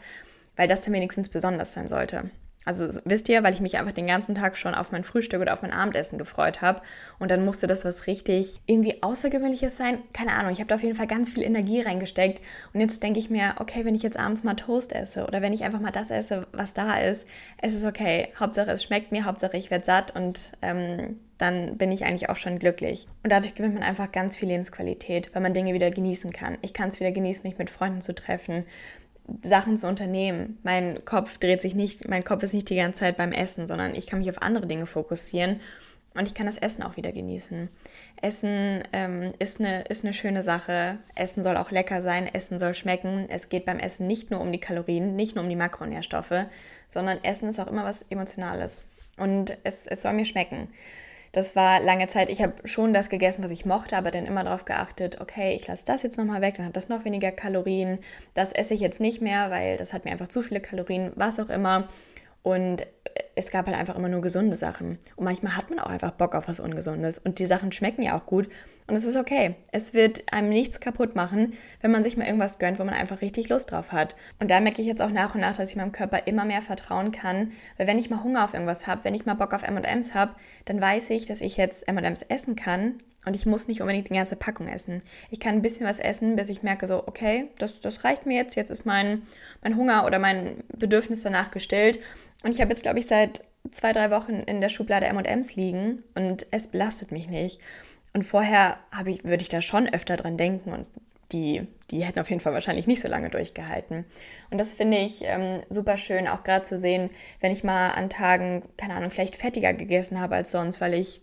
weil 0.55 0.67
das 0.67 0.81
dann 0.81 0.93
wenigstens 0.93 1.29
besonders 1.29 1.73
sein 1.73 1.87
sollte. 1.87 2.29
Also 2.65 2.87
wisst 3.05 3.29
ihr, 3.29 3.41
weil 3.41 3.53
ich 3.53 3.61
mich 3.61 3.77
einfach 3.77 3.93
den 3.93 4.05
ganzen 4.05 4.35
Tag 4.35 4.57
schon 4.57 4.75
auf 4.75 4.91
mein 4.91 5.03
Frühstück 5.03 5.41
oder 5.41 5.53
auf 5.53 5.61
mein 5.61 5.71
Abendessen 5.71 6.17
gefreut 6.17 6.61
habe. 6.61 6.81
Und 7.17 7.31
dann 7.31 7.45
musste 7.45 7.67
das 7.67 7.85
was 7.85 8.05
richtig 8.05 8.59
irgendwie 8.65 9.01
Außergewöhnliches 9.01 9.77
sein. 9.77 9.99
Keine 10.13 10.33
Ahnung, 10.33 10.51
ich 10.51 10.59
habe 10.59 10.67
da 10.67 10.75
auf 10.75 10.83
jeden 10.83 10.95
Fall 10.95 11.07
ganz 11.07 11.29
viel 11.29 11.43
Energie 11.43 11.81
reingesteckt. 11.81 12.41
Und 12.73 12.81
jetzt 12.81 13.01
denke 13.01 13.19
ich 13.19 13.29
mir, 13.29 13.55
okay, 13.59 13.85
wenn 13.85 13.95
ich 13.95 14.03
jetzt 14.03 14.19
abends 14.19 14.43
mal 14.43 14.55
Toast 14.55 14.93
esse 14.93 15.25
oder 15.25 15.41
wenn 15.41 15.53
ich 15.53 15.63
einfach 15.63 15.79
mal 15.79 15.91
das 15.91 16.11
esse, 16.11 16.47
was 16.51 16.73
da 16.73 16.99
ist, 16.99 17.25
es 17.61 17.73
ist 17.73 17.85
okay. 17.85 18.27
Hauptsache 18.39 18.71
es 18.71 18.83
schmeckt 18.83 19.11
mir, 19.11 19.25
Hauptsache 19.25 19.57
ich 19.57 19.71
werde 19.71 19.85
satt 19.85 20.15
und 20.15 20.51
ähm, 20.61 21.17
dann 21.39 21.77
bin 21.77 21.91
ich 21.91 22.05
eigentlich 22.05 22.29
auch 22.29 22.35
schon 22.35 22.59
glücklich. 22.59 23.07
Und 23.23 23.31
dadurch 23.31 23.55
gewinnt 23.55 23.73
man 23.73 23.83
einfach 23.83 24.11
ganz 24.11 24.35
viel 24.35 24.49
Lebensqualität, 24.49 25.33
weil 25.33 25.41
man 25.41 25.53
Dinge 25.53 25.73
wieder 25.73 25.89
genießen 25.89 26.33
kann. 26.33 26.57
Ich 26.61 26.73
kann 26.73 26.89
es 26.89 26.99
wieder 26.99 27.11
genießen, 27.11 27.43
mich 27.43 27.57
mit 27.57 27.69
Freunden 27.69 28.01
zu 28.01 28.13
treffen, 28.13 28.65
Sachen 29.41 29.77
zu 29.77 29.87
unternehmen. 29.87 30.57
Mein 30.63 31.03
Kopf 31.05 31.37
dreht 31.37 31.61
sich 31.61 31.75
nicht, 31.75 32.07
mein 32.07 32.23
Kopf 32.23 32.43
ist 32.43 32.53
nicht 32.53 32.69
die 32.69 32.75
ganze 32.75 33.01
Zeit 33.01 33.17
beim 33.17 33.31
Essen, 33.31 33.67
sondern 33.67 33.95
ich 33.95 34.07
kann 34.07 34.19
mich 34.19 34.29
auf 34.29 34.41
andere 34.41 34.67
Dinge 34.67 34.85
fokussieren 34.85 35.59
und 36.15 36.27
ich 36.27 36.33
kann 36.33 36.47
das 36.47 36.57
Essen 36.57 36.83
auch 36.83 36.97
wieder 36.97 37.11
genießen. 37.11 37.69
Essen 38.21 38.83
ähm, 38.93 39.31
ist, 39.39 39.59
eine, 39.59 39.83
ist 39.83 40.03
eine 40.03 40.13
schöne 40.13 40.43
Sache. 40.43 40.97
Essen 41.15 41.43
soll 41.43 41.55
auch 41.55 41.71
lecker 41.71 42.01
sein, 42.01 42.27
Essen 42.33 42.59
soll 42.59 42.73
schmecken. 42.73 43.27
Es 43.29 43.49
geht 43.49 43.65
beim 43.65 43.79
Essen 43.79 44.07
nicht 44.07 44.31
nur 44.31 44.41
um 44.41 44.51
die 44.51 44.59
Kalorien, 44.59 45.15
nicht 45.15 45.35
nur 45.35 45.43
um 45.43 45.49
die 45.49 45.55
Makronährstoffe, 45.55 46.45
sondern 46.89 47.23
Essen 47.23 47.49
ist 47.49 47.59
auch 47.59 47.67
immer 47.67 47.85
was 47.85 48.03
Emotionales. 48.09 48.83
Und 49.17 49.57
es, 49.63 49.85
es 49.85 50.01
soll 50.01 50.13
mir 50.13 50.25
schmecken. 50.25 50.69
Das 51.31 51.55
war 51.55 51.79
lange 51.79 52.07
Zeit, 52.07 52.29
ich 52.29 52.41
habe 52.41 52.67
schon 52.67 52.93
das 52.93 53.09
gegessen, 53.09 53.43
was 53.43 53.51
ich 53.51 53.65
mochte, 53.65 53.95
aber 53.97 54.09
dann 54.11 54.25
immer 54.25 54.43
darauf 54.43 54.65
geachtet, 54.65 55.21
okay, 55.21 55.53
ich 55.53 55.67
lasse 55.67 55.85
das 55.85 56.01
jetzt 56.01 56.17
nochmal 56.17 56.41
weg, 56.41 56.55
dann 56.55 56.65
hat 56.65 56.75
das 56.75 56.89
noch 56.89 57.05
weniger 57.05 57.31
Kalorien. 57.31 57.99
Das 58.33 58.51
esse 58.51 58.73
ich 58.73 58.79
jetzt 58.79 58.99
nicht 58.99 59.21
mehr, 59.21 59.51
weil 59.51 59.77
das 59.77 59.93
hat 59.93 60.05
mir 60.05 60.11
einfach 60.11 60.27
zu 60.27 60.41
viele 60.41 60.59
Kalorien, 60.59 61.11
was 61.15 61.39
auch 61.39 61.49
immer. 61.49 61.87
Und 62.49 62.87
es 63.35 63.51
gab 63.51 63.67
halt 63.67 63.77
einfach 63.77 63.95
immer 63.95 64.09
nur 64.09 64.21
gesunde 64.21 64.57
Sachen. 64.57 64.97
Und 65.15 65.25
manchmal 65.25 65.55
hat 65.55 65.69
man 65.69 65.79
auch 65.79 65.89
einfach 65.89 66.11
Bock 66.11 66.33
auf 66.33 66.47
was 66.47 66.59
Ungesundes. 66.59 67.19
Und 67.19 67.37
die 67.37 67.45
Sachen 67.45 67.71
schmecken 67.71 68.01
ja 68.01 68.17
auch 68.17 68.25
gut. 68.25 68.49
Und 68.87 68.95
es 68.95 69.03
ist 69.03 69.17
okay. 69.17 69.55
Es 69.71 69.93
wird 69.93 70.33
einem 70.33 70.49
nichts 70.49 70.79
kaputt 70.79 71.15
machen, 71.15 71.53
wenn 71.81 71.91
man 71.91 72.03
sich 72.03 72.17
mal 72.17 72.25
irgendwas 72.25 72.57
gönnt, 72.57 72.79
wo 72.79 72.83
man 72.83 72.95
einfach 72.95 73.21
richtig 73.21 73.47
Lust 73.49 73.71
drauf 73.71 73.91
hat. 73.91 74.15
Und 74.39 74.49
da 74.49 74.59
merke 74.59 74.81
ich 74.81 74.87
jetzt 74.87 75.01
auch 75.01 75.11
nach 75.11 75.35
und 75.35 75.41
nach, 75.41 75.55
dass 75.55 75.69
ich 75.69 75.75
meinem 75.75 75.91
Körper 75.91 76.25
immer 76.25 76.43
mehr 76.43 76.63
vertrauen 76.63 77.11
kann. 77.11 77.51
Weil 77.77 77.85
wenn 77.85 77.99
ich 77.99 78.09
mal 78.09 78.23
Hunger 78.23 78.43
auf 78.43 78.55
irgendwas 78.55 78.87
habe, 78.87 79.03
wenn 79.03 79.13
ich 79.13 79.27
mal 79.27 79.35
Bock 79.35 79.53
auf 79.53 79.61
MMs 79.61 80.15
habe, 80.15 80.33
dann 80.65 80.81
weiß 80.81 81.11
ich, 81.11 81.27
dass 81.27 81.41
ich 81.41 81.55
jetzt 81.55 81.87
MMs 81.87 82.23
essen 82.23 82.55
kann. 82.55 82.99
Und 83.25 83.35
ich 83.35 83.45
muss 83.45 83.67
nicht 83.67 83.81
unbedingt 83.81 84.09
die 84.09 84.13
ganze 84.13 84.37
Packung 84.37 84.67
essen. 84.69 85.03
Ich 85.29 85.39
kann 85.39 85.55
ein 85.55 85.61
bisschen 85.61 85.85
was 85.85 85.99
essen, 85.99 86.35
bis 86.35 86.49
ich 86.49 86.63
merke, 86.63 86.87
so, 86.87 87.05
okay, 87.05 87.49
das, 87.57 87.81
das 87.81 88.05
reicht 88.05 88.25
mir 88.25 88.37
jetzt. 88.37 88.55
Jetzt 88.55 88.69
ist 88.69 88.85
mein, 88.85 89.23
mein 89.61 89.75
Hunger 89.75 90.05
oder 90.05 90.19
mein 90.19 90.63
Bedürfnis 90.75 91.21
danach 91.21 91.51
gestillt. 91.51 91.99
Und 92.43 92.51
ich 92.51 92.61
habe 92.61 92.71
jetzt, 92.71 92.83
glaube 92.83 92.99
ich, 92.99 93.07
seit 93.07 93.43
zwei, 93.71 93.91
drei 93.91 94.11
Wochen 94.11 94.33
in 94.33 94.61
der 94.61 94.69
Schublade 94.69 95.07
MMs 95.07 95.55
liegen 95.55 96.03
und 96.15 96.47
es 96.51 96.67
belastet 96.69 97.11
mich 97.11 97.27
nicht. 97.27 97.59
Und 98.13 98.23
vorher 98.23 98.77
ich, 99.05 99.23
würde 99.23 99.41
ich 99.41 99.49
da 99.49 99.61
schon 99.61 99.87
öfter 99.87 100.15
dran 100.15 100.37
denken 100.37 100.71
und 100.71 100.87
die, 101.31 101.67
die 101.91 102.03
hätten 102.03 102.19
auf 102.19 102.29
jeden 102.29 102.41
Fall 102.41 102.53
wahrscheinlich 102.53 102.87
nicht 102.87 103.01
so 103.01 103.07
lange 103.07 103.29
durchgehalten. 103.29 104.05
Und 104.49 104.57
das 104.57 104.73
finde 104.73 104.97
ich 104.97 105.21
ähm, 105.23 105.61
super 105.69 105.97
schön, 105.97 106.27
auch 106.27 106.43
gerade 106.43 106.63
zu 106.63 106.79
sehen, 106.79 107.11
wenn 107.39 107.51
ich 107.51 107.63
mal 107.63 107.89
an 107.91 108.09
Tagen, 108.09 108.63
keine 108.77 108.95
Ahnung, 108.95 109.11
vielleicht 109.11 109.35
fettiger 109.35 109.73
gegessen 109.73 110.19
habe 110.19 110.35
als 110.35 110.49
sonst, 110.51 110.81
weil 110.81 110.95
ich 110.95 111.21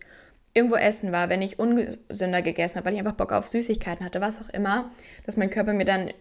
irgendwo 0.53 0.75
essen 0.75 1.11
war, 1.11 1.29
wenn 1.29 1.41
ich 1.41 1.59
ungesünder 1.59 2.41
gegessen 2.41 2.77
habe, 2.77 2.85
weil 2.85 2.93
ich 2.93 2.99
einfach 2.99 3.13
Bock 3.13 3.33
auf 3.33 3.49
Süßigkeiten 3.49 4.05
hatte, 4.05 4.21
was 4.21 4.41
auch 4.41 4.49
immer, 4.49 4.91
dass 5.25 5.37
mein 5.37 5.49
Körper 5.49 5.73
mir 5.73 5.85
dann 5.85 6.11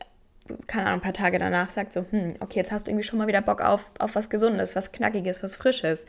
keine 0.67 0.87
Ahnung, 0.87 0.99
ein 0.99 1.03
paar 1.03 1.13
Tage 1.13 1.39
danach 1.39 1.71
sagt 1.71 1.93
so, 1.93 2.05
hm, 2.11 2.37
okay, 2.41 2.59
jetzt 2.59 2.73
hast 2.73 2.87
du 2.87 2.91
irgendwie 2.91 3.07
schon 3.07 3.19
mal 3.19 3.27
wieder 3.27 3.43
Bock 3.43 3.61
auf, 3.61 3.91
auf 3.99 4.15
was 4.15 4.31
Gesundes, 4.31 4.77
was 4.77 4.93
Knackiges, 4.93 5.43
was 5.43 5.57
Frisches. 5.57 6.07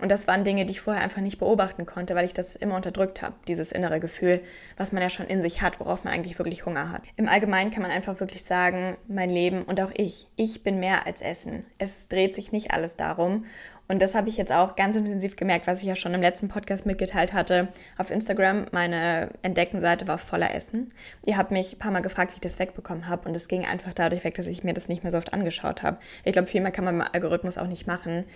Und 0.00 0.10
das 0.10 0.28
waren 0.28 0.44
Dinge, 0.44 0.64
die 0.64 0.72
ich 0.72 0.80
vorher 0.80 1.02
einfach 1.02 1.20
nicht 1.20 1.38
beobachten 1.38 1.84
konnte, 1.84 2.14
weil 2.14 2.24
ich 2.24 2.34
das 2.34 2.56
immer 2.56 2.76
unterdrückt 2.76 3.20
habe, 3.20 3.34
dieses 3.48 3.72
innere 3.72 4.00
Gefühl, 4.00 4.40
was 4.76 4.92
man 4.92 5.02
ja 5.02 5.10
schon 5.10 5.26
in 5.26 5.42
sich 5.42 5.60
hat, 5.60 5.80
worauf 5.80 6.04
man 6.04 6.12
eigentlich 6.12 6.38
wirklich 6.38 6.66
Hunger 6.66 6.92
hat. 6.92 7.02
Im 7.16 7.28
Allgemeinen 7.28 7.70
kann 7.70 7.82
man 7.82 7.90
einfach 7.90 8.20
wirklich 8.20 8.44
sagen, 8.44 8.96
mein 9.08 9.30
Leben 9.30 9.62
und 9.62 9.80
auch 9.80 9.90
ich, 9.94 10.28
ich 10.36 10.62
bin 10.62 10.78
mehr 10.78 11.06
als 11.06 11.20
Essen. 11.20 11.64
Es 11.78 12.08
dreht 12.08 12.34
sich 12.34 12.52
nicht 12.52 12.70
alles 12.70 12.96
darum. 12.96 13.44
Und 13.90 14.02
das 14.02 14.14
habe 14.14 14.28
ich 14.28 14.36
jetzt 14.36 14.52
auch 14.52 14.76
ganz 14.76 14.96
intensiv 14.96 15.34
gemerkt, 15.34 15.66
was 15.66 15.80
ich 15.80 15.88
ja 15.88 15.96
schon 15.96 16.12
im 16.12 16.20
letzten 16.20 16.48
Podcast 16.48 16.84
mitgeteilt 16.84 17.32
hatte. 17.32 17.68
Auf 17.96 18.10
Instagram, 18.10 18.66
meine 18.70 19.30
Entdeckenseite 19.40 20.06
war 20.06 20.18
voller 20.18 20.54
Essen. 20.54 20.92
Ihr 21.24 21.38
habt 21.38 21.52
mich 21.52 21.72
ein 21.72 21.78
paar 21.78 21.90
Mal 21.90 22.02
gefragt, 22.02 22.32
wie 22.32 22.34
ich 22.34 22.40
das 22.42 22.58
wegbekommen 22.58 23.08
habe. 23.08 23.26
Und 23.26 23.34
es 23.34 23.48
ging 23.48 23.64
einfach 23.64 23.94
dadurch 23.94 24.24
weg, 24.24 24.34
dass 24.34 24.46
ich 24.46 24.62
mir 24.62 24.74
das 24.74 24.88
nicht 24.88 25.04
mehr 25.04 25.10
so 25.10 25.16
oft 25.16 25.32
angeschaut 25.32 25.82
habe. 25.82 25.96
Ich 26.24 26.34
glaube, 26.34 26.48
viel 26.48 26.60
mehr 26.60 26.70
kann 26.70 26.84
man 26.84 26.96
im 26.96 27.06
Algorithmus 27.10 27.56
auch 27.56 27.66
nicht 27.66 27.86
machen 27.86 28.26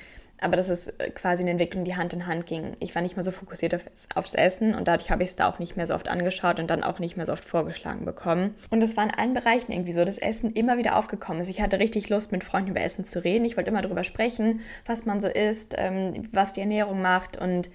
aber 0.42 0.56
dass 0.56 0.68
es 0.68 0.88
äh, 0.88 1.10
quasi 1.10 1.42
eine 1.42 1.52
Entwicklung, 1.52 1.84
die 1.84 1.96
Hand 1.96 2.12
in 2.12 2.26
Hand 2.26 2.46
ging. 2.46 2.76
Ich 2.80 2.94
war 2.94 3.02
nicht 3.02 3.16
mehr 3.16 3.24
so 3.24 3.30
fokussiert 3.30 3.74
auf, 3.74 3.82
aufs 4.14 4.34
Essen 4.34 4.74
und 4.74 4.88
dadurch 4.88 5.10
habe 5.10 5.22
ich 5.22 5.30
es 5.30 5.36
da 5.36 5.48
auch 5.48 5.58
nicht 5.58 5.76
mehr 5.76 5.86
so 5.86 5.94
oft 5.94 6.08
angeschaut 6.08 6.58
und 6.58 6.68
dann 6.68 6.82
auch 6.82 6.98
nicht 6.98 7.16
mehr 7.16 7.26
so 7.26 7.32
oft 7.32 7.44
vorgeschlagen 7.44 8.04
bekommen. 8.04 8.54
Und 8.70 8.80
das 8.80 8.96
war 8.96 9.04
in 9.04 9.10
allen 9.10 9.34
Bereichen 9.34 9.72
irgendwie 9.72 9.92
so, 9.92 10.04
dass 10.04 10.18
Essen 10.18 10.52
immer 10.52 10.78
wieder 10.78 10.96
aufgekommen 10.96 11.42
ist. 11.42 11.48
Ich 11.48 11.60
hatte 11.60 11.78
richtig 11.78 12.08
Lust, 12.08 12.32
mit 12.32 12.44
Freunden 12.44 12.70
über 12.70 12.80
Essen 12.80 13.04
zu 13.04 13.22
reden. 13.22 13.44
Ich 13.44 13.56
wollte 13.56 13.70
immer 13.70 13.82
darüber 13.82 14.04
sprechen, 14.04 14.60
was 14.86 15.06
man 15.06 15.20
so 15.20 15.28
isst, 15.28 15.74
ähm, 15.78 16.28
was 16.32 16.52
die 16.52 16.60
Ernährung 16.60 17.00
macht 17.00 17.36
und 17.36 17.70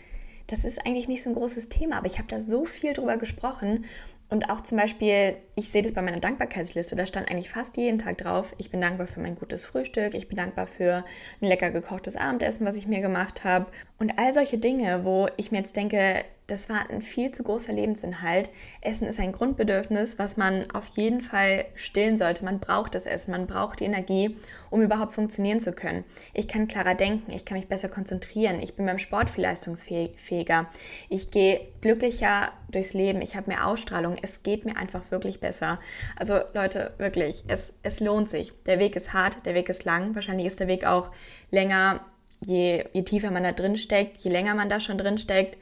das 0.48 0.64
ist 0.64 0.86
eigentlich 0.86 1.10
nicht 1.10 1.24
so 1.24 1.30
ein 1.30 1.36
großes 1.36 1.68
Thema, 1.68 1.98
aber 1.98 2.08
ich 2.08 2.20
habe 2.20 2.30
da 2.30 2.40
so 2.40 2.64
viel 2.64 2.94
drüber 2.94 3.18
gesprochen 3.18 3.84
und 4.30 4.50
auch 4.50 4.62
zum 4.62 4.78
Beispiel, 4.78 5.38
ich 5.56 5.70
sehe 5.70 5.82
das 5.82 5.94
bei 5.94 6.02
meiner 6.02 6.20
Dankbarkeitsliste, 6.20 6.96
da 6.96 7.06
stand 7.06 7.30
eigentlich 7.30 7.50
fast 7.50 7.78
jeden 7.78 7.98
Tag 7.98 8.18
drauf, 8.18 8.54
ich 8.58 8.70
bin 8.70 8.82
dankbar 8.82 9.08
für 9.08 9.22
mein 9.22 9.36
gutes 9.36 9.66
Frühstück, 9.66 10.14
ich 10.14 10.28
bin 10.28 10.38
dankbar 10.38 10.68
für 10.68 11.06
ein 11.42 11.48
lecker 11.48 11.72
gekochtes 11.72 12.18
Abendessen, 12.18 12.66
was 12.66 12.76
ich 12.76 12.88
mir 12.88 13.00
gemacht 13.00 13.46
habe. 13.46 13.68
Und 14.00 14.20
all 14.20 14.34
solche 14.34 14.58
Dinge, 14.58 15.06
wo 15.06 15.28
ich 15.38 15.52
mir 15.52 15.60
jetzt 15.60 15.78
denke, 15.78 16.26
das 16.48 16.70
war 16.70 16.90
ein 16.90 17.02
viel 17.02 17.32
zu 17.32 17.44
großer 17.44 17.74
Lebensinhalt. 17.74 18.50
Essen 18.80 19.06
ist 19.06 19.20
ein 19.20 19.34
Grundbedürfnis, 19.34 20.18
was 20.18 20.38
man 20.38 20.72
auf 20.72 20.88
jeden 20.88 21.22
Fall 21.22 21.66
stillen 21.76 22.16
sollte. 22.16 22.46
Man 22.46 22.60
braucht 22.60 22.96
das 22.96 23.06
Essen, 23.06 23.32
man 23.32 23.48
braucht 23.48 23.82
die 23.82 23.86
Energie, 23.86 24.38
um 24.70 24.82
überhaupt 24.82 25.12
funktionieren 25.12 25.60
zu 25.60 25.74
können. 25.74 26.06
Ich 26.34 26.48
kann 26.48 26.70
klarer 26.70 26.96
denken, 26.96 27.34
ich 27.34 27.44
kann 27.44 27.58
mich 27.58 27.68
besser 27.68 27.90
konzentrieren, 27.90 28.62
ich 28.62 28.76
bin 28.76 28.86
beim 28.86 28.98
Sport 28.98 29.30
viel 29.30 29.44
leistungsfähiger, 29.44 30.68
ich 31.10 31.32
gehe 31.32 31.68
glücklicher 31.82 32.54
durchs 32.72 32.94
Leben, 32.94 33.22
ich 33.22 33.36
habe 33.36 33.50
mehr 33.50 33.68
Ausstrahlung, 33.68 34.16
es 34.22 34.42
geht 34.42 34.64
mir 34.64 34.78
einfach 34.78 35.02
wirklich 35.10 35.42
besser. 35.42 35.80
Also 36.16 36.40
Leute, 36.54 36.94
wirklich, 36.98 37.44
es, 37.50 37.74
es 37.84 38.00
lohnt 38.00 38.30
sich. 38.30 38.54
Der 38.66 38.80
Weg 38.80 38.96
ist 38.96 39.12
hart, 39.12 39.46
der 39.46 39.54
Weg 39.54 39.68
ist 39.68 39.84
lang, 39.84 40.16
wahrscheinlich 40.16 40.48
ist 40.48 40.62
der 40.62 40.68
Weg 40.68 40.86
auch 40.86 41.12
länger, 41.52 42.06
je, 42.46 42.86
je 42.94 43.04
tiefer 43.04 43.32
man 43.32 43.44
da 43.44 43.52
drin 43.52 43.76
steckt, 43.76 44.18
je 44.20 44.32
länger 44.32 44.56
man 44.56 44.70
da 44.70 44.80
schon 44.80 44.98
drin 44.98 45.18
steckt 45.18 45.58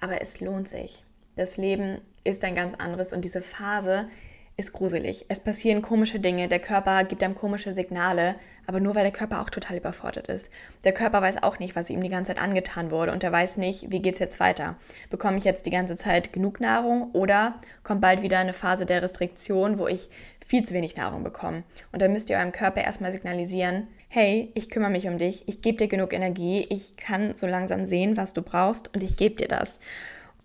aber 0.00 0.20
es 0.20 0.40
lohnt 0.40 0.68
sich. 0.68 1.04
Das 1.36 1.56
Leben 1.56 2.00
ist 2.24 2.44
ein 2.44 2.54
ganz 2.54 2.74
anderes 2.74 3.12
und 3.12 3.24
diese 3.24 3.42
Phase 3.42 4.08
ist 4.56 4.72
gruselig. 4.72 5.24
Es 5.28 5.40
passieren 5.40 5.80
komische 5.82 6.20
Dinge, 6.20 6.46
der 6.46 6.58
Körper 6.58 7.02
gibt 7.04 7.22
einem 7.22 7.34
komische 7.34 7.72
Signale, 7.72 8.34
aber 8.66 8.78
nur 8.78 8.94
weil 8.94 9.04
der 9.04 9.12
Körper 9.12 9.40
auch 9.40 9.50
total 9.50 9.78
überfordert 9.78 10.28
ist. 10.28 10.50
Der 10.84 10.92
Körper 10.92 11.22
weiß 11.22 11.42
auch 11.42 11.58
nicht, 11.58 11.74
was 11.74 11.90
ihm 11.90 12.02
die 12.02 12.08
ganze 12.08 12.34
Zeit 12.34 12.42
angetan 12.42 12.90
wurde 12.90 13.12
und 13.12 13.24
er 13.24 13.32
weiß 13.32 13.56
nicht, 13.56 13.90
wie 13.90 14.00
geht 14.00 14.14
es 14.14 14.20
jetzt 14.20 14.38
weiter. 14.38 14.76
Bekomme 15.08 15.38
ich 15.38 15.44
jetzt 15.44 15.66
die 15.66 15.70
ganze 15.70 15.96
Zeit 15.96 16.32
genug 16.32 16.60
Nahrung 16.60 17.10
oder 17.12 17.54
kommt 17.82 18.00
bald 18.02 18.22
wieder 18.22 18.38
eine 18.38 18.52
Phase 18.52 18.86
der 18.86 19.02
Restriktion, 19.02 19.78
wo 19.78 19.88
ich 19.88 20.10
viel 20.46 20.62
zu 20.62 20.74
wenig 20.74 20.96
Nahrung 20.96 21.24
bekomme? 21.24 21.62
Und 21.92 22.02
dann 22.02 22.12
müsst 22.12 22.28
ihr 22.28 22.36
eurem 22.36 22.52
Körper 22.52 22.82
erstmal 22.82 23.12
signalisieren, 23.12 23.88
hey, 24.12 24.50
ich 24.54 24.70
kümmere 24.70 24.90
mich 24.90 25.06
um 25.06 25.18
dich, 25.18 25.44
ich 25.46 25.62
gebe 25.62 25.78
dir 25.78 25.86
genug 25.86 26.12
Energie, 26.12 26.66
ich 26.68 26.96
kann 26.96 27.36
so 27.36 27.46
langsam 27.46 27.86
sehen, 27.86 28.16
was 28.16 28.34
du 28.34 28.42
brauchst 28.42 28.92
und 28.92 29.04
ich 29.04 29.16
gebe 29.16 29.36
dir 29.36 29.46
das. 29.46 29.78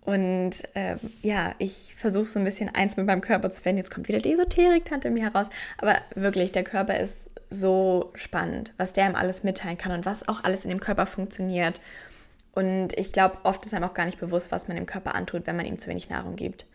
Und 0.02 0.52
ähm, 0.76 0.98
ja, 1.20 1.52
ich 1.58 1.92
versuche 1.98 2.26
so 2.26 2.38
ein 2.38 2.44
bisschen 2.44 2.72
eins 2.72 2.96
mit 2.96 3.06
meinem 3.06 3.20
Körper 3.20 3.50
zu 3.50 3.64
werden. 3.64 3.76
Jetzt 3.76 3.90
kommt 3.90 4.06
wieder 4.06 4.20
die 4.20 4.32
Esoterik-Tante 4.32 5.10
mir 5.10 5.24
heraus. 5.24 5.48
Aber 5.78 5.96
wirklich, 6.14 6.52
der 6.52 6.62
Körper 6.62 6.96
ist 7.00 7.28
so 7.50 8.12
spannend, 8.14 8.72
was 8.76 8.92
der 8.92 9.08
ihm 9.08 9.16
alles 9.16 9.42
mitteilen 9.42 9.76
kann 9.76 9.90
und 9.90 10.06
was 10.06 10.28
auch 10.28 10.44
alles 10.44 10.62
in 10.62 10.70
dem 10.70 10.78
Körper 10.78 11.06
funktioniert. 11.06 11.80
Und 12.54 12.96
ich 12.96 13.12
glaube, 13.12 13.38
oft 13.42 13.66
ist 13.66 13.74
einem 13.74 13.84
auch 13.84 13.94
gar 13.94 14.06
nicht 14.06 14.20
bewusst, 14.20 14.52
was 14.52 14.68
man 14.68 14.76
dem 14.76 14.86
Körper 14.86 15.16
antut, 15.16 15.44
wenn 15.48 15.56
man 15.56 15.66
ihm 15.66 15.78
zu 15.78 15.90
wenig 15.90 16.08
Nahrung 16.08 16.36
gibt. 16.36 16.66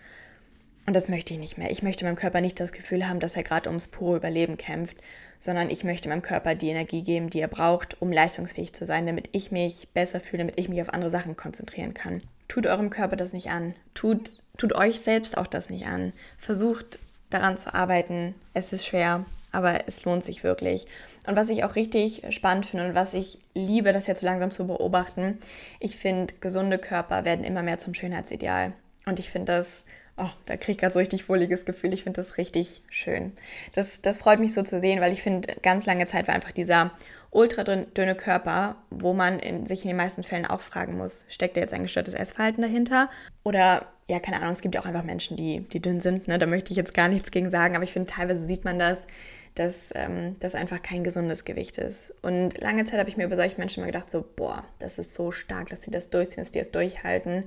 Und 0.85 0.93
das 0.93 1.07
möchte 1.07 1.33
ich 1.33 1.39
nicht 1.39 1.57
mehr. 1.57 1.71
Ich 1.71 1.83
möchte 1.83 2.03
meinem 2.03 2.17
Körper 2.17 2.41
nicht 2.41 2.59
das 2.59 2.73
Gefühl 2.73 3.07
haben, 3.07 3.21
dass 3.21 3.37
er 3.37 3.43
gerade 3.43 3.69
ums 3.69 3.87
pure 3.87 4.17
Überleben 4.17 4.57
kämpft, 4.57 4.97
sondern 5.41 5.69
ich 5.69 5.83
möchte 5.83 6.07
meinem 6.07 6.21
Körper 6.21 6.55
die 6.55 6.69
Energie 6.69 7.01
geben, 7.01 7.29
die 7.29 7.41
er 7.41 7.49
braucht, 7.49 8.01
um 8.01 8.11
leistungsfähig 8.13 8.73
zu 8.73 8.85
sein, 8.85 9.07
damit 9.07 9.27
ich 9.33 9.51
mich 9.51 9.89
besser 9.93 10.21
fühle, 10.21 10.43
damit 10.43 10.59
ich 10.59 10.69
mich 10.69 10.81
auf 10.81 10.93
andere 10.93 11.09
Sachen 11.09 11.35
konzentrieren 11.35 11.93
kann. 11.93 12.21
Tut 12.47 12.67
eurem 12.67 12.91
Körper 12.91 13.15
das 13.15 13.33
nicht 13.33 13.49
an. 13.49 13.73
Tut, 13.93 14.39
tut 14.57 14.73
euch 14.73 15.01
selbst 15.01 15.37
auch 15.37 15.47
das 15.47 15.69
nicht 15.69 15.87
an. 15.87 16.13
Versucht 16.37 16.99
daran 17.31 17.57
zu 17.57 17.73
arbeiten. 17.73 18.35
Es 18.53 18.71
ist 18.71 18.85
schwer, 18.85 19.25
aber 19.51 19.87
es 19.87 20.05
lohnt 20.05 20.23
sich 20.23 20.43
wirklich. 20.43 20.85
Und 21.25 21.35
was 21.35 21.49
ich 21.49 21.63
auch 21.63 21.75
richtig 21.75 22.23
spannend 22.29 22.67
finde 22.67 22.89
und 22.89 22.95
was 22.95 23.15
ich 23.15 23.39
liebe, 23.55 23.93
das 23.93 24.07
jetzt 24.07 24.21
so 24.21 24.27
langsam 24.27 24.51
zu 24.51 24.67
beobachten, 24.67 25.39
ich 25.79 25.97
finde, 25.97 26.35
gesunde 26.39 26.77
Körper 26.77 27.25
werden 27.25 27.45
immer 27.45 27.63
mehr 27.63 27.79
zum 27.79 27.95
Schönheitsideal. 27.95 28.73
Und 29.07 29.17
ich 29.17 29.31
finde 29.31 29.53
das 29.53 29.83
oh, 30.21 30.29
da 30.45 30.55
kriege 30.57 30.73
ich 30.73 30.77
gerade 30.77 30.93
so 30.93 30.99
richtig 30.99 31.27
wohliges 31.27 31.65
Gefühl. 31.65 31.93
Ich 31.93 32.03
finde 32.03 32.17
das 32.17 32.37
richtig 32.37 32.81
schön. 32.89 33.33
Das, 33.73 34.01
das 34.01 34.17
freut 34.17 34.39
mich 34.39 34.53
so 34.53 34.63
zu 34.63 34.79
sehen, 34.79 35.01
weil 35.01 35.13
ich 35.13 35.21
finde, 35.21 35.55
ganz 35.61 35.85
lange 35.85 36.05
Zeit 36.05 36.27
war 36.27 36.35
einfach 36.35 36.51
dieser 36.51 36.91
ultra 37.31 37.63
dünne 37.63 38.15
Körper, 38.15 38.75
wo 38.89 39.13
man 39.13 39.39
in, 39.39 39.65
sich 39.65 39.83
in 39.83 39.87
den 39.87 39.97
meisten 39.97 40.23
Fällen 40.23 40.45
auch 40.45 40.59
fragen 40.59 40.97
muss, 40.97 41.25
steckt 41.29 41.55
da 41.55 41.61
jetzt 41.61 41.73
ein 41.73 41.83
gestörtes 41.83 42.13
Essverhalten 42.13 42.61
dahinter? 42.61 43.09
Oder, 43.43 43.87
ja, 44.07 44.19
keine 44.19 44.37
Ahnung, 44.37 44.51
es 44.51 44.61
gibt 44.61 44.75
ja 44.75 44.81
auch 44.81 44.85
einfach 44.85 45.03
Menschen, 45.03 45.37
die, 45.37 45.61
die 45.61 45.81
dünn 45.81 46.01
sind. 46.01 46.27
Ne? 46.27 46.37
Da 46.37 46.45
möchte 46.45 46.71
ich 46.71 46.77
jetzt 46.77 46.93
gar 46.93 47.07
nichts 47.07 47.31
gegen 47.31 47.49
sagen, 47.49 47.75
aber 47.75 47.85
ich 47.85 47.93
finde, 47.93 48.11
teilweise 48.11 48.45
sieht 48.45 48.65
man 48.65 48.77
das, 48.77 49.07
dass 49.55 49.91
ähm, 49.95 50.35
das 50.39 50.55
einfach 50.55 50.81
kein 50.81 51.03
gesundes 51.03 51.45
Gewicht 51.45 51.77
ist. 51.77 52.13
Und 52.21 52.59
lange 52.59 52.83
Zeit 52.85 52.99
habe 52.99 53.09
ich 53.09 53.17
mir 53.17 53.25
über 53.25 53.35
solche 53.35 53.57
Menschen 53.57 53.79
immer 53.79 53.91
gedacht, 53.91 54.09
so, 54.09 54.25
boah, 54.35 54.63
das 54.79 54.97
ist 54.97 55.15
so 55.15 55.31
stark, 55.31 55.69
dass 55.69 55.83
sie 55.83 55.91
das 55.91 56.09
durchziehen, 56.09 56.43
dass 56.43 56.51
die 56.51 56.59
das 56.59 56.71
durchhalten. 56.71 57.45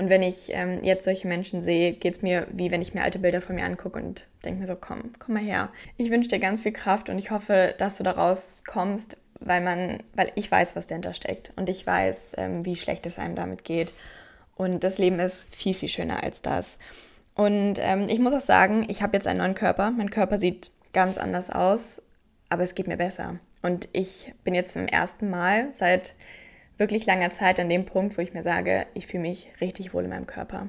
Und 0.00 0.08
wenn 0.08 0.22
ich 0.22 0.50
ähm, 0.54 0.82
jetzt 0.82 1.04
solche 1.04 1.28
Menschen 1.28 1.60
sehe, 1.60 1.92
geht 1.92 2.16
es 2.16 2.22
mir 2.22 2.46
wie 2.50 2.70
wenn 2.70 2.80
ich 2.80 2.94
mir 2.94 3.02
alte 3.02 3.18
Bilder 3.18 3.42
von 3.42 3.54
mir 3.54 3.66
angucke 3.66 3.98
und 3.98 4.24
denke 4.46 4.60
mir 4.60 4.66
so, 4.66 4.74
komm, 4.74 5.12
komm 5.18 5.34
mal 5.34 5.42
her. 5.42 5.68
Ich 5.98 6.10
wünsche 6.10 6.30
dir 6.30 6.38
ganz 6.38 6.62
viel 6.62 6.72
Kraft 6.72 7.10
und 7.10 7.18
ich 7.18 7.30
hoffe, 7.30 7.74
dass 7.76 7.98
du 7.98 8.02
da 8.02 8.12
rauskommst, 8.12 9.18
weil 9.40 9.60
man, 9.60 10.02
weil 10.14 10.32
ich 10.36 10.50
weiß, 10.50 10.74
was 10.74 10.86
dahinter 10.86 11.12
steckt 11.12 11.52
und 11.56 11.68
ich 11.68 11.86
weiß, 11.86 12.32
ähm, 12.38 12.64
wie 12.64 12.76
schlecht 12.76 13.04
es 13.04 13.18
einem 13.18 13.34
damit 13.34 13.62
geht. 13.62 13.92
Und 14.56 14.84
das 14.84 14.96
Leben 14.96 15.20
ist 15.20 15.44
viel, 15.54 15.74
viel 15.74 15.90
schöner 15.90 16.22
als 16.22 16.40
das. 16.40 16.78
Und 17.34 17.74
ähm, 17.78 18.06
ich 18.08 18.20
muss 18.20 18.32
auch 18.32 18.40
sagen, 18.40 18.86
ich 18.88 19.02
habe 19.02 19.18
jetzt 19.18 19.26
einen 19.26 19.40
neuen 19.40 19.54
Körper. 19.54 19.90
Mein 19.90 20.08
Körper 20.08 20.38
sieht 20.38 20.70
ganz 20.94 21.18
anders 21.18 21.50
aus, 21.50 22.00
aber 22.48 22.62
es 22.62 22.74
geht 22.74 22.88
mir 22.88 22.96
besser. 22.96 23.38
Und 23.60 23.86
ich 23.92 24.32
bin 24.44 24.54
jetzt 24.54 24.72
zum 24.72 24.86
ersten 24.86 25.28
Mal 25.28 25.68
seit 25.72 26.14
wirklich 26.80 27.06
langer 27.06 27.30
Zeit 27.30 27.60
an 27.60 27.68
dem 27.68 27.84
Punkt, 27.86 28.18
wo 28.18 28.22
ich 28.22 28.34
mir 28.34 28.42
sage, 28.42 28.86
ich 28.94 29.06
fühle 29.06 29.22
mich 29.22 29.48
richtig 29.60 29.94
wohl 29.94 30.04
in 30.04 30.10
meinem 30.10 30.26
Körper. 30.26 30.68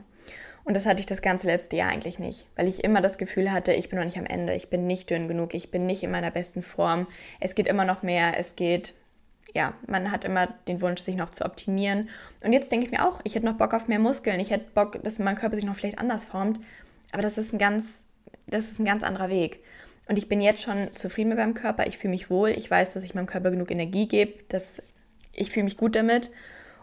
Und 0.63 0.75
das 0.75 0.85
hatte 0.85 0.99
ich 0.99 1.07
das 1.07 1.23
ganze 1.23 1.47
letzte 1.47 1.75
Jahr 1.75 1.89
eigentlich 1.89 2.19
nicht, 2.19 2.45
weil 2.55 2.67
ich 2.67 2.83
immer 2.83 3.01
das 3.01 3.17
Gefühl 3.17 3.51
hatte, 3.51 3.73
ich 3.73 3.89
bin 3.89 3.97
noch 3.97 4.05
nicht 4.05 4.17
am 4.17 4.25
Ende, 4.25 4.53
ich 4.53 4.69
bin 4.69 4.85
nicht 4.85 5.09
dünn 5.09 5.27
genug, 5.27 5.55
ich 5.55 5.71
bin 5.71 5.87
nicht 5.87 6.03
in 6.03 6.11
meiner 6.11 6.29
besten 6.29 6.61
Form, 6.61 7.07
es 7.39 7.55
geht 7.55 7.67
immer 7.67 7.85
noch 7.85 8.03
mehr, 8.03 8.37
es 8.37 8.55
geht, 8.55 8.93
ja, 9.55 9.73
man 9.87 10.11
hat 10.11 10.23
immer 10.23 10.47
den 10.67 10.81
Wunsch, 10.81 11.01
sich 11.01 11.15
noch 11.15 11.31
zu 11.31 11.45
optimieren. 11.45 12.09
Und 12.43 12.53
jetzt 12.53 12.71
denke 12.71 12.85
ich 12.85 12.91
mir 12.91 13.07
auch, 13.07 13.21
ich 13.23 13.33
hätte 13.33 13.47
noch 13.47 13.57
Bock 13.57 13.73
auf 13.73 13.87
mehr 13.87 13.97
Muskeln, 13.97 14.39
ich 14.39 14.51
hätte 14.51 14.69
Bock, 14.75 15.03
dass 15.03 15.17
mein 15.17 15.35
Körper 15.35 15.55
sich 15.55 15.65
noch 15.65 15.75
vielleicht 15.75 15.97
anders 15.97 16.25
formt, 16.25 16.59
aber 17.11 17.23
das 17.23 17.39
ist 17.39 17.53
ein 17.53 17.57
ganz, 17.57 18.05
das 18.45 18.65
ist 18.65 18.79
ein 18.79 18.85
ganz 18.85 19.03
anderer 19.03 19.29
Weg. 19.29 19.63
Und 20.07 20.17
ich 20.17 20.27
bin 20.27 20.41
jetzt 20.41 20.61
schon 20.61 20.93
zufrieden 20.93 21.29
mit 21.29 21.37
meinem 21.39 21.53
Körper, 21.55 21.87
ich 21.87 21.97
fühle 21.97 22.11
mich 22.11 22.29
wohl, 22.29 22.49
ich 22.49 22.69
weiß, 22.69 22.93
dass 22.93 23.03
ich 23.03 23.15
meinem 23.15 23.27
Körper 23.27 23.49
genug 23.49 23.71
Energie 23.71 24.07
gebe, 24.07 24.43
dass 24.49 24.83
ich 25.41 25.51
fühle 25.51 25.65
mich 25.65 25.77
gut 25.77 25.95
damit. 25.95 26.31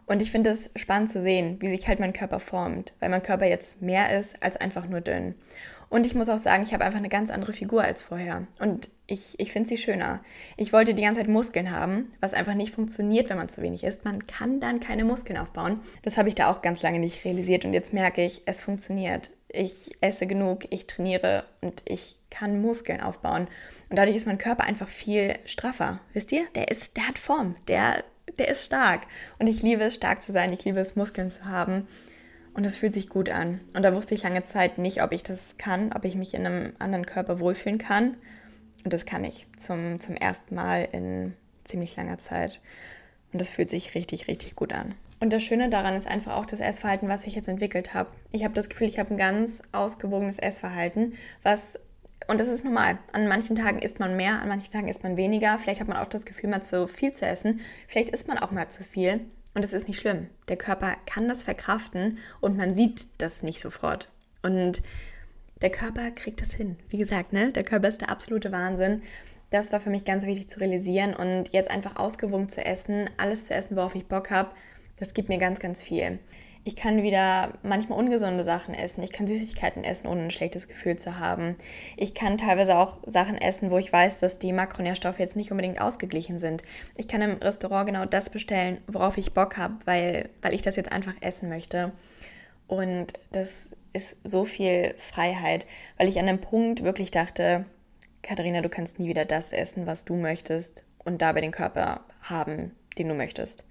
Und 0.07 0.23
ich 0.23 0.31
finde 0.31 0.51
es 0.51 0.71
spannend 0.75 1.11
zu 1.11 1.21
sehen, 1.21 1.59
wie 1.61 1.69
sich 1.69 1.87
halt 1.87 2.01
mein 2.01 2.15
Körper 2.15 2.41
formt, 2.41 2.95
weil 2.99 3.11
mein 3.11 3.23
Körper 3.23 3.45
jetzt 3.45 3.83
mehr 3.83 4.19
ist 4.19 4.43
als 4.43 4.57
einfach 4.57 4.89
nur 4.89 5.03
dünn. 5.03 5.35
Und 5.91 6.07
ich 6.07 6.15
muss 6.15 6.29
auch 6.29 6.39
sagen, 6.39 6.63
ich 6.63 6.75
habe 6.75 6.85
einfach 6.85 6.99
eine 6.99 7.09
ganz 7.09 7.31
andere 7.31 7.53
Figur 7.53 7.83
als 7.83 8.03
vorher. 8.03 8.47
Und 8.59 8.89
ich, 9.07 9.39
ich 9.39 9.53
finde 9.53 9.69
sie 9.69 9.79
schöner. 9.79 10.23
Ich 10.57 10.73
wollte 10.73 10.95
die 10.95 11.03
ganze 11.03 11.21
Zeit 11.21 11.29
Muskeln 11.29 11.71
haben, 11.71 12.13
was 12.21 12.35
einfach 12.35 12.55
nicht 12.55 12.75
funktioniert, 12.75 13.31
wenn 13.31 13.39
man 13.39 13.49
zu 13.49 13.63
wenig 13.63 13.85
isst. 13.85 14.05
Man 14.05 14.27
kann 14.27 14.61
dann 14.61 14.81
keine 14.81 15.05
Muskeln 15.05 15.39
aufbauen. 15.39 15.81
Das 16.03 16.19
habe 16.19 16.29
ich 16.29 16.35
da 16.35 16.51
auch 16.51 16.61
ganz 16.61 16.83
lange 16.83 16.99
nicht 16.99 17.25
realisiert. 17.25 17.65
Und 17.65 17.73
jetzt 17.73 17.95
merke 17.95 18.23
ich, 18.23 18.43
es 18.45 18.61
funktioniert. 18.61 19.31
Ich 19.49 19.91
esse 20.03 20.27
genug, 20.27 20.65
ich 20.71 20.87
trainiere 20.87 21.45
und 21.63 21.83
ich 21.87 22.17
kann 22.31 22.61
Muskeln 22.61 23.01
aufbauen. 23.01 23.49
Und 23.89 23.97
dadurch 23.97 24.17
ist 24.17 24.27
mein 24.27 24.37
Körper 24.37 24.65
einfach 24.65 24.91
viel 24.91 25.39
straffer. 25.47 26.01
Wisst 26.13 26.33
ihr? 26.33 26.45
Der, 26.55 26.71
ist, 26.71 26.99
der 26.99 27.09
hat 27.09 27.19
Form. 27.19 27.57
Der, 27.67 28.05
der 28.39 28.49
ist 28.49 28.65
stark. 28.65 29.03
Und 29.39 29.47
ich 29.47 29.63
liebe 29.63 29.85
es, 29.85 29.95
stark 29.95 30.23
zu 30.23 30.33
sein. 30.33 30.53
Ich 30.53 30.65
liebe 30.65 30.81
es, 30.81 30.97
Muskeln 30.97 31.31
zu 31.31 31.45
haben. 31.45 31.87
Und 32.55 32.67
es 32.67 32.77
fühlt 32.77 32.95
sich 32.95 33.09
gut 33.09 33.29
an. 33.29 33.61
Und 33.75 33.83
da 33.83 33.95
wusste 33.95 34.15
ich 34.15 34.23
lange 34.23 34.43
Zeit 34.43 34.79
nicht, 34.79 35.03
ob 35.03 35.13
ich 35.13 35.23
das 35.23 35.59
kann, 35.59 35.93
ob 35.93 36.05
ich 36.05 36.17
mich 36.17 36.35
in 36.35 36.47
einem 36.47 36.73
anderen 36.79 37.07
Körper 37.07 37.41
wohlfühlen 37.41 37.79
kann. 37.79 38.17
Und 38.85 38.93
das 38.93 39.07
kann 39.07 39.25
ich 39.25 39.47
zum, 39.57 40.01
zum 40.01 40.17
ersten 40.17 40.55
Mal 40.55 40.89
in 40.93 41.35
ziemlich 41.65 41.97
langer 41.97 42.19
Zeit. 42.19 42.61
Und 43.33 43.41
das 43.41 43.51
fühlt 43.51 43.71
sich 43.71 43.95
richtig, 43.95 44.29
richtig 44.29 44.57
gut 44.57 44.73
an. 44.73 44.95
Und 45.21 45.33
das 45.33 45.43
Schöne 45.43 45.69
daran 45.69 45.97
ist 45.97 46.07
einfach 46.07 46.37
auch 46.37 46.47
das 46.47 46.61
Essverhalten, 46.61 47.09
was 47.09 47.25
ich 47.25 47.35
jetzt 47.35 47.49
entwickelt 47.49 47.93
habe. 47.93 48.11
Ich 48.31 48.45
habe 48.45 48.55
das 48.55 48.69
Gefühl, 48.69 48.87
ich 48.87 48.99
habe 48.99 49.11
ein 49.11 49.19
ganz 49.19 49.63
ausgewogenes 49.73 50.39
Essverhalten, 50.39 51.15
was 51.43 51.79
und 52.27 52.41
das 52.41 52.49
ist 52.49 52.65
normal. 52.65 52.99
An 53.13 53.29
manchen 53.29 53.57
Tagen 53.57 53.79
isst 53.79 54.01
man 54.01 54.17
mehr, 54.17 54.41
an 54.41 54.49
manchen 54.49 54.73
Tagen 54.73 54.89
isst 54.89 55.03
man 55.03 55.17
weniger. 55.17 55.59
Vielleicht 55.59 55.81
hat 55.81 55.89
man 55.89 55.97
auch 55.97 56.09
das 56.09 56.27
Gefühl, 56.27 56.51
mal 56.51 56.63
zu 56.63 56.87
viel 56.89 57.13
zu 57.13 57.25
essen. 57.25 57.61
Vielleicht 57.87 58.11
isst 58.11 58.29
man 58.29 58.39
auch 58.39 58.51
mal 58.51 58.69
zu 58.69 58.83
viel. 58.85 59.21
Und 59.55 59.65
das 59.65 59.73
ist 59.73 59.89
nicht 59.89 59.99
schlimm. 59.99 60.29
Der 60.49 60.57
Körper 60.57 60.97
kann 61.07 61.29
das 61.29 61.43
verkraften 61.43 62.19
und 62.41 62.57
man 62.57 62.75
sieht 62.75 63.07
das 63.19 63.43
nicht 63.43 63.61
sofort. 63.61 64.11
Und 64.43 64.83
der 65.63 65.71
Körper 65.71 66.11
kriegt 66.11 66.41
das 66.41 66.53
hin. 66.53 66.77
Wie 66.89 66.99
gesagt, 66.99 67.33
ne? 67.33 67.51
der 67.53 67.65
Körper 67.65 67.89
ist 67.89 68.01
der 68.01 68.11
absolute 68.11 68.53
Wahnsinn. 68.53 69.03
Das 69.51 69.73
war 69.73 69.81
für 69.81 69.91
mich 69.91 70.05
ganz 70.05 70.27
wichtig 70.27 70.49
zu 70.49 70.61
realisieren 70.61 71.15
und 71.15 71.49
jetzt 71.53 71.71
einfach 71.71 71.97
ausgewogen 71.97 72.49
zu 72.49 72.65
essen, 72.65 73.09
alles 73.17 73.47
zu 73.47 73.55
essen, 73.55 73.77
worauf 73.77 73.95
ich 73.95 74.07
Bock 74.07 74.31
habe, 74.31 74.51
das 74.99 75.15
gibt 75.15 75.29
mir 75.29 75.39
ganz, 75.39 75.59
ganz 75.59 75.83
viel. 75.83 76.19
Ich 76.69 76.77
kann 76.77 77.03
wieder 77.03 77.55
manchmal 77.63 77.99
ungesunde 77.99 78.45
Sachen 78.45 78.75
essen. 78.75 79.03
Ich 79.03 79.11
kann 79.11 79.27
Süßigkeiten 79.27 79.85
essen, 79.85 80.07
ohne 80.07 80.25
ein 80.25 80.31
schlechtes 80.31 80.69
Gefühl 80.69 80.97
zu 80.97 81.19
haben. 81.19 81.57
Ich 81.97 82.13
kann 82.15 82.37
teilweise 82.37 82.77
auch 82.77 82.99
Sachen 83.07 83.39
essen, 83.39 83.71
wo 83.71 83.79
ich 83.79 83.91
weiß, 83.91 84.21
dass 84.21 84.39
die 84.39 84.53
Makronährstoffe 84.53 85.19
jetzt 85.19 85.35
nicht 85.35 85.51
unbedingt 85.51 85.81
ausgeglichen 85.81 86.39
sind. 86.39 86.63
Ich 86.99 87.09
kann 87.09 87.23
im 87.23 87.39
Restaurant 87.39 87.87
genau 87.87 88.05
das 88.05 88.29
bestellen, 88.29 88.83
worauf 88.87 89.17
ich 89.17 89.33
Bock 89.33 89.57
habe, 89.57 89.77
weil, 89.87 90.29
weil 90.43 90.53
ich 90.53 90.61
das 90.61 90.77
jetzt 90.77 90.93
einfach 90.93 91.15
essen 91.23 91.49
möchte. 91.49 91.93
Und 92.67 93.15
das 93.33 93.71
ist 93.95 94.19
so 94.23 94.45
viel 94.45 94.95
Freiheit, 94.99 95.65
weil 95.97 96.09
ich 96.09 96.21
an 96.21 96.27
dem 96.27 96.39
Punkt 96.39 96.85
wirklich 96.85 97.11
dachte, 97.11 97.65
Katharina, 98.21 98.61
du 98.61 98.69
kannst 98.69 98.99
nie 98.99 99.09
wieder 99.09 99.25
das 99.25 99.55
essen, 99.55 99.87
was 99.87 100.05
du 100.05 100.17
möchtest 100.17 100.85
und 101.03 101.23
dabei 101.23 101.41
den 101.41 101.51
Körper 101.51 102.03
haben, 102.21 102.73
den 102.99 103.09
du 103.09 103.15
möchtest. 103.15 103.65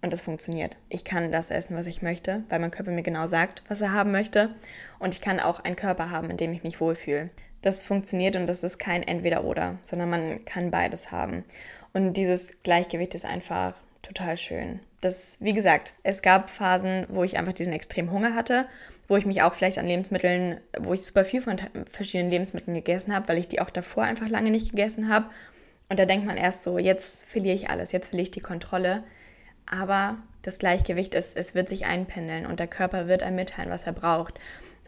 Und 0.00 0.12
das 0.12 0.20
funktioniert. 0.20 0.76
Ich 0.88 1.04
kann 1.04 1.32
das 1.32 1.50
essen, 1.50 1.76
was 1.76 1.86
ich 1.86 2.02
möchte, 2.02 2.44
weil 2.48 2.60
mein 2.60 2.70
Körper 2.70 2.92
mir 2.92 3.02
genau 3.02 3.26
sagt, 3.26 3.62
was 3.68 3.80
er 3.80 3.92
haben 3.92 4.12
möchte. 4.12 4.54
Und 4.98 5.14
ich 5.14 5.20
kann 5.20 5.40
auch 5.40 5.60
einen 5.60 5.76
Körper 5.76 6.10
haben, 6.10 6.30
in 6.30 6.36
dem 6.36 6.52
ich 6.52 6.62
mich 6.62 6.80
wohlfühle. 6.80 7.30
Das 7.62 7.82
funktioniert 7.82 8.36
und 8.36 8.46
das 8.48 8.62
ist 8.62 8.78
kein 8.78 9.02
Entweder-Oder, 9.02 9.78
sondern 9.82 10.10
man 10.10 10.44
kann 10.44 10.70
beides 10.70 11.10
haben. 11.10 11.44
Und 11.92 12.12
dieses 12.12 12.62
Gleichgewicht 12.62 13.14
ist 13.16 13.24
einfach 13.24 13.74
total 14.02 14.36
schön. 14.36 14.80
Das, 15.00 15.38
wie 15.40 15.52
gesagt, 15.52 15.94
es 16.04 16.22
gab 16.22 16.50
Phasen, 16.50 17.06
wo 17.08 17.24
ich 17.24 17.36
einfach 17.36 17.52
diesen 17.52 17.72
extremen 17.72 18.12
Hunger 18.12 18.34
hatte, 18.34 18.66
wo 19.08 19.16
ich 19.16 19.26
mich 19.26 19.42
auch 19.42 19.54
vielleicht 19.54 19.78
an 19.78 19.86
Lebensmitteln, 19.86 20.60
wo 20.78 20.92
ich 20.92 21.04
super 21.04 21.24
viel 21.24 21.40
von 21.40 21.56
verschiedenen 21.90 22.30
Lebensmitteln 22.30 22.74
gegessen 22.74 23.14
habe, 23.14 23.28
weil 23.28 23.38
ich 23.38 23.48
die 23.48 23.60
auch 23.60 23.70
davor 23.70 24.04
einfach 24.04 24.28
lange 24.28 24.50
nicht 24.50 24.70
gegessen 24.70 25.08
habe. 25.08 25.26
Und 25.88 25.98
da 25.98 26.04
denkt 26.04 26.26
man 26.26 26.36
erst 26.36 26.62
so, 26.62 26.78
jetzt 26.78 27.24
verliere 27.24 27.54
ich 27.54 27.70
alles, 27.70 27.92
jetzt 27.92 28.08
verliere 28.08 28.24
ich 28.24 28.30
die 28.30 28.40
Kontrolle 28.40 29.02
aber 29.70 30.16
das 30.42 30.58
Gleichgewicht 30.58 31.14
ist, 31.14 31.36
es 31.36 31.54
wird 31.54 31.68
sich 31.68 31.86
einpendeln 31.86 32.46
und 32.46 32.60
der 32.60 32.66
Körper 32.66 33.08
wird 33.08 33.22
einem 33.22 33.36
mitteilen, 33.36 33.70
was 33.70 33.84
er 33.84 33.92
braucht. 33.92 34.38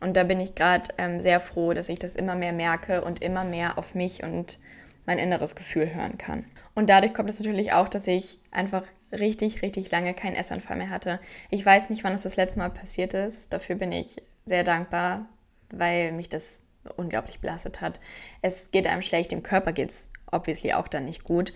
Und 0.00 0.16
da 0.16 0.24
bin 0.24 0.40
ich 0.40 0.54
gerade 0.54 0.94
ähm, 0.98 1.20
sehr 1.20 1.40
froh, 1.40 1.74
dass 1.74 1.88
ich 1.88 1.98
das 1.98 2.14
immer 2.14 2.34
mehr 2.34 2.52
merke 2.52 3.02
und 3.02 3.22
immer 3.22 3.44
mehr 3.44 3.76
auf 3.76 3.94
mich 3.94 4.22
und 4.22 4.58
mein 5.06 5.18
inneres 5.18 5.56
Gefühl 5.56 5.94
hören 5.94 6.18
kann. 6.18 6.44
Und 6.74 6.88
dadurch 6.88 7.12
kommt 7.12 7.28
es 7.28 7.38
natürlich 7.38 7.72
auch, 7.72 7.88
dass 7.88 8.06
ich 8.06 8.38
einfach 8.50 8.84
richtig, 9.12 9.62
richtig 9.62 9.90
lange 9.90 10.14
keinen 10.14 10.36
Essanfall 10.36 10.76
mehr 10.76 10.90
hatte. 10.90 11.20
Ich 11.50 11.64
weiß 11.64 11.90
nicht, 11.90 12.04
wann 12.04 12.14
es 12.14 12.22
das 12.22 12.36
letzte 12.36 12.60
Mal 12.60 12.70
passiert 12.70 13.12
ist. 13.12 13.52
Dafür 13.52 13.76
bin 13.76 13.92
ich 13.92 14.22
sehr 14.46 14.64
dankbar, 14.64 15.28
weil 15.70 16.12
mich 16.12 16.28
das 16.28 16.60
unglaublich 16.96 17.40
belastet 17.40 17.80
hat. 17.80 18.00
Es 18.40 18.70
geht 18.70 18.86
einem 18.86 19.02
schlecht, 19.02 19.32
dem 19.32 19.42
Körper 19.42 19.72
geht 19.72 19.90
es 19.90 20.08
obviously 20.30 20.72
auch 20.72 20.88
dann 20.88 21.04
nicht 21.04 21.24
gut. 21.24 21.52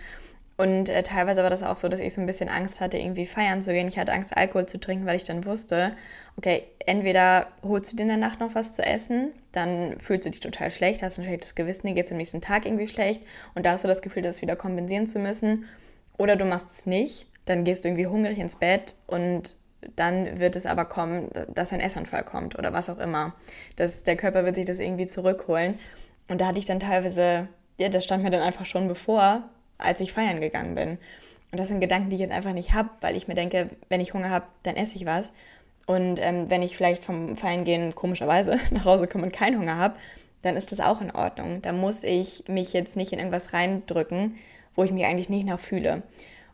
Und 0.56 0.88
äh, 0.88 1.02
teilweise 1.02 1.42
war 1.42 1.50
das 1.50 1.64
auch 1.64 1.76
so, 1.76 1.88
dass 1.88 1.98
ich 1.98 2.14
so 2.14 2.20
ein 2.20 2.26
bisschen 2.26 2.48
Angst 2.48 2.80
hatte, 2.80 2.96
irgendwie 2.96 3.26
feiern 3.26 3.62
zu 3.62 3.72
gehen. 3.72 3.88
Ich 3.88 3.98
hatte 3.98 4.12
Angst, 4.12 4.36
Alkohol 4.36 4.66
zu 4.66 4.78
trinken, 4.78 5.04
weil 5.04 5.16
ich 5.16 5.24
dann 5.24 5.44
wusste, 5.44 5.96
okay, 6.36 6.62
entweder 6.86 7.48
holst 7.62 7.92
du 7.92 7.96
dir 7.96 8.02
in 8.02 8.08
der 8.08 8.16
Nacht 8.18 8.38
noch 8.38 8.54
was 8.54 8.76
zu 8.76 8.84
essen, 8.84 9.32
dann 9.50 9.98
fühlst 9.98 10.26
du 10.26 10.30
dich 10.30 10.40
total 10.40 10.70
schlecht, 10.70 11.02
hast 11.02 11.18
ein 11.18 11.24
schlechtes 11.24 11.56
Gewissen, 11.56 11.88
dir 11.88 11.94
geht 11.94 12.06
es 12.06 12.12
am 12.12 12.18
nächsten 12.18 12.40
Tag 12.40 12.66
irgendwie 12.66 12.86
schlecht 12.86 13.24
und 13.54 13.66
da 13.66 13.72
hast 13.72 13.82
du 13.82 13.88
das 13.88 14.02
Gefühl, 14.02 14.22
das 14.22 14.42
wieder 14.42 14.54
kompensieren 14.54 15.08
zu 15.08 15.18
müssen. 15.18 15.64
Oder 16.18 16.36
du 16.36 16.44
machst 16.44 16.68
es 16.68 16.86
nicht, 16.86 17.26
dann 17.46 17.64
gehst 17.64 17.84
du 17.84 17.88
irgendwie 17.88 18.06
hungrig 18.06 18.38
ins 18.38 18.56
Bett 18.56 18.94
und 19.08 19.56
dann 19.96 20.38
wird 20.38 20.56
es 20.56 20.66
aber 20.66 20.84
kommen, 20.84 21.30
dass 21.48 21.72
ein 21.72 21.80
Essanfall 21.80 22.22
kommt 22.22 22.58
oder 22.58 22.72
was 22.72 22.88
auch 22.88 22.98
immer. 22.98 23.34
Das, 23.76 24.04
der 24.04 24.16
Körper 24.16 24.44
wird 24.44 24.54
sich 24.54 24.64
das 24.64 24.78
irgendwie 24.78 25.06
zurückholen. 25.06 25.78
Und 26.28 26.40
da 26.40 26.46
hatte 26.46 26.58
ich 26.58 26.64
dann 26.64 26.80
teilweise, 26.80 27.48
ja, 27.76 27.88
das 27.88 28.04
stand 28.04 28.22
mir 28.22 28.30
dann 28.30 28.40
einfach 28.40 28.64
schon 28.64 28.88
bevor, 28.88 29.42
als 29.84 30.00
ich 30.00 30.12
feiern 30.12 30.40
gegangen 30.40 30.74
bin. 30.74 30.98
Und 31.52 31.58
das 31.60 31.68
sind 31.68 31.80
Gedanken, 31.80 32.10
die 32.10 32.14
ich 32.14 32.20
jetzt 32.20 32.32
einfach 32.32 32.52
nicht 32.52 32.72
habe, 32.72 32.90
weil 33.00 33.16
ich 33.16 33.28
mir 33.28 33.34
denke, 33.34 33.70
wenn 33.88 34.00
ich 34.00 34.12
Hunger 34.12 34.30
habe, 34.30 34.46
dann 34.64 34.76
esse 34.76 34.96
ich 34.96 35.06
was. 35.06 35.30
Und 35.86 36.18
ähm, 36.20 36.50
wenn 36.50 36.62
ich 36.62 36.76
vielleicht 36.76 37.04
vom 37.04 37.36
Feiern 37.36 37.64
gehen 37.64 37.94
komischerweise 37.94 38.58
nach 38.70 38.84
Hause 38.84 39.06
komme 39.06 39.24
und 39.24 39.32
keinen 39.32 39.58
Hunger 39.58 39.78
habe, 39.78 39.94
dann 40.42 40.56
ist 40.56 40.72
das 40.72 40.80
auch 40.80 41.00
in 41.00 41.10
Ordnung. 41.10 41.62
Da 41.62 41.72
muss 41.72 42.02
ich 42.02 42.44
mich 42.48 42.72
jetzt 42.72 42.96
nicht 42.96 43.12
in 43.12 43.18
irgendwas 43.18 43.52
reindrücken, 43.52 44.36
wo 44.74 44.84
ich 44.84 44.90
mich 44.90 45.04
eigentlich 45.04 45.28
nicht 45.28 45.46
nach 45.46 45.60
fühle. 45.60 46.02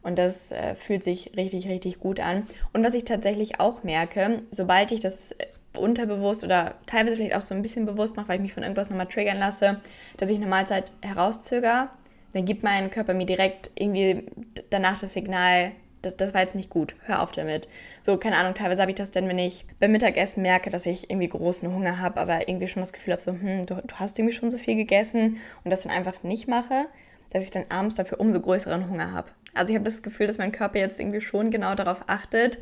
Und 0.02 0.18
das 0.18 0.50
äh, 0.52 0.74
fühlt 0.74 1.02
sich 1.02 1.32
richtig, 1.36 1.68
richtig 1.68 2.00
gut 2.00 2.20
an. 2.20 2.46
Und 2.72 2.84
was 2.84 2.94
ich 2.94 3.04
tatsächlich 3.04 3.60
auch 3.60 3.82
merke, 3.82 4.42
sobald 4.50 4.92
ich 4.92 5.00
das 5.00 5.32
äh, 5.32 5.46
unterbewusst 5.78 6.42
oder 6.44 6.74
teilweise 6.86 7.16
vielleicht 7.16 7.36
auch 7.36 7.42
so 7.42 7.54
ein 7.54 7.62
bisschen 7.62 7.86
bewusst 7.86 8.16
mache, 8.16 8.28
weil 8.28 8.36
ich 8.36 8.42
mich 8.42 8.54
von 8.54 8.62
irgendwas 8.62 8.90
nochmal 8.90 9.06
triggern 9.06 9.38
lasse, 9.38 9.80
dass 10.16 10.30
ich 10.30 10.36
eine 10.36 10.46
Mahlzeit 10.46 10.92
herauszögere 11.02 11.88
dann 12.32 12.44
gibt 12.44 12.62
mein 12.62 12.90
Körper 12.90 13.14
mir 13.14 13.26
direkt 13.26 13.70
irgendwie 13.74 14.26
danach 14.70 15.00
das 15.00 15.12
Signal, 15.12 15.72
das, 16.02 16.16
das 16.16 16.34
war 16.34 16.40
jetzt 16.40 16.54
nicht 16.54 16.70
gut, 16.70 16.94
hör 17.04 17.22
auf 17.22 17.32
damit. 17.32 17.68
So, 18.00 18.16
keine 18.16 18.36
Ahnung, 18.36 18.54
teilweise 18.54 18.82
habe 18.82 18.90
ich 18.90 18.96
das 18.96 19.10
dann, 19.10 19.28
wenn 19.28 19.38
ich 19.38 19.66
beim 19.78 19.92
Mittagessen 19.92 20.42
merke, 20.42 20.70
dass 20.70 20.86
ich 20.86 21.10
irgendwie 21.10 21.28
großen 21.28 21.72
Hunger 21.74 21.98
habe, 21.98 22.20
aber 22.20 22.48
irgendwie 22.48 22.68
schon 22.68 22.82
das 22.82 22.92
Gefühl 22.92 23.12
habe, 23.12 23.22
so, 23.22 23.32
hm, 23.32 23.66
du, 23.66 23.74
du 23.74 23.94
hast 23.96 24.18
irgendwie 24.18 24.34
schon 24.34 24.50
so 24.50 24.58
viel 24.58 24.76
gegessen 24.76 25.38
und 25.64 25.70
das 25.70 25.82
dann 25.82 25.92
einfach 25.92 26.22
nicht 26.22 26.48
mache, 26.48 26.86
dass 27.30 27.44
ich 27.44 27.50
dann 27.50 27.66
abends 27.68 27.96
dafür 27.96 28.20
umso 28.20 28.40
größeren 28.40 28.88
Hunger 28.88 29.12
habe. 29.12 29.30
Also 29.54 29.72
ich 29.72 29.76
habe 29.76 29.84
das 29.84 30.02
Gefühl, 30.02 30.26
dass 30.26 30.38
mein 30.38 30.52
Körper 30.52 30.78
jetzt 30.78 31.00
irgendwie 31.00 31.20
schon 31.20 31.50
genau 31.50 31.74
darauf 31.74 32.04
achtet, 32.06 32.58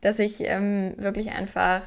dass 0.00 0.18
ich 0.18 0.40
ähm, 0.40 0.94
wirklich 0.96 1.30
einfach 1.30 1.82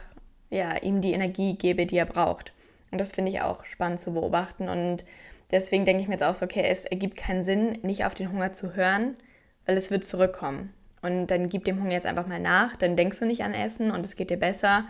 ja, 0.49 0.77
ihm 0.81 1.01
die 1.01 1.13
Energie 1.13 1.55
gebe, 1.55 1.85
die 1.85 1.97
er 1.97 2.05
braucht. 2.05 2.53
Und 2.91 2.99
das 2.99 3.11
finde 3.11 3.31
ich 3.31 3.41
auch 3.41 3.65
spannend 3.65 3.99
zu 3.99 4.13
beobachten 4.13 4.69
und 4.69 5.03
Deswegen 5.51 5.85
denke 5.85 6.01
ich 6.01 6.07
mir 6.07 6.15
jetzt 6.15 6.23
auch 6.23 6.35
so, 6.35 6.45
okay, 6.45 6.63
es 6.65 6.85
ergibt 6.85 7.17
keinen 7.17 7.43
Sinn, 7.43 7.79
nicht 7.81 8.05
auf 8.05 8.13
den 8.13 8.31
Hunger 8.31 8.51
zu 8.51 8.75
hören, 8.75 9.15
weil 9.65 9.77
es 9.77 9.91
wird 9.91 10.03
zurückkommen. 10.03 10.73
Und 11.01 11.27
dann 11.27 11.49
gib 11.49 11.65
dem 11.65 11.81
Hunger 11.81 11.93
jetzt 11.93 12.05
einfach 12.05 12.27
mal 12.27 12.39
nach, 12.39 12.75
dann 12.75 12.95
denkst 12.95 13.19
du 13.19 13.25
nicht 13.25 13.43
an 13.43 13.53
Essen 13.53 13.91
und 13.91 14.05
es 14.05 14.15
geht 14.15 14.29
dir 14.29 14.37
besser. 14.37 14.85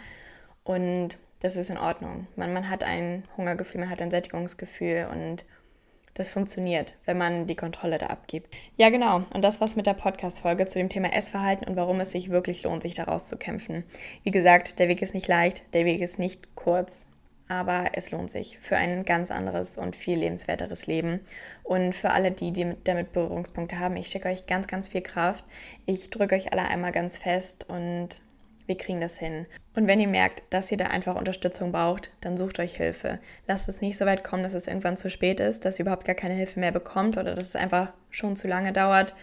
Und 0.64 1.18
das 1.42 1.56
ist 1.56 1.70
in 1.70 1.78
Ordnung. 1.78 2.28
Man, 2.36 2.54
man 2.54 2.70
hat 2.70 2.84
ein 2.84 3.24
Hungergefühl, 3.38 3.82
man 3.82 3.90
hat 3.90 4.02
ein 4.02 4.12
Sättigungsgefühl 4.12 5.08
und 5.12 5.46
das 6.16 6.32
funktioniert, 6.32 6.96
wenn 7.06 7.20
man 7.20 7.46
die 7.46 7.56
Kontrolle 7.56 8.00
da 8.00 8.08
abgibt. 8.08 8.52
Ja, 8.76 8.90
genau. 8.90 9.18
Und 9.36 9.44
das 9.44 9.62
war's 9.62 9.76
mit 9.76 9.86
der 9.86 9.94
Podcast-Folge 9.94 10.66
zu 10.66 10.80
dem 10.80 10.90
Thema 10.90 11.14
Essverhalten 11.14 11.68
und 11.68 11.76
warum 11.76 12.00
es 12.00 12.12
sich 12.12 12.32
wirklich 12.32 12.64
lohnt, 12.64 12.82
sich 12.82 12.96
daraus 12.96 13.28
zu 13.28 13.38
kämpfen. 13.38 13.84
Wie 14.24 14.32
gesagt, 14.32 14.80
der 14.80 14.88
Weg 14.88 15.04
ist 15.04 15.14
nicht 15.14 15.28
leicht, 15.28 15.72
der 15.76 15.86
Weg 15.86 16.02
ist 16.02 16.18
nicht 16.18 16.56
kurz 16.56 17.06
aber 17.48 17.92
es 17.94 18.12
lohnt 18.12 18.30
sich 18.30 18.60
für 18.62 18.76
ein 18.76 19.06
ganz 19.06 19.32
anderes 19.32 19.78
und 19.78 19.96
viel 19.96 20.20
lebenswerteres 20.20 20.88
Leben. 20.88 21.22
Und 21.64 21.94
für 21.94 22.12
alle, 22.12 22.32
die, 22.32 22.52
die 22.52 22.76
damit 22.84 23.14
Berührungspunkte 23.14 23.80
haben, 23.80 23.96
ich 23.96 24.08
schicke 24.08 24.30
euch 24.30 24.48
ganz, 24.48 24.68
ganz 24.68 24.88
viel 24.88 25.02
Kraft. 25.02 25.46
Ich 25.86 26.10
drücke 26.10 26.36
euch 26.36 26.52
alle 26.52 26.68
einmal 26.68 26.92
ganz 26.92 27.18
fest 27.18 27.66
und 27.70 28.22
wir 28.68 28.78
kriegen 28.78 29.00
das 29.00 29.18
hin. 29.18 29.46
Und 29.76 29.88
wenn 29.88 30.00
ihr 30.00 30.10
merkt, 30.10 30.44
dass 30.50 30.72
ihr 30.72 30.78
da 30.78 30.88
einfach 30.88 31.16
Unterstützung 31.16 31.72
braucht, 31.72 32.12
dann 32.22 32.36
sucht 32.36 32.60
euch 32.60 32.76
Hilfe. 32.76 33.20
Lasst 33.48 33.70
es 33.70 33.80
nicht 33.82 33.98
so 33.98 34.06
weit 34.06 34.24
kommen, 34.24 34.44
dass 34.44 34.54
es 34.54 34.68
irgendwann 34.68 34.98
zu 34.98 35.10
spät 35.10 35.40
ist, 35.40 35.64
dass 35.64 35.80
ihr 35.80 35.84
überhaupt 35.84 36.06
gar 36.06 36.16
keine 36.16 36.34
Hilfe 36.34 36.60
mehr 36.60 36.74
bekommt 36.74 37.18
oder 37.18 37.34
dass 37.34 37.46
es 37.46 37.56
einfach 37.56 37.94
schon 38.10 38.36
zu 38.36 38.48
lange 38.48 38.74
dauert. 38.74 39.16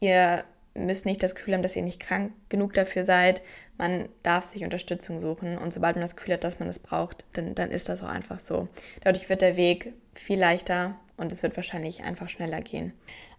Ihr 0.00 0.44
müsst 0.74 1.06
nicht 1.06 1.22
das 1.22 1.34
Gefühl 1.34 1.54
haben, 1.54 1.62
dass 1.62 1.76
ihr 1.76 1.82
nicht 1.82 2.00
krank 2.00 2.32
genug 2.48 2.74
dafür 2.74 3.04
seid. 3.04 3.42
Man 3.78 4.08
darf 4.22 4.44
sich 4.44 4.64
Unterstützung 4.64 5.20
suchen 5.20 5.56
und 5.56 5.72
sobald 5.72 5.96
man 5.96 6.02
das 6.02 6.16
Gefühl 6.16 6.34
hat, 6.34 6.44
dass 6.44 6.58
man 6.58 6.68
es 6.68 6.78
braucht, 6.78 7.24
dann, 7.32 7.54
dann 7.54 7.70
ist 7.70 7.88
das 7.88 8.02
auch 8.02 8.08
einfach 8.08 8.40
so. 8.40 8.68
Dadurch 9.02 9.28
wird 9.28 9.40
der 9.40 9.56
Weg 9.56 9.94
viel 10.14 10.38
leichter 10.38 10.96
und 11.16 11.32
es 11.32 11.42
wird 11.42 11.56
wahrscheinlich 11.56 12.02
einfach 12.02 12.28
schneller 12.28 12.60
gehen. 12.60 12.92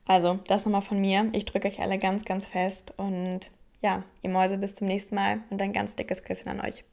Also, 0.07 0.39
das 0.47 0.65
nochmal 0.65 0.81
von 0.81 0.99
mir. 0.99 1.29
Ich 1.33 1.45
drücke 1.45 1.67
euch 1.67 1.81
alle 1.81 1.99
ganz, 1.99 2.25
ganz 2.25 2.47
fest 2.47 2.93
und 2.97 3.51
ja, 3.81 4.03
ihr 4.21 4.29
Mäuse, 4.29 4.57
bis 4.57 4.75
zum 4.75 4.87
nächsten 4.87 5.15
Mal 5.15 5.41
und 5.49 5.61
ein 5.61 5.73
ganz 5.73 5.95
dickes 5.95 6.23
Küsschen 6.23 6.49
an 6.49 6.61
euch. 6.61 6.83